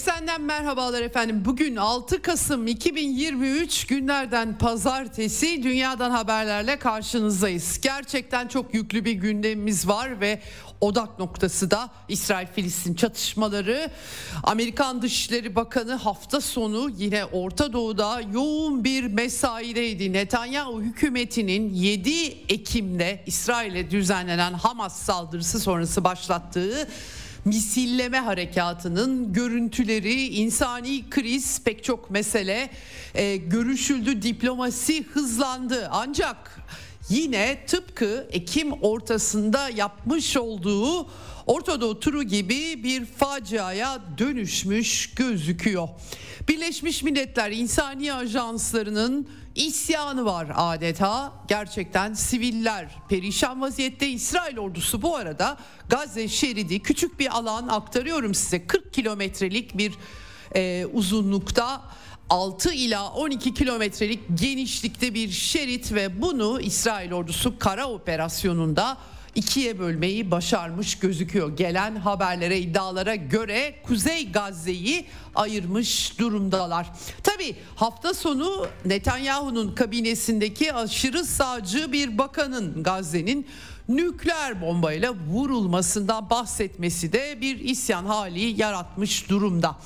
[0.00, 1.42] Eksenden merhabalar efendim.
[1.44, 7.80] Bugün 6 Kasım 2023 günlerden pazartesi dünyadan haberlerle karşınızdayız.
[7.80, 10.40] Gerçekten çok yüklü bir gündemimiz var ve
[10.80, 13.90] odak noktası da İsrail-Filistin çatışmaları.
[14.42, 20.12] Amerikan Dışişleri Bakanı hafta sonu yine Orta Doğu'da yoğun bir mesaideydi.
[20.12, 22.10] Netanyahu hükümetinin 7
[22.48, 26.88] Ekim'de İsrail'e düzenlenen Hamas saldırısı sonrası başlattığı
[27.44, 32.70] misilleme harekatının görüntüleri, insani kriz pek çok mesele
[33.14, 35.88] e, görüşüldü, diplomasi hızlandı.
[35.92, 36.60] Ancak
[37.08, 41.06] yine tıpkı Ekim ortasında yapmış olduğu
[41.50, 45.88] Ortadoğu turu gibi bir faciaya dönüşmüş gözüküyor.
[46.48, 49.28] Birleşmiş Milletler İnsani Ajanslarının
[49.66, 51.32] isyanı var adeta.
[51.48, 54.08] Gerçekten siviller perişan vaziyette.
[54.08, 55.56] İsrail ordusu bu arada
[55.88, 59.92] Gazze şeridi küçük bir alan aktarıyorum size 40 kilometrelik bir
[60.54, 61.82] e, uzunlukta
[62.30, 68.96] 6 ila 12 kilometrelik genişlikte bir şerit ve bunu İsrail ordusu kara operasyonunda
[69.34, 71.56] ikiye bölmeyi başarmış gözüküyor.
[71.56, 76.90] Gelen haberlere iddialara göre Kuzey Gazze'yi ayırmış durumdalar.
[77.22, 83.46] Tabi hafta sonu Netanyahu'nun kabinesindeki aşırı sağcı bir bakanın Gazze'nin
[83.88, 89.76] nükleer bombayla vurulmasından bahsetmesi de bir isyan hali yaratmış durumda.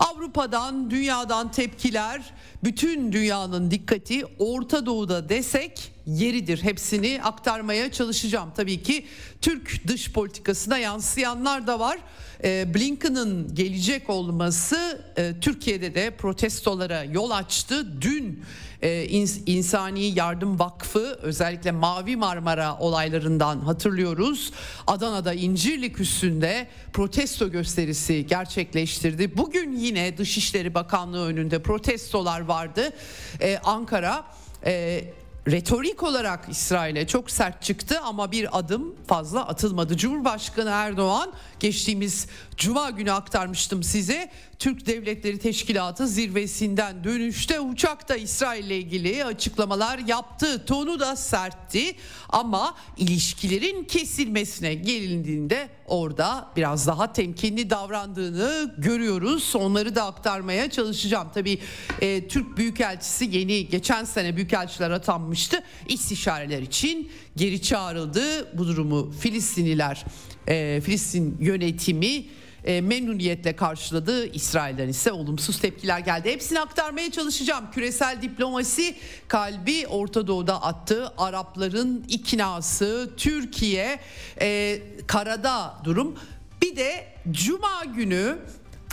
[0.00, 2.22] Avrupa'dan, dünyadan tepkiler,
[2.64, 6.62] bütün dünyanın dikkati Orta Doğu'da desek yeridir.
[6.62, 8.52] Hepsini aktarmaya çalışacağım.
[8.56, 9.06] Tabii ki
[9.40, 11.98] Türk dış politikasına yansıyanlar da var.
[12.44, 18.02] Ee, Blinken'ın gelecek olması e, Türkiye'de de protestolara yol açtı.
[18.02, 18.44] Dün
[18.82, 19.04] e,
[19.46, 24.52] İnsani Yardım Vakfı özellikle Mavi Marmara olaylarından hatırlıyoruz.
[24.86, 29.36] Adana'da İncirlik üstünde protesto gösterisi gerçekleştirdi.
[29.36, 32.92] Bugün yine Dışişleri Bakanlığı önünde protestolar vardı.
[33.40, 34.24] Ee, Ankara
[34.64, 35.04] e,
[35.46, 39.96] retorik olarak İsrail'e çok sert çıktı ama bir adım fazla atılmadı.
[39.96, 44.30] Cumhurbaşkanı Erdoğan geçtiğimiz cuma günü aktarmıştım size.
[44.60, 50.64] Türk Devletleri Teşkilatı zirvesinden dönüşte uçakta İsrail ile ilgili açıklamalar yaptı.
[50.66, 51.94] Tonu da sertti
[52.28, 59.56] ama ilişkilerin kesilmesine gelindiğinde orada biraz daha temkinli davrandığını görüyoruz.
[59.56, 61.28] Onları da aktarmaya çalışacağım.
[61.34, 61.58] Tabii
[62.00, 65.62] e, Türk Büyükelçisi yeni geçen sene büyükelçiler atanmıştı.
[65.88, 68.58] İstişareler için geri çağrıldı.
[68.58, 70.04] Bu durumu Filistinliler,
[70.48, 72.24] e, Filistin yönetimi
[72.64, 74.26] e, memnuniyetle karşıladı.
[74.26, 76.30] İsrail'den ise olumsuz tepkiler geldi.
[76.30, 77.70] Hepsini aktarmaya çalışacağım.
[77.70, 78.96] Küresel diplomasi
[79.28, 81.12] kalbi Orta Doğu'da attı.
[81.18, 84.00] Arapların iknası, Türkiye,
[84.40, 86.18] e, karada durum.
[86.62, 88.38] Bir de Cuma günü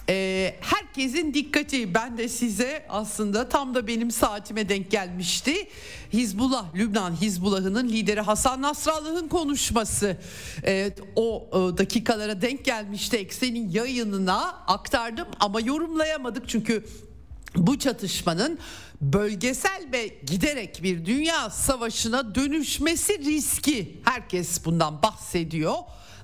[0.10, 5.68] e, herkesin dikkati ben de size aslında tam da benim saatime denk gelmişti.
[6.14, 10.18] Hizbullah, Lübnan Hizbullah'ının lideri Hasan Nasrallah'ın konuşması
[10.66, 13.18] e, o dakikalara denk gelmişti.
[13.18, 16.86] Eksen'in yayınına aktardım ama yorumlayamadık çünkü
[17.56, 18.60] bu çatışmanın
[19.02, 25.76] bölgesel ve giderek bir dünya savaşına dönüşmesi riski herkes bundan bahsediyor.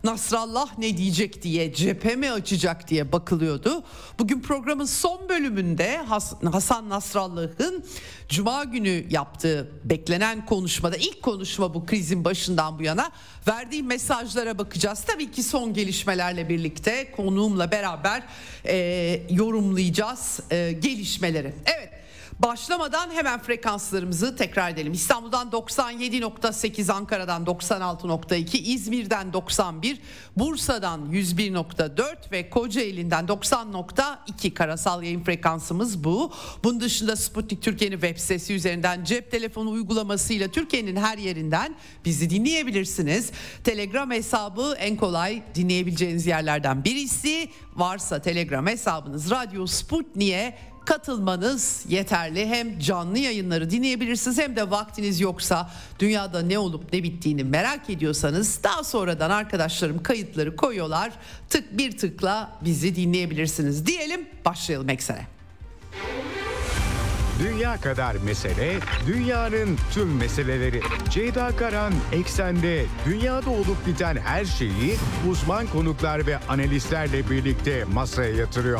[0.03, 3.83] Nasrallah ne diyecek diye cephe mi açacak diye bakılıyordu.
[4.19, 5.97] Bugün programın son bölümünde
[6.51, 7.85] Hasan Nasrallah'ın
[8.29, 13.11] Cuma günü yaptığı beklenen konuşmada ilk konuşma bu krizin başından bu yana
[13.47, 15.03] verdiği mesajlara bakacağız.
[15.07, 18.23] Tabii ki son gelişmelerle birlikte konuğumla beraber
[18.65, 18.75] e,
[19.29, 21.53] yorumlayacağız e, gelişmeleri.
[21.65, 22.02] Evet
[22.43, 24.93] Başlamadan hemen frekanslarımızı tekrar edelim.
[24.93, 29.99] İstanbul'dan 97.8, Ankara'dan 96.2, İzmir'den 91,
[30.37, 36.31] Bursa'dan 101.4 ve Kocaeli'nden 90.2 karasal yayın frekansımız bu.
[36.63, 41.75] Bunun dışında Sputnik Türkiye'nin web sitesi üzerinden cep telefonu uygulamasıyla Türkiye'nin her yerinden
[42.05, 43.31] bizi dinleyebilirsiniz.
[43.63, 47.49] Telegram hesabı en kolay dinleyebileceğiniz yerlerden birisi.
[47.75, 52.47] Varsa Telegram hesabınız Radyo Sputnik'e katılmanız yeterli.
[52.47, 55.69] Hem canlı yayınları dinleyebilirsiniz hem de vaktiniz yoksa
[55.99, 61.11] dünyada ne olup ne bittiğini merak ediyorsanız daha sonradan arkadaşlarım kayıtları koyuyorlar.
[61.49, 65.27] Tık bir tıkla bizi dinleyebilirsiniz diyelim başlayalım eksene.
[67.39, 70.81] Dünya kadar mesele, dünyanın tüm meseleleri.
[71.09, 74.95] Ceyda Karan Eksen'de dünyada olup biten her şeyi
[75.29, 78.79] uzman konuklar ve analistlerle birlikte masaya yatırıyor.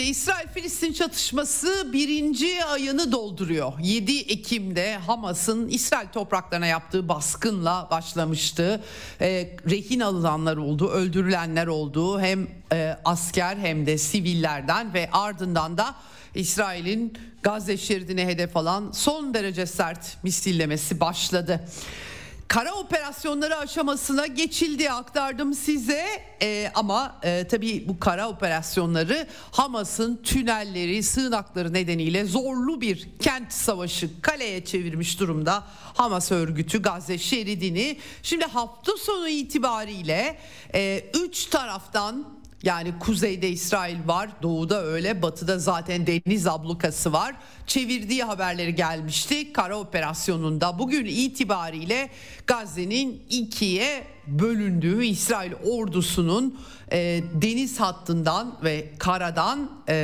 [0.00, 3.72] Şimdi İsrail-Filistin çatışması birinci ayını dolduruyor.
[3.82, 8.80] 7 Ekim'de Hamas'ın İsrail topraklarına yaptığı baskınla başlamıştı.
[9.20, 12.20] E, rehin alınanlar oldu, öldürülenler oldu.
[12.20, 15.94] Hem e, asker hem de sivillerden ve ardından da
[16.34, 21.60] İsrail'in Gazze şeridine hedef alan son derece sert misillemesi başladı
[22.50, 26.06] kara operasyonları aşamasına geçildi aktardım size.
[26.42, 34.20] Ee, ama e, tabii bu kara operasyonları Hamas'ın tünelleri sığınakları nedeniyle zorlu bir kent savaşı
[34.20, 35.64] kaleye çevirmiş durumda
[35.94, 37.98] Hamas örgütü Gazze şeridini.
[38.22, 40.38] Şimdi hafta sonu itibariyle
[40.68, 47.34] 3 e, üç taraftan yani kuzeyde İsrail var, doğuda öyle, batıda zaten deniz ablukası var.
[47.66, 49.52] Çevirdiği haberleri gelmişti.
[49.52, 52.10] Kara operasyonunda bugün itibariyle
[52.46, 56.58] Gazze'nin ikiye bölündüğü İsrail ordusunun
[56.92, 59.94] e, deniz hattından ve karadan e,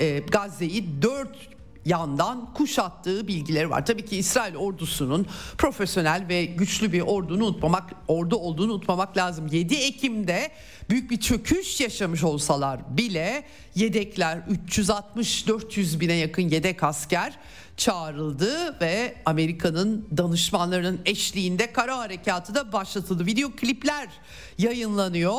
[0.00, 1.54] e, Gazze'yi dört
[1.84, 3.86] yandan kuşattığı bilgileri var.
[3.86, 5.26] Tabii ki İsrail ordusunun
[5.58, 9.46] profesyonel ve güçlü bir ordunu unutmamak, ordu olduğunu unutmamak lazım.
[9.46, 10.50] 7 Ekim'de
[10.90, 13.44] büyük bir çöküş yaşamış olsalar bile
[13.74, 14.38] yedekler
[14.68, 17.38] 360-400 bine yakın yedek asker
[17.76, 23.26] çağrıldı ve Amerika'nın danışmanlarının eşliğinde kara harekatı da başlatıldı.
[23.26, 24.08] Video klipler
[24.58, 25.38] yayınlanıyor.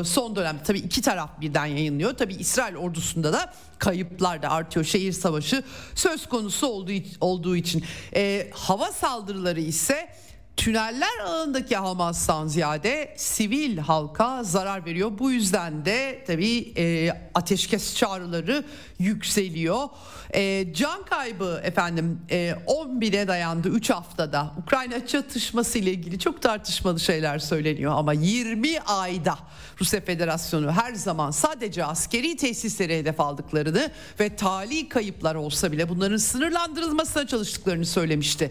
[0.00, 2.12] Ee, son dönemde tabii iki taraf birden yayınlıyor.
[2.12, 4.84] Tabii İsrail ordusunda da kayıplar da artıyor.
[4.84, 5.62] Şehir savaşı
[5.94, 7.84] söz konusu olduğu, olduğu için.
[8.14, 10.08] Ee, hava saldırıları ise
[10.60, 15.10] tüneller ağındaki Hamas'tan ziyade sivil halka zarar veriyor.
[15.18, 18.64] Bu yüzden de tabii e, ateşkes çağrıları
[18.98, 19.88] yükseliyor.
[20.34, 24.54] E, can kaybı efendim e, 10 bine dayandı 3 haftada.
[24.62, 29.38] Ukrayna çatışması ile ilgili çok tartışmalı şeyler söyleniyor ama 20 ayda
[29.80, 33.90] Rusya Federasyonu her zaman sadece askeri tesisleri hedef aldıklarını
[34.20, 38.50] ve tali kayıplar olsa bile bunların sınırlandırılmasına çalıştıklarını söylemişti.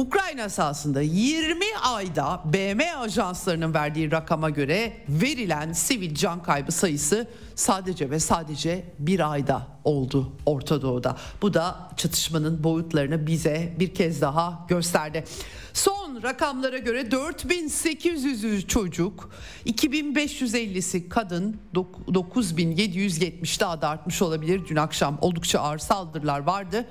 [0.00, 7.26] Ukrayna sahasında 20 ayda BM ajanslarının verdiği rakama göre verilen sivil can kaybı sayısı
[7.60, 11.16] sadece ve sadece bir ayda oldu Orta Doğu'da.
[11.42, 15.24] Bu da çatışmanın boyutlarını bize bir kez daha gösterdi.
[15.72, 19.30] Son rakamlara göre 4800 çocuk,
[19.66, 24.62] 2550'si kadın, 9770 daha da artmış olabilir.
[24.68, 26.86] Dün akşam oldukça ağır saldırılar vardı.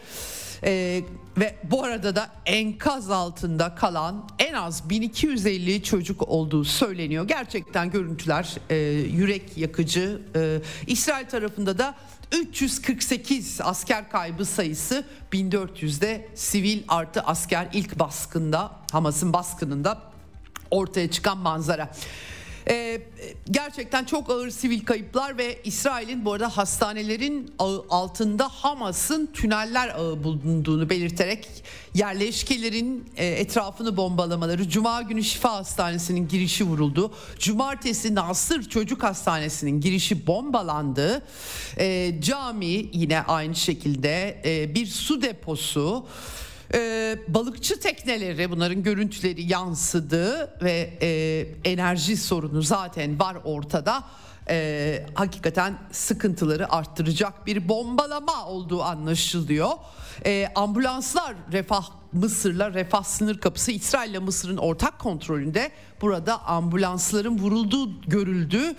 [0.63, 1.01] Ee,
[1.37, 7.27] ve bu arada da enkaz altında kalan en az 1250 çocuk olduğu söyleniyor.
[7.27, 10.21] Gerçekten görüntüler e, yürek yakıcı.
[10.35, 11.95] E, İsrail tarafında da
[12.31, 15.03] 348 asker kaybı sayısı
[15.33, 20.01] 1400'de sivil artı asker ilk baskında Hamas'ın baskınında
[20.71, 21.91] ortaya çıkan manzara.
[22.69, 23.01] Ee,
[23.51, 27.53] gerçekten çok ağır sivil kayıplar ve İsrail'in bu arada hastanelerin
[27.89, 31.63] altında Hamas'ın tüneller ağı bulunduğunu belirterek
[31.93, 37.13] yerleşkelerin e, etrafını bombalamaları, Cuma günü Şifa Hastanesi'nin girişi vuruldu.
[37.39, 41.21] Cumartesi Nasır Çocuk Hastanesi'nin girişi bombalandı.
[41.77, 46.05] E, cami yine aynı şekilde e, bir su deposu
[46.73, 54.03] e, balıkçı tekneleri bunların görüntüleri yansıdı ve e, enerji sorunu zaten var ortada.
[54.49, 59.69] E, hakikaten sıkıntıları arttıracak bir bombalama olduğu anlaşılıyor.
[60.25, 68.01] E, ambulanslar Refah Mısır'la Refah sınır kapısı İsrail ile Mısır'ın ortak kontrolünde burada ambulansların vurulduğu
[68.01, 68.75] görüldü.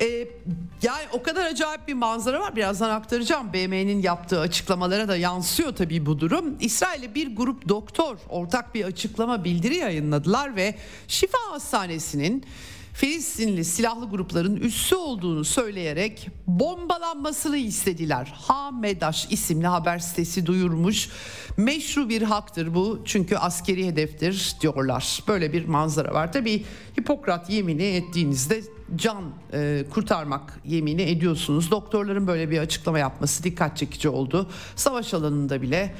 [0.00, 0.06] Ee,
[0.82, 3.52] yani o kadar acayip bir manzara var birazdan aktaracağım.
[3.52, 6.56] BM'nin yaptığı açıklamalara da yansıyor tabii bu durum.
[6.60, 10.74] İsrail'e bir grup doktor ortak bir açıklama bildiri yayınladılar ve
[11.08, 12.44] Şifa Hastanesi'nin
[12.96, 18.34] Filistinli silahlı grupların üssü olduğunu söyleyerek bombalanmasını istediler.
[18.36, 21.08] Hamedaş isimli haber sitesi duyurmuş.
[21.56, 25.22] Meşru bir haktır bu çünkü askeri hedeftir diyorlar.
[25.28, 26.32] Böyle bir manzara var.
[26.32, 26.64] Tabi
[27.00, 28.62] Hipokrat yemini ettiğinizde
[28.96, 31.70] can e, kurtarmak yemini ediyorsunuz.
[31.70, 34.50] Doktorların böyle bir açıklama yapması dikkat çekici oldu.
[34.76, 35.94] Savaş alanında bile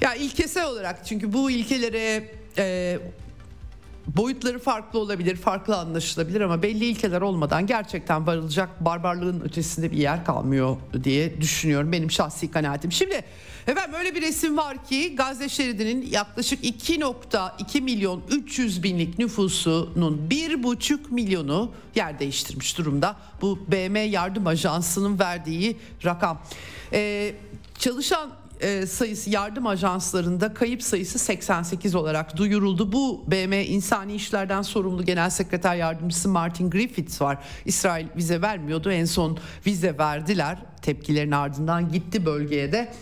[0.00, 2.98] ya ilkesel olarak çünkü bu ilkelere e,
[4.06, 10.24] boyutları farklı olabilir, farklı anlaşılabilir ama belli ilkeler olmadan gerçekten varılacak barbarlığın ötesinde bir yer
[10.24, 11.92] kalmıyor diye düşünüyorum.
[11.92, 12.92] Benim şahsi kanaatim.
[12.92, 13.24] Şimdi
[13.66, 20.98] efendim öyle bir resim var ki Gazze şeridinin yaklaşık 2.2 milyon 300 binlik nüfusunun 1.5
[21.10, 23.16] milyonu yer değiştirmiş durumda.
[23.40, 26.42] Bu BM Yardım Ajansı'nın verdiği rakam.
[26.92, 27.34] Ee,
[27.78, 28.30] çalışan
[28.64, 32.92] e, sayısı yardım ajanslarında kayıp sayısı 88 olarak duyuruldu.
[32.92, 37.38] Bu BM İnsani İşlerden sorumlu Genel Sekreter Yardımcısı Martin Griffiths var.
[37.64, 38.92] İsrail vize vermiyordu.
[38.92, 40.58] En son vize verdiler.
[40.82, 42.92] Tepkilerin ardından gitti bölgeye de.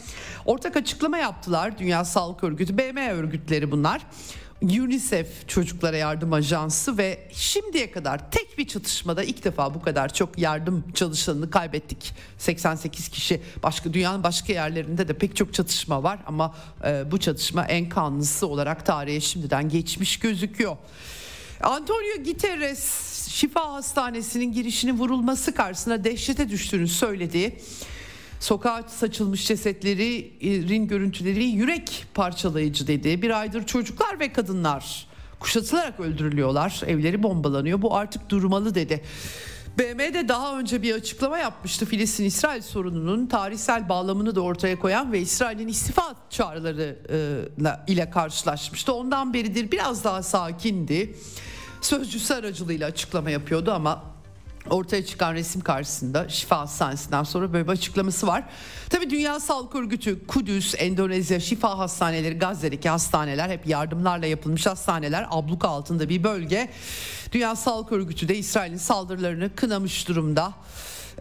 [0.47, 1.78] Ortak açıklama yaptılar.
[1.78, 4.07] Dünya Sağlık Örgütü, BM örgütleri bunlar.
[4.62, 10.38] UNICEF Çocuklara Yardım Ajansı ve şimdiye kadar tek bir çatışmada ilk defa bu kadar çok
[10.38, 12.14] yardım çalışanını kaybettik.
[12.38, 16.54] 88 kişi başka dünyanın başka yerlerinde de pek çok çatışma var ama
[16.85, 20.76] e, bu çatışma en kanlısı olarak tarihe şimdiden geçmiş gözüküyor.
[21.62, 27.59] Antonio Guterres Şifa Hastanesi'nin girişinin vurulması karşısında dehşete düştüğünü söyledi.
[28.42, 33.22] Sokağa saçılmış cesetlerin görüntüleri yürek parçalayıcı dedi.
[33.22, 35.06] Bir aydır çocuklar ve kadınlar
[35.40, 36.80] kuşatılarak öldürülüyorlar.
[36.87, 37.82] Evleri bombalanıyor.
[37.82, 39.04] Bu artık durmalı dedi.
[39.78, 41.87] BM de daha önce bir açıklama yapmıştı.
[41.87, 46.99] Filistin-İsrail sorununun tarihsel bağlamını da ortaya koyan ve İsrail'in istifa çağrıları
[47.87, 48.92] ile karşılaşmıştı.
[48.94, 51.16] Ondan beridir biraz daha sakindi.
[51.80, 54.12] Sözcüsü aracılığıyla açıklama yapıyordu ama
[54.71, 58.45] ortaya çıkan resim karşısında Şifa Hastanesi'nden sonra böyle bir açıklaması var.
[58.90, 65.69] Tabii Dünya Sağlık Örgütü, Kudüs, Endonezya, Şifa Hastaneleri, Gazze'deki hastaneler hep yardımlarla yapılmış hastaneler abluka
[65.69, 66.69] altında bir bölge.
[67.33, 70.52] Dünya Sağlık Örgütü de İsrail'in saldırılarını kınamış durumda.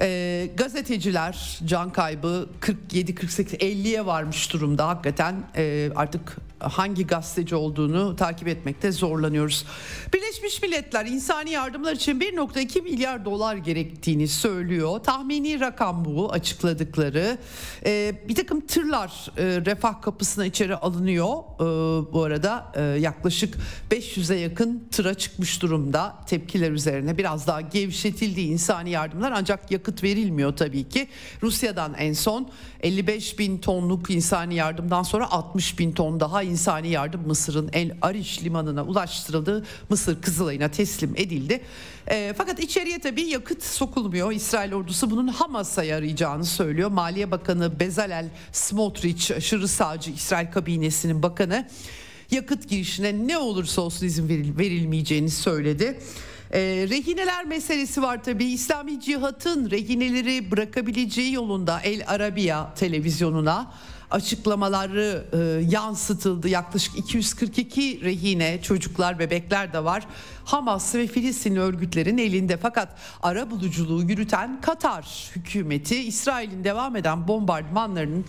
[0.01, 8.15] E, gazeteciler can kaybı 47 48 50'ye varmış durumda hakikaten e, artık hangi gazeteci olduğunu
[8.15, 9.65] takip etmekte zorlanıyoruz.
[10.13, 14.99] Birleşmiş Milletler insani yardımlar için 1.2 milyar dolar gerektiğini söylüyor.
[14.99, 17.37] Tahmini rakam bu açıkladıkları.
[17.85, 21.27] Ee, bir takım tırlar e, refah kapısına içeri alınıyor.
[21.27, 23.57] Ee, bu arada e, yaklaşık
[23.91, 26.15] 500'e yakın tıra çıkmış durumda.
[26.27, 31.07] Tepkiler üzerine biraz daha gevşetildi insani yardımlar ancak yakıt verilmiyor tabii ki.
[31.43, 32.49] Rusya'dan en son
[32.81, 38.43] 55 bin tonluk insani yardımdan sonra 60 bin ton daha insani yardım Mısır'ın El Ariş
[38.43, 39.65] limanına ulaştırıldı.
[39.89, 41.61] Mısır Kızılay'ına teslim edildi.
[42.07, 44.31] E, fakat içeriye tabii yakıt sokulmuyor.
[44.31, 46.89] İsrail ordusu bunun Hamas'a yarayacağını söylüyor.
[46.89, 51.67] Maliye Bakanı Bezalel Smotrich aşırı sağcı İsrail kabinesinin bakanı
[52.31, 55.99] yakıt girişine ne olursa olsun izin veril, verilmeyeceğini söyledi.
[56.53, 58.45] E, rehineler meselesi var tabii.
[58.45, 63.71] İslami cihatın rehineleri bırakabileceği yolunda El Arabiya televizyonuna
[64.11, 65.37] açıklamaları e,
[65.69, 66.49] yansıtıldı.
[66.49, 70.07] Yaklaşık 242 rehine çocuklar bebekler de var.
[70.45, 72.89] Hamas ve Filistin örgütlerin elinde fakat
[73.23, 78.25] ara buluculuğu yürüten Katar hükümeti İsrail'in devam eden bombardımanlarının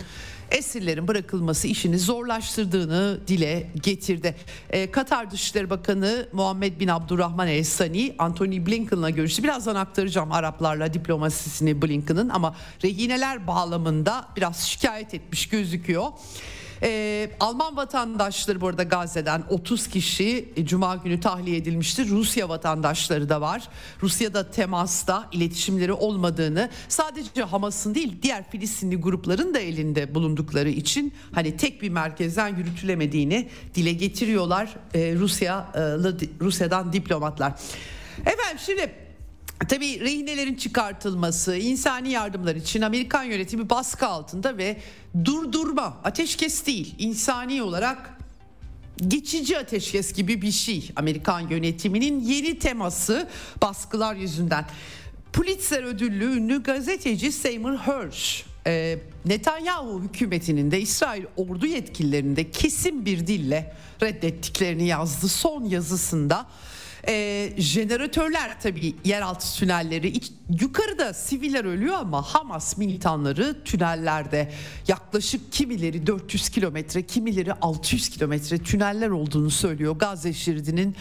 [0.52, 4.36] esirlerin bırakılması işini zorlaştırdığını dile getirdi.
[4.70, 9.42] Ee, Katar Dışişleri Bakanı Muhammed bin Abdurrahman El Sani Anthony Blinken'la görüştü.
[9.42, 16.06] Birazdan aktaracağım Araplarla diplomasisini Blinken'ın ama rehineler bağlamında biraz şikayet etmiş gözüküyor.
[16.82, 22.08] Ee, Alman vatandaşları bu arada Gazze'den 30 kişi e, Cuma günü tahliye edilmiştir.
[22.08, 23.68] Rusya vatandaşları da var.
[24.02, 31.56] Rusya'da temasta iletişimleri olmadığını sadece Hamas'ın değil diğer Filistinli grupların da elinde bulundukları için hani
[31.56, 35.72] tek bir merkezden yürütülemediğini dile getiriyorlar ee, Rusya
[36.40, 37.52] Rusya'dan diplomatlar.
[38.20, 39.01] Efendim şimdi
[39.68, 44.76] Tabii rehinelerin çıkartılması, insani yardımlar için Amerikan yönetimi baskı altında ve
[45.24, 48.18] durdurma, ateşkes değil, insani olarak
[49.08, 50.90] geçici ateşkes gibi bir şey.
[50.96, 53.28] Amerikan yönetiminin yeni teması
[53.62, 54.64] baskılar yüzünden.
[55.32, 63.26] Pulitzer ödüllü ünlü gazeteci Seymour Hersh e, Netanyahu hükümetinin de İsrail ordu yetkililerinde kesin bir
[63.26, 65.28] dille reddettiklerini yazdı.
[65.28, 66.46] Son yazısında
[67.08, 74.52] e, jeneratörler tabii yeraltı tünelleri iç, yukarıda siviller ölüyor ama Hamas militanları tünellerde
[74.88, 79.96] yaklaşık kimileri 400 kilometre kimileri 600 kilometre tüneller olduğunu söylüyor.
[79.96, 80.96] Gazze şeridinin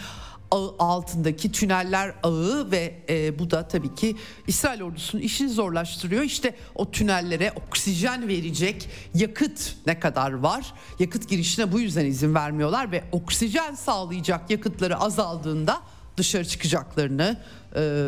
[0.52, 4.16] ağı altındaki tüneller ağı ve e, bu da tabii ki
[4.46, 6.22] İsrail ordusunun işini zorlaştırıyor.
[6.22, 10.74] İşte o tünellere oksijen verecek yakıt ne kadar var?
[10.98, 15.82] Yakıt girişine bu yüzden izin vermiyorlar ve oksijen sağlayacak yakıtları azaldığında
[16.16, 17.40] dışarı çıkacaklarını
[17.76, 18.06] e,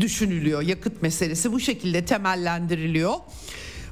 [0.00, 0.62] düşünülüyor.
[0.62, 3.14] Yakıt meselesi bu şekilde temellendiriliyor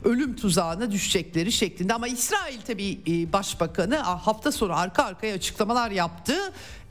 [0.05, 1.95] ölüm tuzağına düşecekleri şeklinde.
[1.95, 6.35] Ama İsrail tabii e, başbakanı hafta sonu arka arkaya açıklamalar yaptı.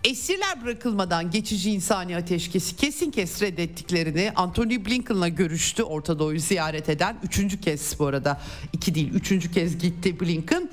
[0.03, 7.17] Esirler bırakılmadan geçici insani ateşkesi kesin kes reddettiklerini Anthony Blinken'la görüştü Orta Doğu'yu ziyaret eden.
[7.23, 8.41] Üçüncü kez bu arada
[8.73, 10.69] iki değil üçüncü kez gitti Blinken.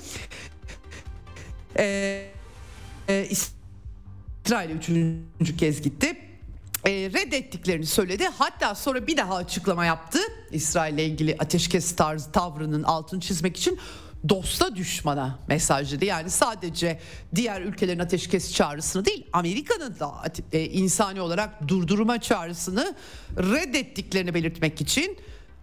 [1.77, 2.31] Ee,
[3.09, 3.27] e,
[4.47, 6.17] İsrail üçüncü kez gitti
[6.85, 8.27] e, reddettiklerini söyledi.
[8.37, 10.19] Hatta sonra bir daha açıklama yaptı.
[10.51, 13.79] İsrail ile ilgili ateşkes tarzı tavrının altını çizmek için
[14.29, 16.05] dosta düşmana mesajıydı.
[16.05, 16.99] Yani sadece
[17.35, 20.11] diğer ülkelerin ateşkes çağrısını değil Amerika'nın da
[20.53, 22.95] e, insani olarak durdurma çağrısını
[23.37, 25.17] reddettiklerini belirtmek için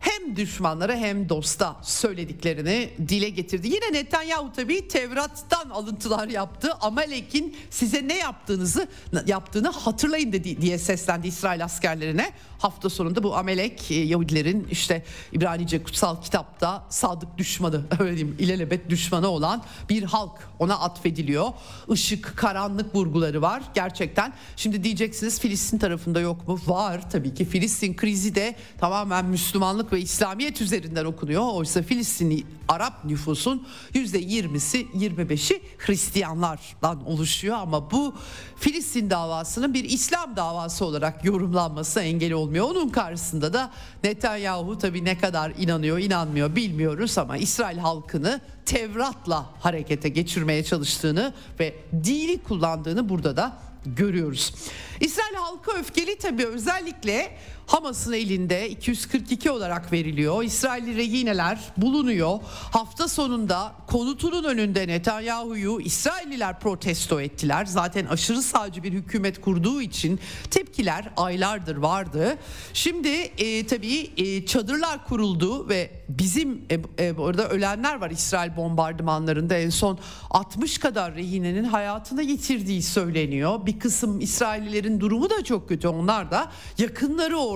[0.04, 3.68] hem düşmanlara hem dosta söylediklerini dile getirdi.
[3.68, 6.72] Yine Netanyahu tabii Tevrat'tan alıntılar yaptı.
[6.80, 8.88] Amalek'in size ne yaptığınızı
[9.26, 12.32] yaptığını hatırlayın dedi diye seslendi İsrail askerlerine.
[12.58, 18.90] Hafta sonunda bu Amelek e, Yahudilerin işte İbranice kutsal kitapta sadık düşmanı öyle diyeyim ilelebet
[18.90, 21.48] düşmanı olan bir halk ona atfediliyor.
[21.92, 24.32] Işık, karanlık vurguları var gerçekten.
[24.56, 26.60] Şimdi diyeceksiniz Filistin tarafında yok mu?
[26.66, 27.44] Var tabii ki.
[27.44, 31.42] Filistin krizi de tamamen Müslümanlık ve İslamiyet üzerinden okunuyor.
[31.52, 38.14] Oysa Filistinli Arap nüfusun %20'si 25'i Hristiyanlardan oluşuyor ama bu
[38.56, 42.70] Filistin davasının bir İslam davası olarak yorumlanması engel olmuyor.
[42.70, 43.70] Onun karşısında da
[44.04, 51.74] Netanyahu tabii ne kadar inanıyor inanmıyor bilmiyoruz ama İsrail halkını Tevrat'la harekete geçirmeye çalıştığını ve
[52.04, 54.54] dini kullandığını burada da görüyoruz.
[55.00, 57.36] İsrail halkı öfkeli tabii özellikle
[57.66, 60.44] Hamas'ın elinde 242 olarak veriliyor.
[60.44, 62.38] İsrailli rehineler bulunuyor.
[62.72, 67.64] Hafta sonunda konutunun önünde Netanyahu'yu İsrailliler protesto ettiler.
[67.64, 72.38] Zaten aşırı sağcı bir hükümet kurduğu için tepkiler aylardır vardı.
[72.72, 79.56] Şimdi e, tabii e, çadırlar kuruldu ve bizim e, e, orada ölenler var İsrail bombardımanlarında
[79.56, 79.98] en son
[80.30, 83.66] 60 kadar rehinenin hayatını yitirdiği söyleniyor.
[83.66, 85.88] Bir kısım İsraillilerin durumu da çok kötü.
[85.88, 87.53] Onlar da yakınları orada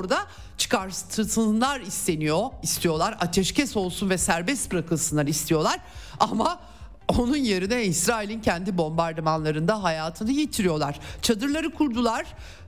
[0.58, 3.16] çıkartılsınlar isteniyor, istiyorlar.
[3.20, 5.78] Ateşkes olsun ve serbest bırakılsınlar istiyorlar.
[6.20, 6.60] Ama
[7.08, 11.00] onun yerine İsrail'in kendi bombardımanlarında hayatını yitiriyorlar.
[11.22, 12.26] Çadırları kurdular.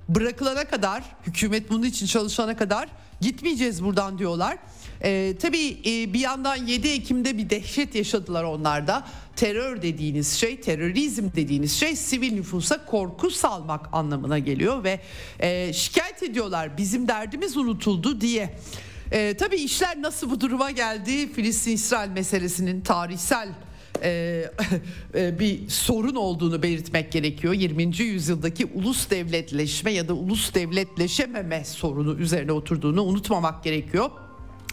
[0.09, 2.89] Bırakılana kadar, hükümet bunun için çalışana kadar
[3.21, 4.59] gitmeyeceğiz buradan diyorlar.
[5.05, 9.07] Ee, tabii e, bir yandan 7 Ekim'de bir dehşet yaşadılar onlar da.
[9.37, 15.01] Terör dediğiniz şey, terörizm dediğiniz şey sivil nüfusa korku salmak anlamına geliyor ve
[15.41, 18.55] e, şikayet ediyorlar bizim derdimiz unutuldu diye.
[19.13, 21.33] E, tabii işler nasıl bu duruma geldi?
[21.33, 23.49] Filistin-İsrail meselesinin tarihsel
[24.03, 24.45] e,
[25.15, 27.55] e, bir sorun olduğunu belirtmek gerekiyor.
[27.55, 27.99] 20.
[27.99, 34.11] yüzyıldaki ulus devletleşme ya da ulus devletleşememe sorunu üzerine oturduğunu unutmamak gerekiyor.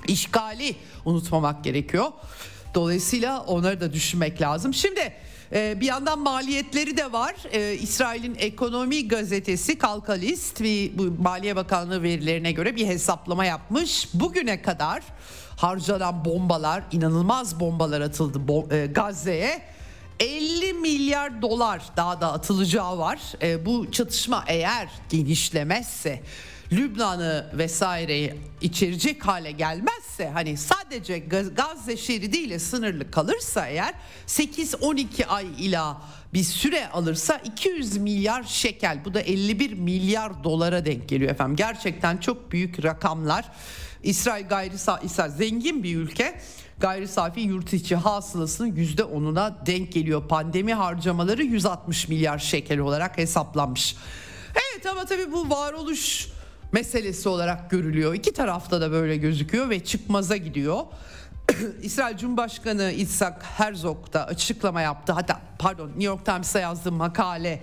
[0.08, 2.12] İşgali unutmamak gerekiyor.
[2.74, 4.74] Dolayısıyla onları da düşünmek lazım.
[4.74, 5.14] Şimdi
[5.54, 7.36] e, bir yandan maliyetleri de var.
[7.52, 14.10] E, İsrail'in ekonomi gazetesi Kalkalist ve Maliye Bakanlığı verilerine göre bir hesaplama yapmış.
[14.14, 15.04] Bugüne kadar
[15.58, 18.40] harcanan bombalar, inanılmaz bombalar atıldı
[18.76, 19.62] e, Gazze'ye.
[20.20, 23.20] 50 milyar dolar daha da atılacağı var.
[23.66, 26.22] bu çatışma eğer genişlemezse
[26.72, 31.20] Lübnan'ı vesaireyi içerecek hale gelmezse hani sadece
[31.56, 33.94] Gazze şeridiyle sınırlı kalırsa eğer
[34.28, 36.02] 8-12 ay ila
[36.34, 41.56] bir süre alırsa 200 milyar şekel bu da 51 milyar dolara denk geliyor efendim.
[41.56, 43.46] Gerçekten çok büyük rakamlar.
[44.04, 46.42] İsrail gayri İsrail zengin bir ülke
[46.80, 50.28] gayri safi yurt içi hasılasının %10'una denk geliyor.
[50.28, 53.96] Pandemi harcamaları 160 milyar şekel olarak hesaplanmış.
[54.56, 56.28] Evet ama tabii bu varoluş
[56.78, 58.14] meselesi olarak görülüyor.
[58.14, 60.84] İki tarafta da böyle gözüküyor ve çıkmaza gidiyor.
[61.82, 65.14] İsrail Cumhurbaşkanı İshak Herzog da açıklama yaptı.
[65.14, 67.60] Hatta pardon New York Times'a yazdığı makale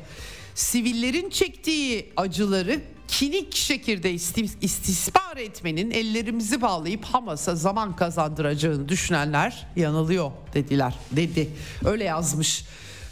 [0.55, 4.12] sivillerin çektiği acıları kinik şekilde
[4.61, 11.50] istismar etmenin ellerimizi bağlayıp Hamas'a zaman kazandıracağını düşünenler yanılıyor dediler dedi.
[11.85, 12.64] Öyle yazmış.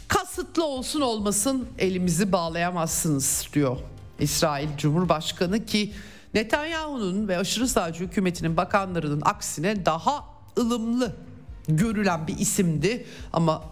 [0.07, 3.77] Kasıtlı olsun olmasın elimizi bağlayamazsınız diyor
[4.19, 5.93] İsrail Cumhurbaşkanı ki
[6.33, 10.25] Netanyahu'nun ve aşırı sağcı hükümetinin bakanlarının aksine daha
[10.57, 11.15] ılımlı
[11.67, 13.63] görülen bir isimdi ama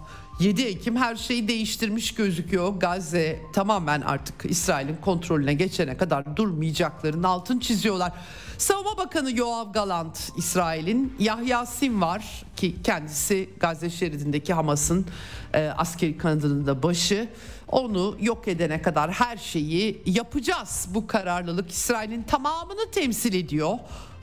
[0.42, 2.74] 7 Ekim her şeyi değiştirmiş gözüküyor.
[2.74, 8.12] Gazze tamamen artık İsrail'in kontrolüne geçene kadar durmayacaklarının altını çiziyorlar.
[8.58, 15.06] Savunma Bakanı Yoav Galant İsrail'in Yahya Sinvar ki kendisi Gazze şeridindeki Hamas'ın
[15.54, 17.30] e, askeri kanadının da başı
[17.72, 20.88] onu yok edene kadar her şeyi yapacağız.
[20.90, 23.78] Bu kararlılık İsrail'in tamamını temsil ediyor.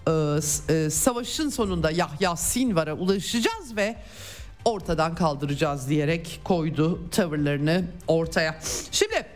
[0.08, 3.96] Ee, e, savaşın sonunda Yahya Sinvar'a ulaşacağız ve
[4.64, 8.60] ortadan kaldıracağız diyerek koydu tavırlarını ortaya.
[8.90, 9.26] Şimdi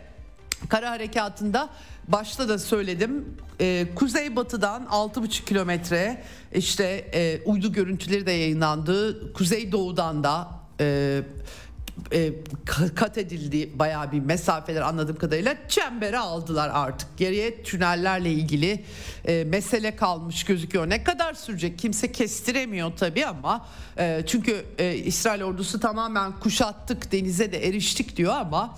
[0.69, 1.69] kara harekatında
[2.07, 6.23] başta da söyledim e, kuzeybatıdan 6,5 kilometre
[6.53, 9.33] işte e, uydu görüntüleri de yayınlandı.
[9.33, 10.49] Kuzeydoğudan da
[10.79, 11.21] e,
[12.11, 12.33] e,
[12.95, 17.17] kat edildi bayağı bir mesafeler anladığım kadarıyla çembere aldılar artık.
[17.17, 18.83] Geriye tünellerle ilgili
[19.25, 20.89] e, mesele kalmış gözüküyor.
[20.89, 27.51] Ne kadar sürecek kimse kestiremiyor tabii ama e, çünkü e, İsrail ordusu tamamen kuşattık denize
[27.51, 28.77] de eriştik diyor ama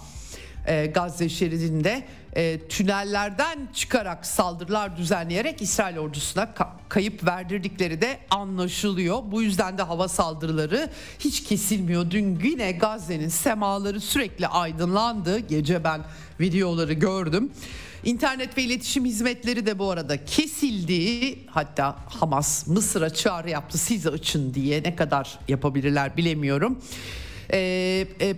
[0.68, 2.04] e, Gazze şeridinde
[2.36, 9.20] e, tünellerden çıkarak saldırılar düzenleyerek İsrail ordusuna ka- kayıp verdirdikleri de anlaşılıyor.
[9.32, 12.12] Bu yüzden de hava saldırıları hiç kesilmiyor.
[12.12, 15.40] Dün yine Gazze'nin semaları sürekli aydınlandı.
[15.40, 16.02] Gece ben
[16.40, 17.52] videoları gördüm.
[18.04, 21.40] İnternet ve iletişim hizmetleri de bu arada kesildi.
[21.50, 26.84] Hatta Hamas Mısır'a çağrı yaptı siz açın diye ne kadar yapabilirler bilemiyorum.
[27.52, 28.36] Ee, e,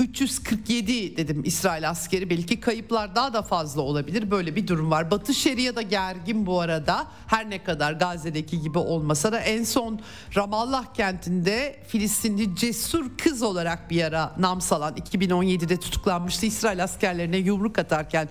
[0.00, 2.30] 347 dedim İsrail askeri.
[2.30, 4.30] Belki kayıplar daha da fazla olabilir.
[4.30, 5.10] Böyle bir durum var.
[5.10, 7.06] Batı Şeria da gergin bu arada.
[7.26, 9.40] Her ne kadar Gazze'deki gibi olmasa da.
[9.40, 10.00] En son
[10.36, 16.46] Ramallah kentinde Filistinli cesur kız olarak bir ara nam salan 2017'de tutuklanmıştı.
[16.46, 18.28] İsrail askerlerine yumruk atarken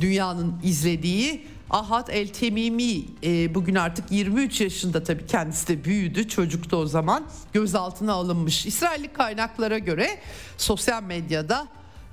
[0.00, 6.76] dünyanın izlediği Ahad El Temimi e, bugün artık 23 yaşında tabii kendisi de büyüdü çocuktu
[6.76, 8.66] o zaman gözaltına alınmış.
[8.66, 10.18] İsrailli kaynaklara göre
[10.58, 11.68] sosyal medyada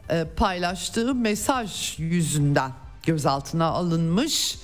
[0.10, 2.72] e, paylaştığı mesaj yüzünden
[3.06, 4.58] gözaltına alınmış.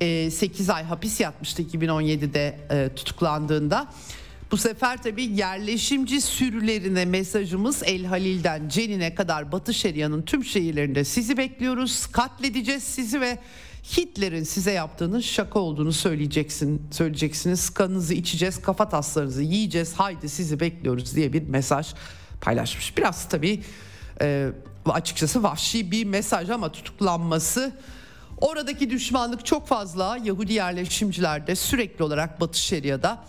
[0.00, 3.86] E, 8 ay hapis yatmıştı 2017'de e, tutuklandığında.
[4.50, 11.36] Bu sefer tabii yerleşimci sürülerine mesajımız El Halil'den Cenin'e kadar Batı Şeria'nın tüm şehirlerinde sizi
[11.36, 12.06] bekliyoruz.
[12.06, 13.38] Katledeceğiz sizi ve
[13.82, 17.70] Hitler'in size yaptığının şaka olduğunu söyleyeceksin, söyleyeceksiniz.
[17.70, 19.94] Kanınızı içeceğiz, kafa taslarınızı yiyeceğiz.
[19.94, 21.94] Haydi sizi bekliyoruz diye bir mesaj
[22.40, 22.96] paylaşmış.
[22.96, 23.62] Biraz tabii
[24.20, 24.48] e,
[24.86, 27.72] açıkçası vahşi bir mesaj ama tutuklanması
[28.42, 33.24] Oradaki düşmanlık çok fazla Yahudi yerleşimcilerde sürekli olarak Batı Şeria'da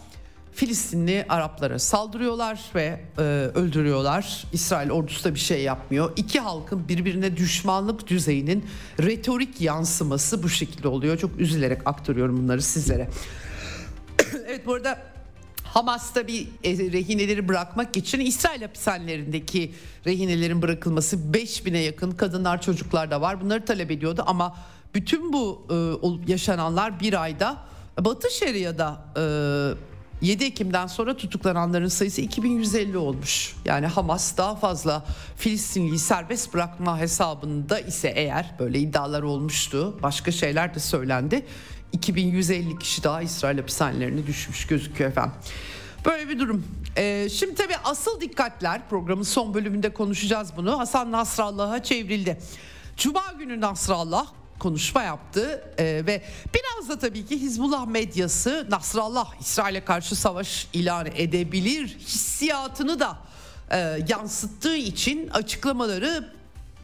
[0.56, 3.22] Filistinli Araplara saldırıyorlar ve e,
[3.56, 4.46] öldürüyorlar.
[4.54, 6.12] İsrail ordusu da bir şey yapmıyor.
[6.16, 8.66] İki halkın birbirine düşmanlık düzeyinin
[9.00, 11.18] retorik yansıması bu şekilde oluyor.
[11.18, 13.10] Çok üzülerek aktarıyorum bunları sizlere.
[14.48, 15.00] evet bu arada
[15.64, 19.74] Hamas bir e, rehineleri bırakmak için İsrail hapishanelerindeki
[20.06, 23.42] rehinelerin bırakılması 5000'e yakın kadınlar çocuklar da var.
[23.42, 24.58] Bunları talep ediyordu ama
[24.94, 25.68] bütün bu
[26.28, 27.58] e, yaşananlar bir ayda
[28.00, 29.24] Batı Şeria'da e,
[30.24, 33.56] 7 Ekim'den sonra tutuklananların sayısı 2150 olmuş.
[33.66, 35.06] Yani Hamas daha fazla
[35.38, 40.00] Filistinliyi serbest bırakma hesabında ise eğer böyle iddialar olmuştu.
[40.04, 41.46] Başka şeyler de söylendi.
[41.92, 45.34] 2150 kişi daha İsrail hapishanelerine düşmüş gözüküyor efendim.
[46.06, 46.66] Böyle bir durum.
[46.98, 50.80] Ee, şimdi tabii asıl dikkatler programın son bölümünde konuşacağız bunu.
[50.80, 52.40] Hasan Nasrallah'a çevrildi.
[52.98, 54.28] Cuma günü Nasrallah
[54.60, 56.22] konuşma yaptı e, ve
[56.54, 63.18] biraz da tabii ki Hizbullah medyası Nasrallah İsrail'e karşı savaş ilan edebilir hissiyatını da
[63.72, 66.30] e, yansıttığı için açıklamaları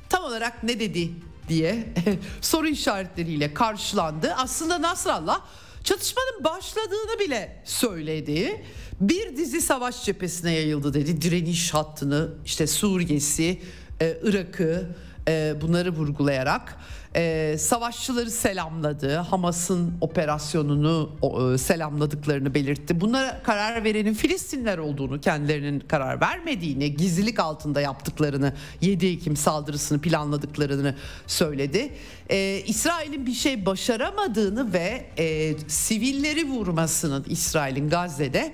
[0.10, 1.12] tam olarak ne dedi
[1.50, 1.94] diye
[2.42, 4.34] soru işaretleriyle karşılandı.
[4.38, 5.42] Aslında Nasrallah
[5.84, 8.64] çatışmanın başladığını bile söyledi.
[9.02, 11.22] Bir dizi savaş cephesine yayıldı dedi.
[11.22, 13.62] Direniş hattını işte Suriye'si,
[14.02, 14.96] e, Irak'ı
[15.28, 16.76] e, bunları vurgulayarak
[17.16, 19.16] e, savaşçıları selamladı.
[19.16, 21.10] Hamas'ın operasyonunu
[21.54, 23.02] e, selamladıklarını belirtti.
[23.02, 30.96] Bunlara karar verenin Filistinler olduğunu, kendilerinin karar vermediğini, gizlilik altında yaptıklarını, 7 Ekim saldırısını planladıklarını
[31.28, 31.94] söyledi.
[32.30, 38.54] E, İsrail'in bir şey başaramadığını ve e, sivilleri vurmasının İsrail'in Gazze'de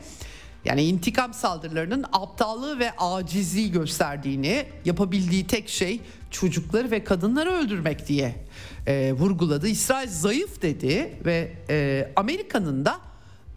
[0.66, 6.02] yani intikam saldırılarının aptallığı ve acizliği gösterdiğini, yapabildiği tek şey
[6.36, 8.36] çocukları ve kadınları öldürmek diye
[8.88, 9.68] e, vurguladı.
[9.68, 13.00] İsrail zayıf dedi ve e, Amerika'nın da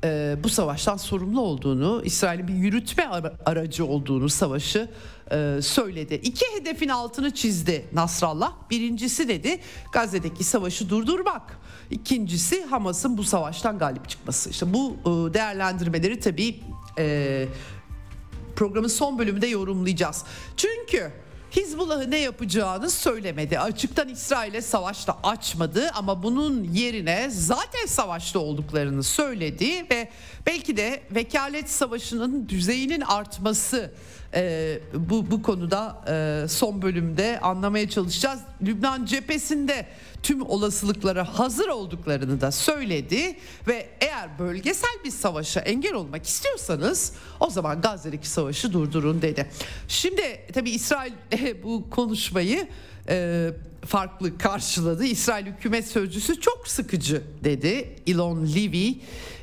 [0.04, 3.06] e, bu savaştan sorumlu olduğunu, İsrail'in bir yürütme
[3.46, 4.90] aracı olduğunu savaşı
[5.32, 6.14] e, söyledi.
[6.14, 8.52] İki hedefin altını çizdi Nasrallah.
[8.70, 9.58] Birincisi dedi
[9.92, 11.58] Gazze'deki savaşı durdurmak.
[11.90, 14.50] İkincisi Hamas'ın bu savaştan galip çıkması.
[14.50, 16.60] İşte bu e, değerlendirmeleri tabii
[16.98, 17.46] e,
[18.56, 20.24] programın son bölümünde yorumlayacağız.
[20.56, 21.12] Çünkü
[21.56, 23.58] Hizbullah'ı ne yapacağını söylemedi.
[23.58, 30.08] Açıktan İsrail'e savaşta açmadı ama bunun yerine zaten savaşta olduklarını söyledi ve
[30.46, 33.92] belki de vekalet savaşının düzeyinin artması
[34.34, 38.40] e, bu bu konuda e, son bölümde anlamaya çalışacağız.
[38.62, 39.86] Lübnan cephesinde
[40.22, 43.36] tüm olasılıklara hazır olduklarını da söyledi
[43.68, 49.50] ve eğer bölgesel bir savaşa engel olmak istiyorsanız o zaman Gazze'deki savaşı durdurun dedi.
[49.88, 51.12] Şimdi tabii İsrail
[51.62, 52.68] bu konuşmayı
[53.08, 53.48] e,
[53.86, 55.04] farklı karşıladı.
[55.04, 57.96] İsrail hükümet sözcüsü çok sıkıcı dedi.
[58.06, 58.94] Elon Levy,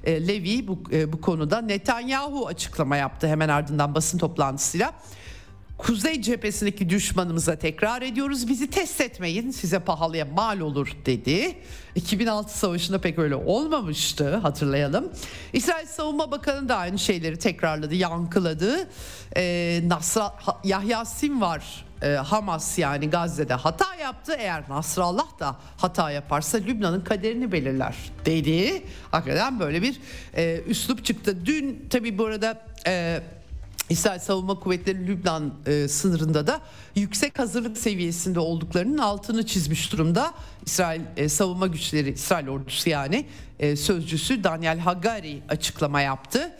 [0.03, 4.93] e, Levy bu, e, bu konuda Netanyahu açıklama yaptı hemen ardından basın toplantısıyla.
[5.77, 8.47] Kuzey cephesindeki düşmanımıza tekrar ediyoruz.
[8.47, 11.57] Bizi test etmeyin size pahalıya mal olur dedi.
[11.95, 15.11] 2006 savaşında pek öyle olmamıştı hatırlayalım.
[15.53, 18.89] İsrail Savunma Bakanı da aynı şeyleri tekrarladı, yankıladı.
[19.37, 20.33] Ee, Nasra,
[20.63, 24.35] Yahya Sinvar e, Hamas yani Gazze'de hata yaptı.
[24.39, 28.83] Eğer Nasrallah da hata yaparsa Lübnan'ın kaderini belirler dedi.
[29.11, 29.99] Hakikaten böyle bir
[30.37, 31.45] e, üslup çıktı.
[31.45, 32.61] Dün tabii bu arada...
[32.87, 33.21] E,
[33.89, 36.61] İsrail Savunma Kuvvetleri Lübnan e, sınırında da
[36.95, 40.33] yüksek hazırlık seviyesinde olduklarının altını çizmiş durumda.
[40.65, 43.25] İsrail e, Savunma Güçleri, İsrail ordusu yani
[43.59, 46.51] e, sözcüsü Daniel Hagari açıklama yaptı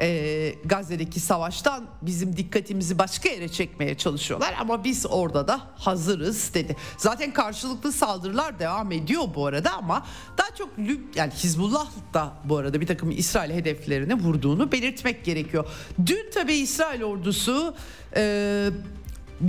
[0.00, 6.76] e, Gazze'deki savaştan bizim dikkatimizi başka yere çekmeye çalışıyorlar ama biz orada da hazırız dedi.
[6.96, 10.06] Zaten karşılıklı saldırılar devam ediyor bu arada ama
[10.38, 10.70] daha çok
[11.14, 15.66] yani Hizbullah da bu arada bir takım İsrail hedeflerine vurduğunu belirtmek gerekiyor.
[16.06, 17.74] Dün tabii İsrail ordusu
[18.16, 18.70] e,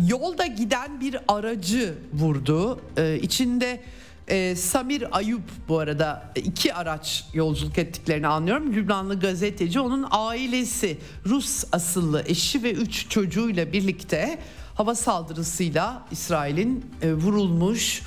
[0.07, 2.81] yolda giden bir aracı vurdu.
[2.97, 3.83] E, içinde
[4.27, 8.73] e, Samir Ayup bu arada iki araç yolculuk ettiklerini anlıyorum.
[8.73, 14.39] Lübnanlı gazeteci onun ailesi Rus asıllı eşi ve üç çocuğuyla birlikte
[14.75, 18.01] hava saldırısıyla İsrail'in e, vurulmuş.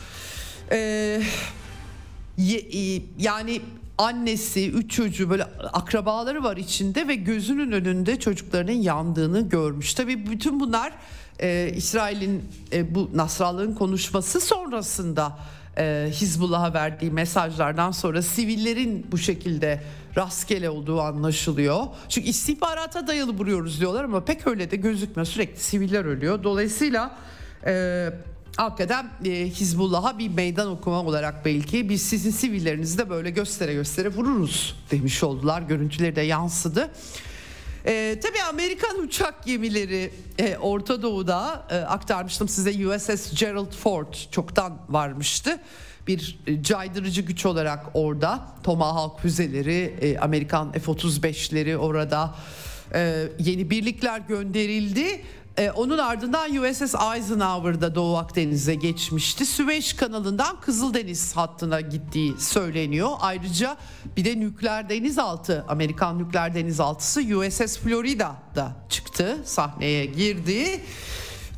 [0.70, 0.76] E,
[2.38, 3.61] ye, e, yani
[3.98, 9.94] annesi, üç çocuğu böyle akrabaları var içinde ve gözünün önünde çocuklarının yandığını görmüş.
[9.94, 10.92] Tabii bütün bunlar
[11.40, 15.38] e, İsrail'in e, bu Nasrallah'ın konuşması sonrasında
[15.78, 19.82] e, Hizbullah'a verdiği mesajlardan sonra sivillerin bu şekilde
[20.16, 21.86] rastgele olduğu anlaşılıyor.
[22.08, 25.26] Çünkü istihbarata dayalı vuruyoruz diyorlar ama pek öyle de gözükmüyor.
[25.26, 26.42] Sürekli siviller ölüyor.
[26.44, 27.16] Dolayısıyla
[27.66, 28.08] e,
[28.56, 34.08] hakikaten e, Hizbullah'a bir meydan okuma olarak belki biz sizin sivillerinizi de böyle göstere göstere
[34.08, 35.62] vururuz demiş oldular.
[35.62, 36.90] Görüntüleri de yansıdı.
[37.87, 44.79] E, tabii Amerikan uçak gemileri e, Orta Doğu'da e, aktarmıştım size USS Gerald Ford çoktan
[44.88, 45.59] varmıştı.
[46.07, 52.35] Bir e, caydırıcı güç olarak orada Tomahawk füzeleri, e, Amerikan F-35'leri orada
[52.94, 55.22] e, yeni birlikler gönderildi.
[55.58, 59.46] Ee, onun ardından USS Eisenhower'da Doğu Akdeniz'e geçmişti.
[59.46, 63.10] Süveyş kanalından Kızıldeniz hattına gittiği söyleniyor.
[63.20, 63.76] Ayrıca
[64.16, 70.80] bir de nükleer denizaltı, Amerikan nükleer denizaltısı USS Florida da çıktı, sahneye girdi.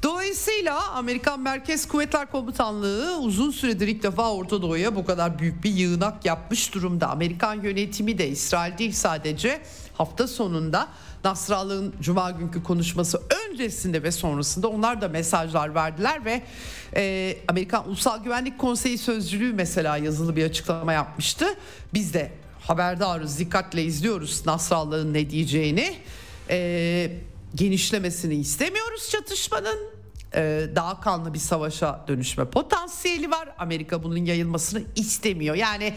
[0.03, 5.71] Dolayısıyla Amerikan Merkez Kuvvetler Komutanlığı uzun süredir ilk defa Orta Doğu'ya bu kadar büyük bir
[5.71, 7.09] yığınak yapmış durumda.
[7.09, 9.63] Amerikan yönetimi de İsrail değil sadece
[9.99, 10.89] hafta sonunda
[11.25, 16.43] Nasrallah'ın Cuma günkü konuşması öncesinde ve sonrasında onlar da mesajlar verdiler ve
[16.97, 21.47] e, Amerikan Ulusal Güvenlik Konseyi Sözcülüğü mesela yazılı bir açıklama yapmıştı.
[21.95, 25.97] Biz de haberdarız, dikkatle izliyoruz Nasrallah'ın ne diyeceğini.
[26.51, 27.11] E,
[27.55, 29.79] genişlemesini istemiyoruz çatışmanın.
[30.35, 33.49] E, daha kanlı bir savaşa dönüşme potansiyeli var.
[33.59, 35.55] Amerika bunun yayılmasını istemiyor.
[35.55, 35.95] Yani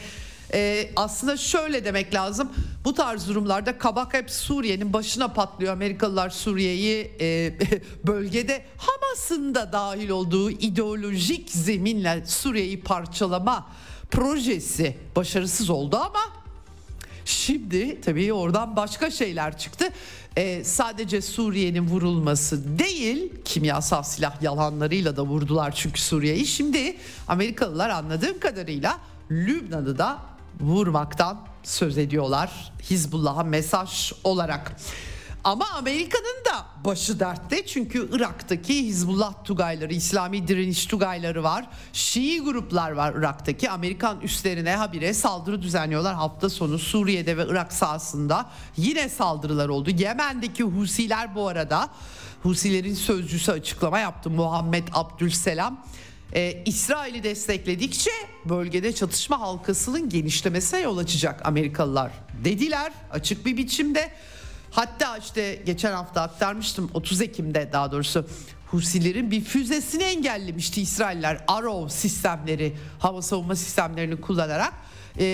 [0.53, 2.49] e, aslında şöyle demek lazım.
[2.85, 5.73] Bu tarz durumlarda kabak hep Suriye'nin başına patlıyor.
[5.73, 7.53] Amerikalılar Suriye'yi e,
[8.07, 13.67] bölgede Hamas'ın da dahil olduğu ideolojik zeminle Suriye'yi parçalama
[14.11, 16.41] projesi başarısız oldu ama
[17.25, 19.89] Şimdi tabii oradan başka şeyler çıktı.
[20.37, 26.45] Ee, sadece Suriye'nin vurulması değil, kimyasal silah yalanlarıyla da vurdular çünkü Suriye'yi.
[26.45, 28.99] Şimdi Amerikalılar anladığım kadarıyla
[29.31, 30.19] Lübnan'ı da
[30.61, 34.75] vurmaktan söz ediyorlar Hizbullah'a mesaj olarak.
[35.43, 41.65] Ama Amerika'nın da başı dertte çünkü Irak'taki Hizbullah Tugayları, İslami direniş Tugayları var.
[41.93, 43.69] Şii gruplar var Irak'taki.
[43.69, 46.15] Amerikan üstlerine habire saldırı düzenliyorlar.
[46.15, 49.89] Hafta sonu Suriye'de ve Irak sahasında yine saldırılar oldu.
[49.89, 51.89] Yemen'deki Husiler bu arada
[52.43, 55.85] Husilerin sözcüsü açıklama yaptı Muhammed Abdülselam
[56.35, 58.11] e, İsrail'i destekledikçe
[58.45, 62.11] bölgede çatışma halkasının genişlemesine yol açacak Amerikalılar
[62.43, 64.11] dediler açık bir biçimde.
[64.71, 68.25] Hatta işte geçen hafta aktarmıştım 30 Ekim'de daha doğrusu
[68.71, 71.43] Husilerin bir füzesini engellemişti İsrailler.
[71.47, 74.73] Arrow sistemleri, hava savunma sistemlerini kullanarak.
[75.19, 75.25] E,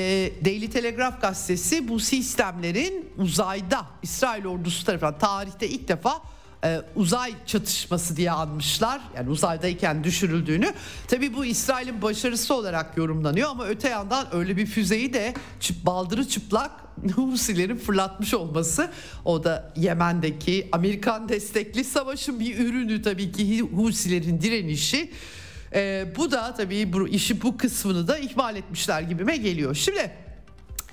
[0.46, 6.22] Daily Telegraph gazetesi bu sistemlerin uzayda İsrail ordusu tarafından tarihte ilk defa
[6.64, 9.02] e, uzay çatışması diye anmışlar.
[9.16, 10.74] Yani uzaydayken düşürüldüğünü.
[11.08, 16.28] Tabii bu İsrail'in başarısı olarak yorumlanıyor ama öte yandan öyle bir füzeyi de çıp, baldırı
[16.28, 16.72] çıplak
[17.16, 18.92] Husilerin fırlatmış olması
[19.26, 25.12] o da Yemen'deki Amerikan destekli savaşın bir ürünü tabii ki Husilerin direnişi.
[25.74, 29.76] Ee, bu da tabii bu işi bu kısmını da ihmal etmişler gibime geliyor.
[29.76, 30.12] Şimdi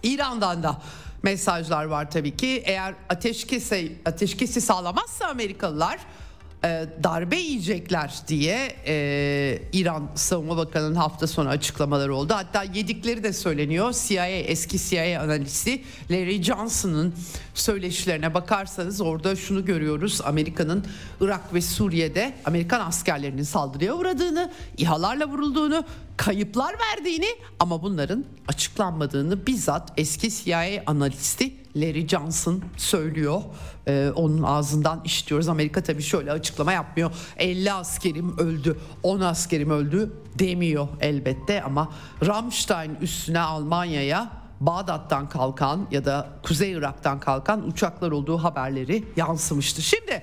[0.03, 0.83] İran'dan da
[1.25, 2.63] mesajlar var tabii ki.
[2.67, 5.99] Eğer ateşkesi ateşkesi sağlamazsa Amerikalılar
[6.65, 12.35] e, darbe yiyecekler diye e, İran Savunma Bakanı'nın hafta sonu açıklamaları oldu.
[12.37, 13.95] Hatta yedikleri de söyleniyor.
[14.07, 17.15] CIA eski CIA analisti Larry Johnson'ın
[17.55, 20.21] söyleşilerine bakarsanız orada şunu görüyoruz.
[20.25, 20.85] Amerika'nın
[21.21, 25.85] Irak ve Suriye'de Amerikan askerlerinin saldırıya uğradığını, İHA'larla vurulduğunu,
[26.17, 27.29] kayıplar verdiğini
[27.61, 33.43] ama bunların açıklanmadığını bizzat eski CIA analisti Larry Johnson söylüyor.
[33.89, 35.49] Ee, onun ağzından işitiyoruz.
[35.49, 37.11] Amerika tabii şöyle açıklama yapmıyor.
[37.37, 41.93] 50 askerim öldü, 10 askerim öldü demiyor elbette ama
[42.27, 49.83] Ramstein üstüne Almanya'ya Bağdat'tan kalkan ya da Kuzey Irak'tan kalkan uçaklar olduğu haberleri yansımıştı.
[49.83, 50.23] Şimdi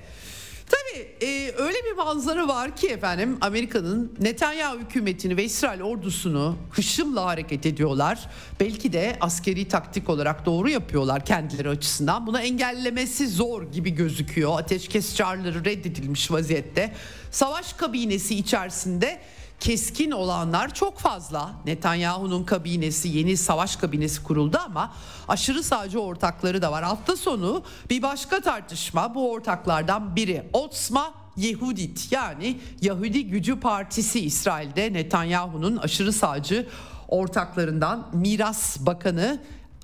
[0.72, 7.24] Tabii e, öyle bir manzara var ki efendim Amerika'nın Netanyahu hükümetini ve İsrail ordusunu hışımla
[7.24, 8.28] hareket ediyorlar.
[8.60, 12.26] Belki de askeri taktik olarak doğru yapıyorlar kendileri açısından.
[12.26, 14.58] Buna engellemesi zor gibi gözüküyor.
[14.58, 16.92] Ateşkes çağrıları reddedilmiş vaziyette.
[17.30, 19.20] Savaş kabinesi içerisinde
[19.62, 21.50] keskin olanlar çok fazla.
[21.66, 24.92] Netanyahu'nun kabinesi, yeni savaş kabinesi kuruldu ama
[25.28, 26.84] aşırı sağcı ortakları da var.
[26.84, 30.50] Hafta sonu bir başka tartışma bu ortaklardan biri.
[30.52, 36.68] Otsma Yehudit yani Yahudi Gücü Partisi İsrail'de Netanyahu'nun aşırı sağcı
[37.08, 39.40] ortaklarından Miras Bakanı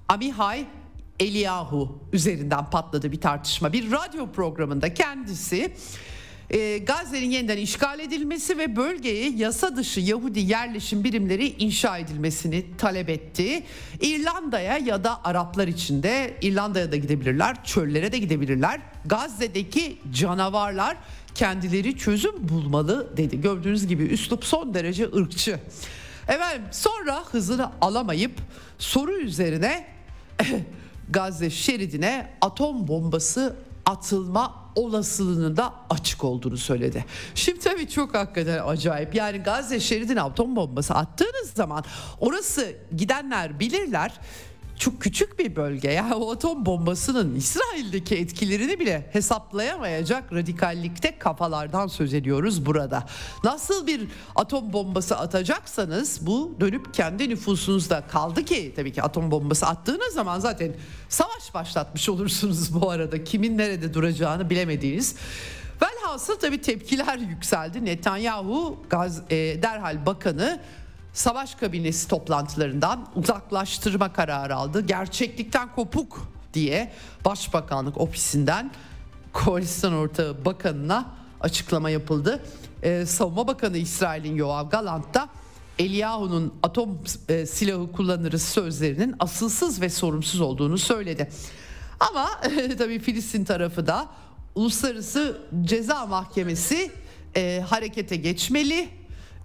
[0.09, 0.67] Amihai
[1.21, 3.73] Eliyahu üzerinden patladı bir tartışma.
[3.73, 5.75] Bir radyo programında kendisi
[6.51, 13.09] e, Gazze'nin yeniden işgal edilmesi ve bölgeye yasa dışı Yahudi yerleşim birimleri inşa edilmesini talep
[13.09, 13.63] etti.
[14.01, 18.81] İrlanda'ya ya da Araplar için de İrlanda'ya da gidebilirler, çöllere de gidebilirler.
[19.07, 20.97] Gazze'deki canavarlar
[21.35, 23.41] kendileri çözüm bulmalı dedi.
[23.41, 25.61] Gördüğünüz gibi üslup son derece ırkçı.
[26.29, 28.33] Efendim sonra hızını alamayıp
[28.79, 29.87] soru üzerine
[31.11, 33.57] Gazze şeridine atom bombası
[33.87, 37.05] atılma olasılığının da açık olduğunu söyledi.
[37.35, 39.15] Şimdi tabii çok hakikaten acayip.
[39.15, 41.85] Yani Gazze şeridine atom bombası attığınız zaman
[42.21, 44.13] orası gidenler bilirler
[44.79, 45.91] çok küçük bir bölge.
[45.91, 53.07] Yani o atom bombasının İsrail'deki etkilerini bile hesaplayamayacak radikallikte kafalardan söz ediyoruz burada.
[53.45, 59.67] Nasıl bir atom bombası atacaksanız bu dönüp kendi nüfusunuzda kaldı ki tabii ki atom bombası
[59.67, 60.75] attığınız zaman zaten
[61.09, 63.25] savaş başlatmış olursunuz bu arada.
[63.25, 65.17] Kimin nerede duracağını bilemediğiniz.
[65.83, 67.85] Velhasıl tabii tepkiler yükseldi.
[67.85, 70.61] Netanyahu gaz, e, derhal bakanı
[71.19, 74.81] savaş kabinesi toplantılarından uzaklaştırma kararı aldı.
[74.81, 76.93] Gerçeklikten kopuk diye
[77.25, 78.71] Başbakanlık ofisinden
[79.33, 81.07] koalisyon ortağı bakanına
[81.41, 82.43] açıklama yapıldı.
[82.83, 85.29] Ee, Savunma Bakanı İsrail'in Yoav Galant da
[85.79, 91.31] Eliyahu'nun atom e, silahı kullanırız sözlerinin asılsız ve sorumsuz olduğunu söyledi.
[92.01, 92.29] Ama
[92.79, 94.09] tabii Filistin tarafı da
[94.55, 96.93] Uluslararası Ceza Mahkemesi
[97.37, 98.98] e, harekete geçmeli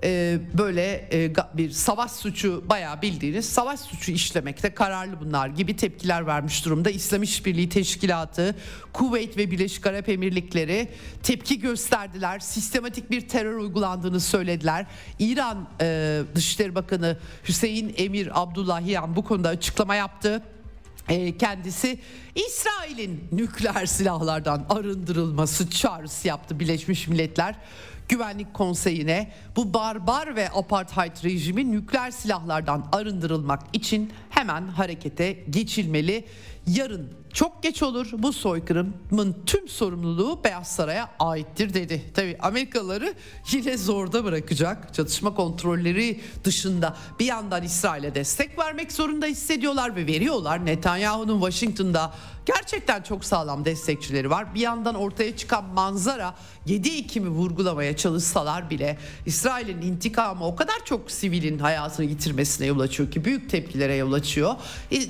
[0.03, 6.27] e, böyle e, bir savaş suçu bayağı bildiğiniz savaş suçu işlemekte kararlı bunlar gibi tepkiler
[6.27, 6.89] vermiş durumda.
[6.89, 8.55] İslam İşbirliği Teşkilatı,
[8.93, 10.89] Kuveyt ve Birleşik Arap Emirlikleri
[11.23, 12.39] tepki gösterdiler.
[12.39, 14.85] Sistematik bir terör uygulandığını söylediler.
[15.19, 20.43] İran e, Dışişleri Bakanı Hüseyin Emir Abdullahiyan bu konuda açıklama yaptı
[21.39, 21.99] kendisi
[22.35, 27.55] İsrail'in nükleer silahlardan arındırılması çağrısı yaptı Birleşmiş Milletler
[28.13, 36.25] Güvenlik Konseyi'ne bu barbar ve apartheid rejimi nükleer silahlardan arındırılmak için hemen harekete geçilmeli.
[36.67, 42.01] Yarın çok geç olur bu soykırımın tüm sorumluluğu Beyaz Saray'a aittir dedi.
[42.13, 43.13] Tabi Amerikalıları
[43.51, 50.65] yine zorda bırakacak çatışma kontrolleri dışında bir yandan İsrail'e destek vermek zorunda hissediyorlar ve veriyorlar.
[50.65, 52.13] Netanyahu'nun Washington'da
[52.45, 54.55] gerçekten çok sağlam destekçileri var.
[54.55, 61.11] Bir yandan ortaya çıkan manzara 7 Ekim'i vurgulamaya çalışsalar bile İsrail'in intikamı o kadar çok
[61.11, 64.55] sivilin hayatını yitirmesine yol açıyor ki büyük tepkilere yol açıyor.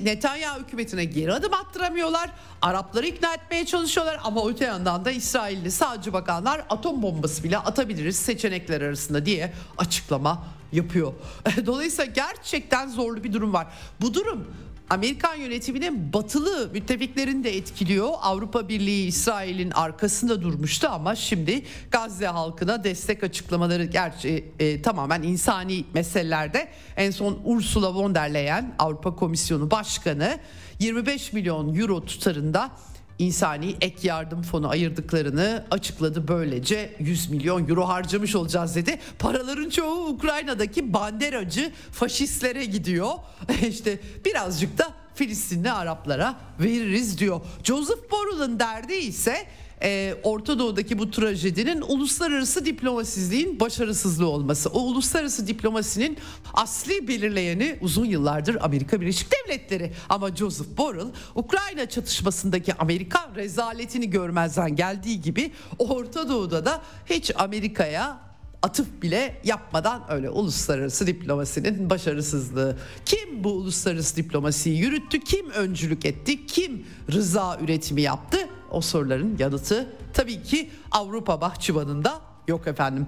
[0.02, 2.30] Netanyahu hükümetine geri adım attıramıyorlar.
[2.62, 8.16] Arapları ikna etmeye çalışıyorlar ama öte yandan da İsrailli sağcı bakanlar atom bombası bile atabiliriz
[8.16, 11.12] seçenekler arasında diye açıklama yapıyor.
[11.66, 13.66] Dolayısıyla gerçekten zorlu bir durum var.
[14.00, 14.48] Bu durum
[14.90, 18.08] Amerikan yönetiminin batılı müttefiklerini de etkiliyor.
[18.20, 25.84] Avrupa Birliği İsrail'in arkasında durmuştu ama şimdi Gazze halkına destek açıklamaları gerçi e, tamamen insani
[25.94, 26.68] meselelerde.
[26.96, 30.38] En son Ursula von der Leyen Avrupa Komisyonu Başkanı
[30.78, 32.70] 25 milyon euro tutarında
[33.18, 36.28] insani ek yardım fonu ayırdıklarını açıkladı.
[36.28, 38.98] Böylece 100 milyon euro harcamış olacağız dedi.
[39.18, 43.10] Paraların çoğu Ukrayna'daki banderacı faşistlere gidiyor.
[43.68, 47.40] İşte birazcık da Filistinli Araplara veririz diyor.
[47.64, 49.46] Joseph Borrell'ın derdi ise
[49.82, 54.68] e, Orta Doğu'daki bu trajedinin uluslararası diplomasizliğin başarısızlığı olması.
[54.68, 56.18] O uluslararası diplomasinin
[56.54, 59.92] asli belirleyeni uzun yıllardır Amerika Birleşik Devletleri.
[60.08, 68.34] Ama Joseph Borrell Ukrayna çatışmasındaki Amerikan rezaletini görmezden geldiği gibi Orta Doğu'da da hiç Amerika'ya
[68.64, 72.78] atıf bile yapmadan öyle uluslararası diplomasinin başarısızlığı.
[73.04, 75.20] Kim bu uluslararası diplomasiyi yürüttü?
[75.20, 76.46] Kim öncülük etti?
[76.46, 78.38] Kim rıza üretimi yaptı?
[78.74, 83.06] O soruların yanıtı tabii ki Avrupa bahçıvanında yok efendim.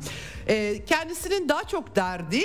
[0.49, 2.43] Ee, kendisinin daha çok derdi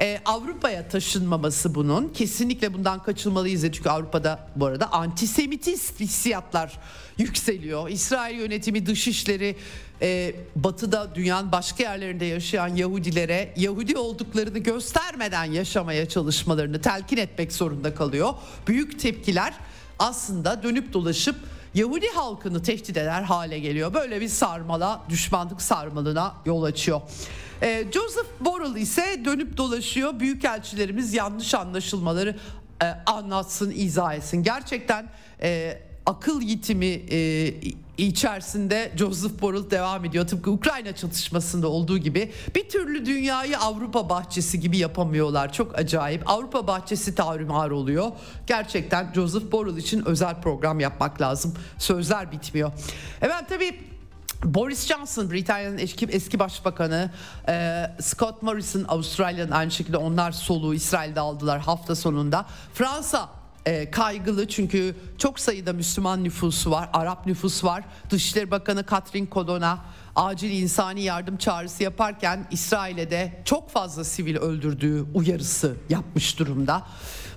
[0.00, 2.08] e, Avrupa'ya taşınmaması bunun.
[2.08, 3.62] Kesinlikle bundan kaçılmalıyız.
[3.62, 6.78] Çünkü Avrupa'da bu arada antisemitist hissiyatlar
[7.18, 7.88] yükseliyor.
[7.88, 9.56] İsrail yönetimi dışişleri
[10.02, 17.94] e, batıda dünyanın başka yerlerinde yaşayan Yahudilere Yahudi olduklarını göstermeden yaşamaya çalışmalarını telkin etmek zorunda
[17.94, 18.34] kalıyor.
[18.66, 19.54] Büyük tepkiler
[19.98, 21.36] aslında dönüp dolaşıp
[21.74, 23.94] Yahudi halkını tehdit eder hale geliyor.
[23.94, 27.00] Böyle bir sarmala, düşmanlık sarmalına yol açıyor.
[27.62, 30.20] Ee, Joseph Borrell ise dönüp dolaşıyor.
[30.20, 32.36] Büyükelçilerimiz yanlış anlaşılmaları
[32.82, 34.42] e, anlatsın, izah etsin.
[34.42, 35.06] Gerçekten
[35.42, 37.54] e, akıl yitimi e,
[37.98, 40.26] içerisinde Joseph Borrell devam ediyor.
[40.26, 45.52] Tıpkı Ukrayna çatışmasında olduğu gibi bir türlü dünyayı Avrupa bahçesi gibi yapamıyorlar.
[45.52, 46.30] Çok acayip.
[46.30, 48.12] Avrupa bahçesi tarumar oluyor.
[48.46, 51.54] Gerçekten Joseph Borrell için özel program yapmak lazım.
[51.78, 52.72] Sözler bitmiyor.
[53.20, 53.80] Evet tabii
[54.44, 57.10] Boris Johnson Britanya'nın eski, eski başbakanı
[57.48, 62.46] e, Scott Morrison Avustralya'nın aynı şekilde onlar soluğu İsrail'de aldılar hafta sonunda.
[62.74, 67.84] Fransa e, kaygılı çünkü çok sayıda Müslüman nüfusu var, Arap nüfus var.
[68.10, 69.78] Dışişleri Bakanı Catherine Colonna
[70.16, 76.86] acil insani yardım çağrısı yaparken İsrail'e de çok fazla sivil öldürdüğü uyarısı yapmış durumda.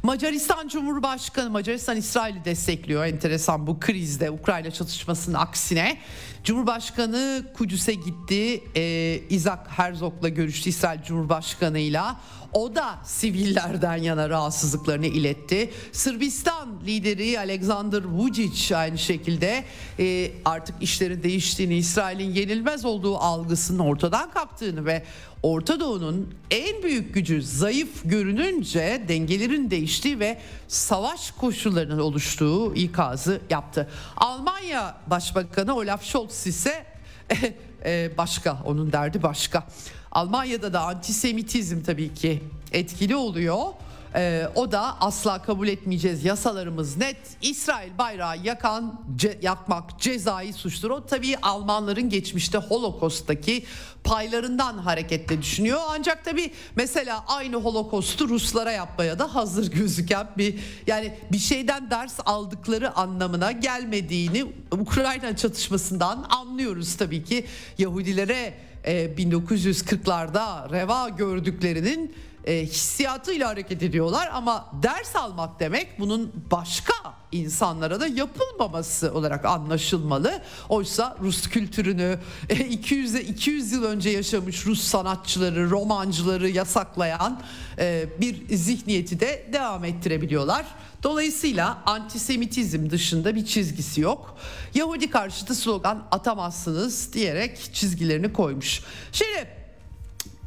[0.04, 5.98] Macaristan Cumhurbaşkanı Macaristan İsrail'i destekliyor enteresan bu krizde Ukrayna çatışmasının aksine.
[6.44, 8.64] Cumhurbaşkanı Kudüs'e gitti.
[8.76, 12.20] Ee, Isaac Herzog'la görüştü İsrail Cumhurbaşkanı'yla.
[12.56, 15.72] O da sivillerden yana rahatsızlıklarını iletti.
[15.92, 19.64] Sırbistan lideri Alexander Vučić aynı şekilde
[20.00, 25.04] e, artık işlerin değiştiğini, İsrail'in yenilmez olduğu algısının ortadan kalktığını ve
[25.44, 30.38] Orta Doğu'nun en büyük gücü zayıf görününce dengelerin değiştiği ve
[30.68, 33.90] savaş koşullarının oluştuğu ikazı yaptı.
[34.18, 36.86] Almanya Başbakanı Olaf Scholz ise
[37.86, 39.68] e, başka, onun derdi başka.
[40.12, 43.58] Almanya'da da antisemitizm tabii ki etkili oluyor.
[44.18, 46.26] Ee, o da asla kabul etmeyeceğiz.
[46.26, 47.18] Yasalarımız net.
[47.42, 50.90] İsrail bayrağı yakan ce, yakmak cezai suçtur.
[50.90, 53.66] O tabii Almanların geçmişte Holokost'taki
[54.04, 55.80] paylarından hareketle düşünüyor.
[55.90, 60.56] Ancak tabii mesela aynı Holokostu Ruslara yapmaya da hazır gözüken bir
[60.88, 67.46] yani bir şeyden ders aldıkları anlamına gelmediğini Ukrayna çatışmasından anlıyoruz tabii ki.
[67.78, 68.54] Yahudilere
[68.86, 72.16] 1940'larda reva gördüklerinin
[72.46, 76.94] e, hissiyatıyla hareket ediyorlar ama ders almak demek bunun başka
[77.32, 80.42] insanlara da yapılmaması olarak anlaşılmalı.
[80.70, 82.20] Oysa Rus kültürünü
[82.50, 87.42] e, 200'e 200 yıl önce yaşamış Rus sanatçıları, romancıları yasaklayan
[87.80, 90.66] e, bir zihniyeti de devam ettirebiliyorlar.
[91.04, 94.38] Dolayısıyla antisemitizm dışında bir çizgisi yok.
[94.74, 98.82] Yahudi karşıtı slogan atamazsınız diyerek çizgilerini koymuş.
[99.12, 99.65] Şimdi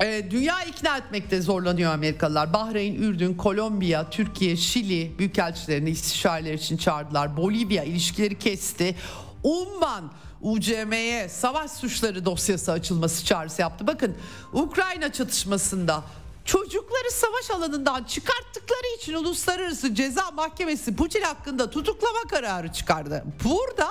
[0.01, 2.53] e, dünya ikna etmekte zorlanıyor Amerikalılar.
[2.53, 7.37] Bahreyn, Ürdün, Kolombiya, Türkiye, Şili büyükelçilerini istişareler için çağırdılar.
[7.37, 8.97] Bolivya ilişkileri kesti.
[9.43, 13.87] Umman UCM'ye savaş suçları dosyası açılması çağrısı yaptı.
[13.87, 14.17] Bakın
[14.53, 16.03] Ukrayna çatışmasında
[16.45, 23.25] çocukları savaş alanından çıkarttıkları için Uluslararası Ceza Mahkemesi Putin hakkında tutuklama kararı çıkardı.
[23.45, 23.89] Burada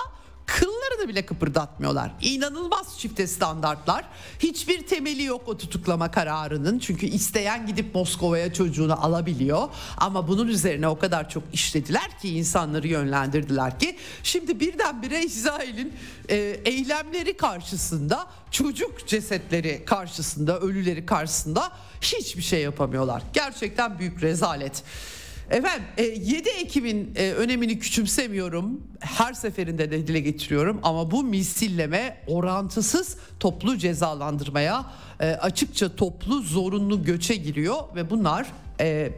[0.48, 2.12] kıllarını bile kıpırdatmıyorlar.
[2.22, 4.06] İnanılmaz çifte standartlar.
[4.40, 6.80] Hiçbir temeli yok o tutuklama kararının.
[6.80, 9.70] Çünkü isteyen gidip Moskova'ya çocuğunu alabiliyor.
[9.98, 15.94] Ama bunun üzerine o kadar çok işlediler ki insanları yönlendirdiler ki şimdi birdenbire İsrail'in
[16.30, 16.36] e,
[16.66, 21.72] eylemleri karşısında çocuk cesetleri karşısında ölüleri karşısında
[22.02, 23.24] hiçbir şey yapamıyorlar.
[23.34, 24.84] Gerçekten büyük rezalet.
[25.52, 28.82] Efendim 7 e, Ekim'in e, önemini küçümsemiyorum.
[29.00, 34.86] Her seferinde de dile getiriyorum ama bu misilleme orantısız toplu cezalandırmaya
[35.20, 38.48] e, açıkça toplu zorunlu göçe giriyor ve bunlar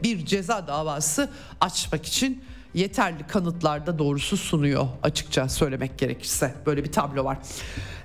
[0.02, 2.42] bir ceza davası açmak için
[2.74, 6.54] yeterli kanıtlarda doğrusu sunuyor açıkça söylemek gerekirse.
[6.66, 7.38] Böyle bir tablo var.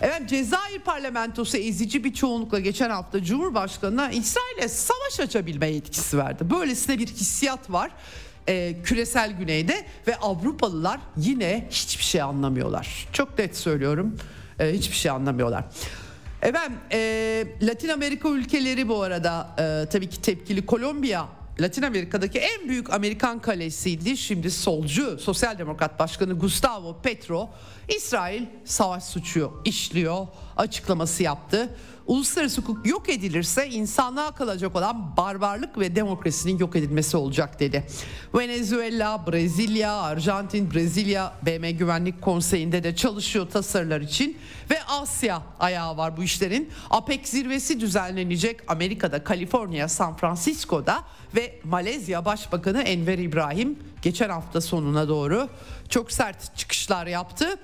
[0.02, 6.50] Evet Cezayir parlamentosu ezici bir çoğunlukla geçen hafta Cumhurbaşkanı'na İsrail'e savaş açabilme yetkisi verdi.
[6.50, 7.92] Böylesine bir hissiyat var
[8.48, 13.08] e, küresel güneyde ve Avrupalılar yine hiçbir şey anlamıyorlar.
[13.14, 14.18] Çok net söylüyorum
[14.60, 15.66] e, hiçbir şey anlamıyorlar.
[16.42, 21.28] Efendim e, Latin Amerika ülkeleri bu arada e, tabii ki tepkili Kolombiya
[21.60, 24.18] Latin Amerika'daki en büyük Amerikan kalesiydi.
[24.18, 27.50] Şimdi solcu Sosyal Demokrat Başkanı Gustavo Petro
[27.98, 30.28] İsrail savaş suçu işliyor
[30.58, 31.76] açıklaması yaptı.
[32.08, 37.88] Uluslararası hukuk yok edilirse insanlığa kalacak olan barbarlık ve demokrasinin yok edilmesi olacak dedi.
[38.36, 44.38] Venezuela, Brezilya, Arjantin, Brezilya BM Güvenlik Konseyi'nde de çalışıyor tasarılar için
[44.70, 46.70] ve Asya ayağı var bu işlerin.
[46.90, 51.04] APEC zirvesi düzenlenecek Amerika'da, Kaliforniya, San Francisco'da
[51.36, 55.50] ve Malezya Başbakanı Enver İbrahim geçen hafta sonuna doğru
[55.90, 57.60] çok sert çıkışlar yaptı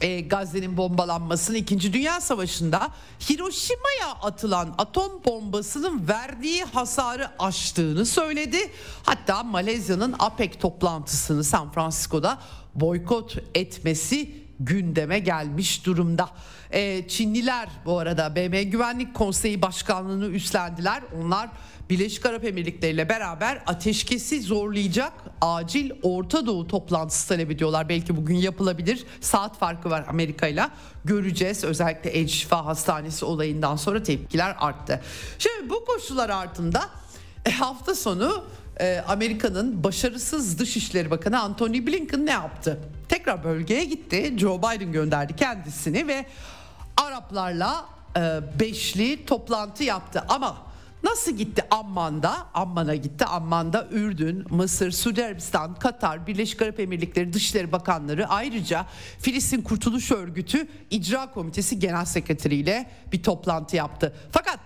[0.00, 1.92] e, Gazze'nin bombalanmasını 2.
[1.92, 2.90] Dünya Savaşı'nda
[3.30, 8.58] Hiroşima'ya atılan atom bombasının verdiği hasarı aştığını söyledi.
[9.02, 12.38] Hatta Malezya'nın APEC toplantısını San Francisco'da
[12.74, 16.28] boykot etmesi gündeme gelmiş durumda.
[16.70, 21.02] Ee, Çinliler bu arada BM Güvenlik Konseyi Başkanlığı'nı üstlendiler.
[21.22, 21.48] Onlar
[21.90, 27.88] Birleşik Arap Emirlikleri ile beraber ateşkesi zorlayacak acil Orta Doğu toplantısı talep ediyorlar.
[27.88, 29.04] Belki bugün yapılabilir.
[29.20, 30.68] Saat farkı var Amerika ile.
[31.04, 31.64] Göreceğiz.
[31.64, 35.00] Özellikle El Şifa Hastanesi olayından sonra tepkiler arttı.
[35.38, 36.88] Şimdi bu koşullar altında
[37.44, 38.44] e, hafta sonu
[38.80, 42.80] e, Amerika'nın başarısız Dışişleri Bakanı Antony Blinken ne yaptı?
[43.08, 44.34] Tekrar bölgeye gitti.
[44.36, 46.26] Joe Biden gönderdi kendisini ve
[46.96, 48.20] Araplarla e,
[48.60, 50.24] beşli toplantı yaptı.
[50.28, 50.65] Ama
[51.06, 52.46] Nasıl gitti Amman'da?
[52.54, 53.24] Amman'a gitti.
[53.24, 58.86] Amman'da Ürdün, Mısır, Suudi Arabistan, Katar, Birleşik Arap Emirlikleri Dışişleri Bakanları ayrıca
[59.18, 64.14] Filistin Kurtuluş Örgütü İcra Komitesi Genel Sekreteri ile bir toplantı yaptı.
[64.32, 64.58] Fakat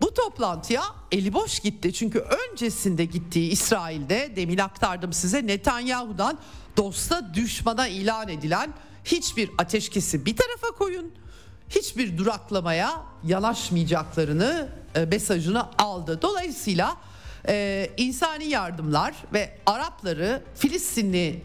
[0.00, 0.82] bu toplantıya
[1.12, 1.92] eli boş gitti.
[1.92, 6.38] Çünkü öncesinde gittiği İsrail'de demin aktardım size Netanyahu'dan
[6.76, 8.74] dosta düşmana ilan edilen
[9.04, 11.12] hiçbir ateşkesi bir tarafa koyun
[11.68, 14.68] hiçbir duraklamaya yanaşmayacaklarını
[15.04, 16.22] mesajını aldı.
[16.22, 16.96] Dolayısıyla
[17.48, 21.42] e, insani yardımlar ve Arapları Filistinli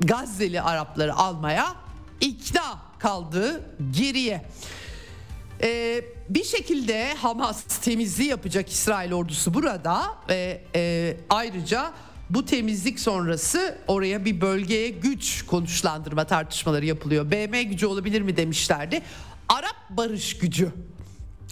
[0.00, 1.74] Gazze'li Arapları almaya
[2.20, 4.44] ikna kaldı geriye.
[5.62, 11.92] Ee, bir şekilde Hamas temizliği yapacak İsrail ordusu burada ve e, ayrıca
[12.30, 17.30] bu temizlik sonrası oraya bir bölgeye güç konuşlandırma tartışmaları yapılıyor.
[17.30, 19.02] BM gücü olabilir mi demişlerdi.
[19.48, 20.72] Arap barış gücü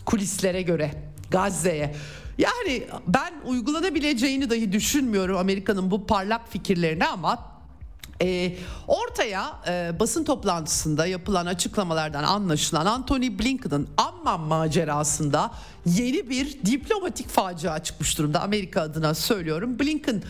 [0.09, 0.91] kulislere göre
[1.31, 1.95] Gazze'ye.
[2.39, 7.39] Yani ben uygulanabileceğini dahi düşünmüyorum Amerika'nın bu parlak fikirlerini ama
[8.23, 8.57] e,
[8.87, 15.51] ortaya e, basın toplantısında yapılan açıklamalardan anlaşılan Anthony Blinken'ın Amman macerasında
[15.87, 19.79] yeni bir diplomatik facia çıkmış durumda Amerika adına söylüyorum.
[19.79, 20.23] Blinken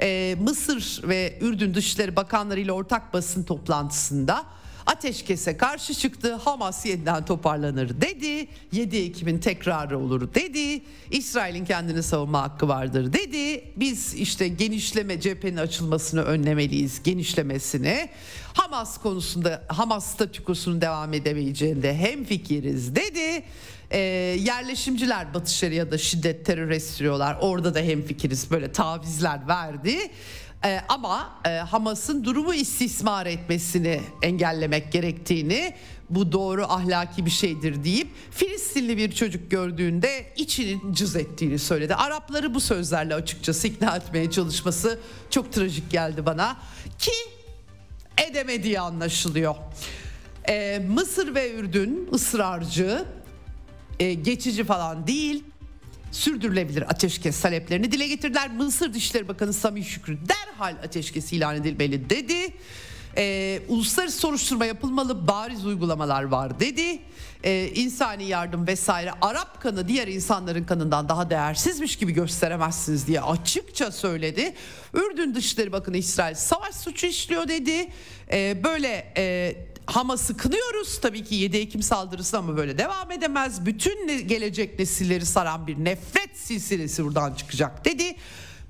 [0.00, 4.44] e, Mısır ve Ürdün Dışişleri Bakanları ile ortak basın toplantısında
[4.86, 6.34] ateşkese karşı çıktı.
[6.34, 8.48] Hamas yeniden toparlanır dedi.
[8.72, 10.82] 7 Ekim'in tekrarı olur dedi.
[11.10, 13.64] İsrail'in kendini savunma hakkı vardır dedi.
[13.76, 17.02] Biz işte genişleme cephenin açılmasını önlemeliyiz.
[17.02, 18.08] Genişlemesini.
[18.54, 23.44] Hamas konusunda Hamas statükosunun devam edemeyeceğinde hem fikiriz dedi.
[23.90, 23.98] E,
[24.40, 27.38] yerleşimciler Batı Şeria'da şiddet terör estiriyorlar.
[27.40, 29.98] Orada da hem fikiriz böyle tavizler verdi.
[30.64, 35.74] Ee, ama e, Hamas'ın durumu istismar etmesini engellemek gerektiğini
[36.10, 41.94] bu doğru ahlaki bir şeydir deyip Filistinli bir çocuk gördüğünde içinin cız ettiğini söyledi.
[41.94, 44.98] Arapları bu sözlerle açıkçası ikna etmeye çalışması
[45.30, 46.56] çok trajik geldi bana
[46.98, 47.12] ki
[48.30, 49.54] edemediği anlaşılıyor.
[50.48, 53.04] Ee, Mısır ve Ürdün ısrarcı
[54.00, 55.44] e, geçici falan değil
[56.14, 58.50] sürdürülebilir ateşkes taleplerini dile getirdiler.
[58.50, 62.52] Mısır Dışişleri Bakanı Sami Şükrü derhal ateşkes ilan edilmeli dedi.
[63.16, 66.98] E, uluslararası soruşturma yapılmalı bariz uygulamalar var dedi.
[67.44, 73.92] E, insani yardım vesaire Arap kanı diğer insanların kanından daha değersizmiş gibi gösteremezsiniz diye açıkça
[73.92, 74.54] söyledi.
[74.94, 77.90] Ürdün Dışişleri Bakanı İsrail savaş suçu işliyor dedi.
[78.32, 79.56] E, böyle e,
[79.86, 81.00] Hamas'ı kınıyoruz.
[81.00, 83.66] Tabii ki 7 Ekim saldırısı ama böyle devam edemez.
[83.66, 88.16] Bütün gelecek nesilleri saran bir nefret silsilesi buradan çıkacak dedi.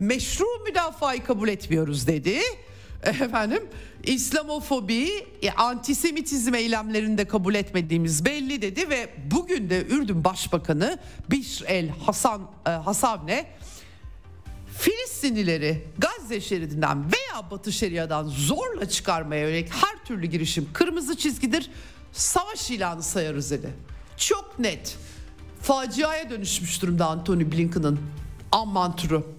[0.00, 2.40] Meşru müdafayı kabul etmiyoruz dedi.
[3.02, 3.62] Efendim
[4.04, 5.08] İslamofobi,
[5.42, 10.98] e, antisemitizm eylemlerini de kabul etmediğimiz belli dedi ve bugün de Ürdün Başbakanı
[11.30, 13.46] Bishr el Hasan e, Hasavne
[14.78, 21.70] Filistinlileri Gazze şeridinden veya Batı Şeria'dan zorla çıkarmaya yönelik her türlü girişim kırmızı çizgidir.
[22.12, 23.70] Savaş ilanı sayarız dedi.
[24.16, 24.96] Çok net.
[25.62, 28.00] Faciaya dönüşmüş durumda Anthony Blinken'ın
[28.52, 29.34] Amman turu.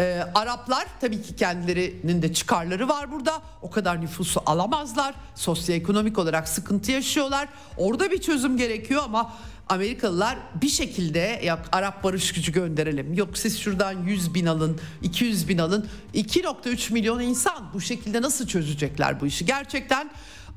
[0.00, 3.42] Ee, Araplar tabii ki kendilerinin de çıkarları var burada.
[3.62, 5.14] O kadar nüfusu alamazlar.
[5.34, 7.48] Sosyoekonomik olarak sıkıntı yaşıyorlar.
[7.76, 9.34] Orada bir çözüm gerekiyor ama
[9.68, 13.14] Amerikalılar bir şekilde ya Arap barış gücü gönderelim.
[13.14, 15.88] Yok siz şuradan 100 bin alın, 200 bin alın.
[16.14, 19.46] 2.3 milyon insan bu şekilde nasıl çözecekler bu işi?
[19.46, 20.10] Gerçekten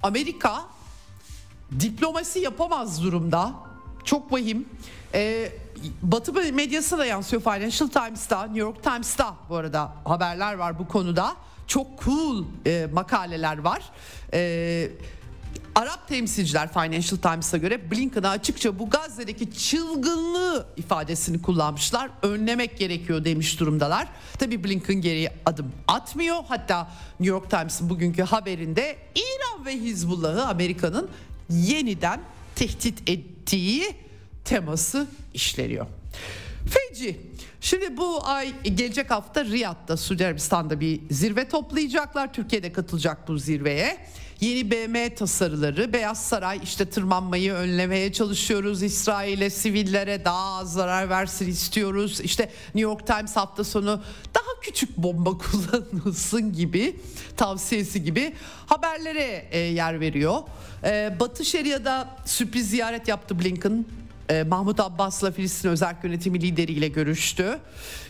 [0.04, 0.66] Amerika
[1.80, 3.54] diplomasi yapamaz durumda.
[4.04, 4.66] Çok vahim.
[5.14, 5.52] Ee,
[6.02, 11.36] Batı medyasına da yansıyor Financial Times'ta, New York Times'ta bu arada haberler var bu konuda.
[11.68, 13.84] Çok cool e, makaleler var.
[14.34, 14.92] E,
[15.76, 22.10] Arap temsilciler Financial Times'a göre Blinken'a açıkça bu Gazze'deki çılgınlığı ifadesini kullanmışlar.
[22.22, 24.08] Önlemek gerekiyor demiş durumdalar.
[24.40, 26.38] Tabi Blinken geriye adım atmıyor.
[26.48, 31.10] Hatta New York Times'ın bugünkü haberinde İran ve Hizbullah'ı Amerika'nın
[31.50, 32.22] yeniden
[32.56, 33.96] tehdit ettiği
[34.46, 35.88] teması işleniyor.
[36.70, 37.22] Feci.
[37.62, 42.34] Şimdi bu ay gelecek hafta Riyad'da Suudi Arabistan'da bir zirve toplayacaklar.
[42.34, 43.98] Türkiye'de katılacak bu zirveye.
[44.42, 48.84] Yeni BM tasarıları, Beyaz Saray işte tırmanmayı önlemeye çalışıyoruz.
[48.84, 52.20] İsrail'e, sivillere daha az zarar versin istiyoruz.
[52.20, 54.02] İşte New York Times hafta sonu
[54.36, 56.96] daha küçük bomba kullanılsın gibi
[57.38, 58.34] tavsiyesi gibi
[58.66, 60.38] haberlere e, yer veriyor.
[60.84, 63.86] E, Batı Şeria'da sürpriz ziyaret yaptı Blinken.
[64.32, 67.60] E, Mahmut Abbas'la Filistin özel yönetimi lideriyle görüştü.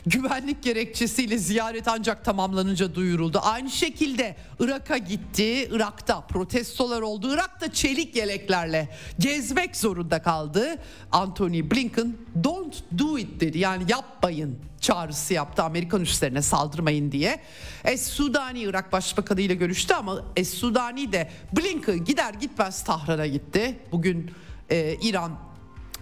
[0.05, 3.39] Güvenlik gerekçesiyle ziyaret ancak tamamlanınca duyuruldu.
[3.43, 5.69] Aynı şekilde Irak'a gitti.
[5.72, 7.34] Irak'ta protestolar oldu.
[7.34, 10.76] Irak'ta çelik yeleklerle gezmek zorunda kaldı.
[11.11, 12.13] Anthony Blinken
[12.43, 13.57] don't do it dedi.
[13.59, 17.39] Yani yapmayın çağrısı yaptı Amerikan üslerine saldırmayın diye.
[17.84, 23.80] Es Sudani Irak Başbakanı ile görüştü ama Es Sudani de Blinken gider gitmez Tahran'a gitti.
[23.91, 24.32] Bugün
[24.69, 25.50] e, İran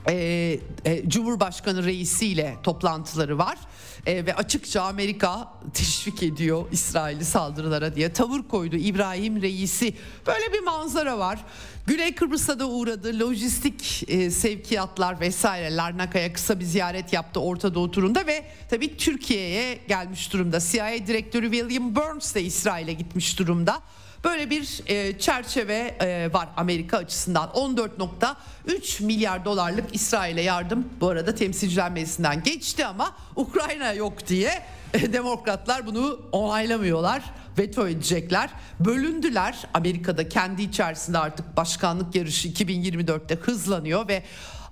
[0.07, 3.57] e, e, Cumhurbaşkanı reisiyle toplantıları var
[4.05, 9.93] e, ve açıkça Amerika teşvik ediyor İsrail'i saldırılara diye tavır koydu İbrahim Reisi.
[10.27, 11.39] Böyle bir manzara var.
[11.87, 13.19] Güney Kıbrıs'a da uğradı.
[13.19, 19.79] Lojistik e, sevkiyatlar vesaire Larnaka'ya kısa bir ziyaret yaptı Orta Doğu turunda ve tabii Türkiye'ye
[19.87, 20.59] gelmiş durumda.
[20.59, 23.81] CIA direktörü William Burns de İsrail'e gitmiş durumda.
[24.23, 27.49] Böyle bir e, çerçeve e, var Amerika açısından.
[27.49, 34.63] 14.3 milyar dolarlık İsrail'e yardım bu arada temsilciler meclisinden geçti ama Ukrayna yok diye
[34.93, 37.23] e, demokratlar bunu onaylamıyorlar.
[37.57, 38.49] Veto edecekler.
[38.79, 39.57] Bölündüler.
[39.73, 44.23] Amerika'da kendi içerisinde artık başkanlık yarışı 2024'te hızlanıyor ve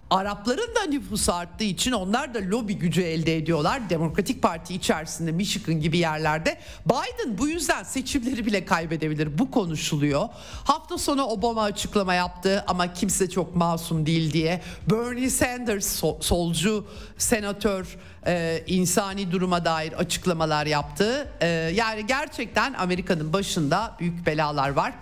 [0.10, 3.89] Arapların da nüfusu arttığı için onlar da lobi gücü elde ediyorlar.
[3.89, 6.58] Demokratik Parti içerisinde Michigan gibi yerlerde.
[6.86, 9.38] Biden bu yüzden seçimleri bile kaybedebilir.
[9.38, 10.30] Bu konuşuluyor.
[10.64, 14.62] Hafta sonu Obama açıklama yaptı ama kimse çok masum değil diye.
[14.91, 16.88] Bernie Sanders solcu
[17.18, 17.97] senatör
[18.28, 21.28] e, insani duruma dair açıklamalar yaptı.
[21.41, 24.93] E, yani gerçekten Amerika'nın başında büyük belalar var.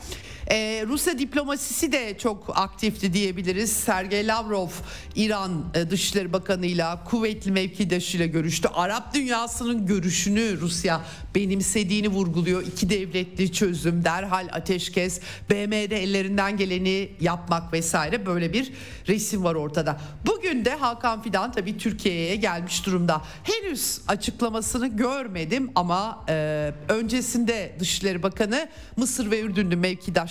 [0.51, 3.71] Ee, Rusya diplomasisi de çok aktifti diyebiliriz.
[3.73, 4.69] Sergey Lavrov
[5.15, 8.69] İran e, Dışişleri Bakanı ile kuvvetli mevkidaşıyla görüştü.
[8.73, 11.01] Arap dünyasının görüşünü Rusya
[11.35, 12.63] benimsediğini vurguluyor.
[12.63, 15.19] İki devletli çözüm, derhal ateşkes,
[15.49, 18.73] BM'de ellerinden geleni yapmak vesaire böyle bir
[19.07, 19.97] resim var ortada.
[20.25, 23.21] Bugün de Hakan Fidan tabii Türkiye'ye gelmiş durumda.
[23.43, 29.75] Henüz açıklamasını görmedim ama e, öncesinde Dışişleri Bakanı Mısır ve Ürdünlü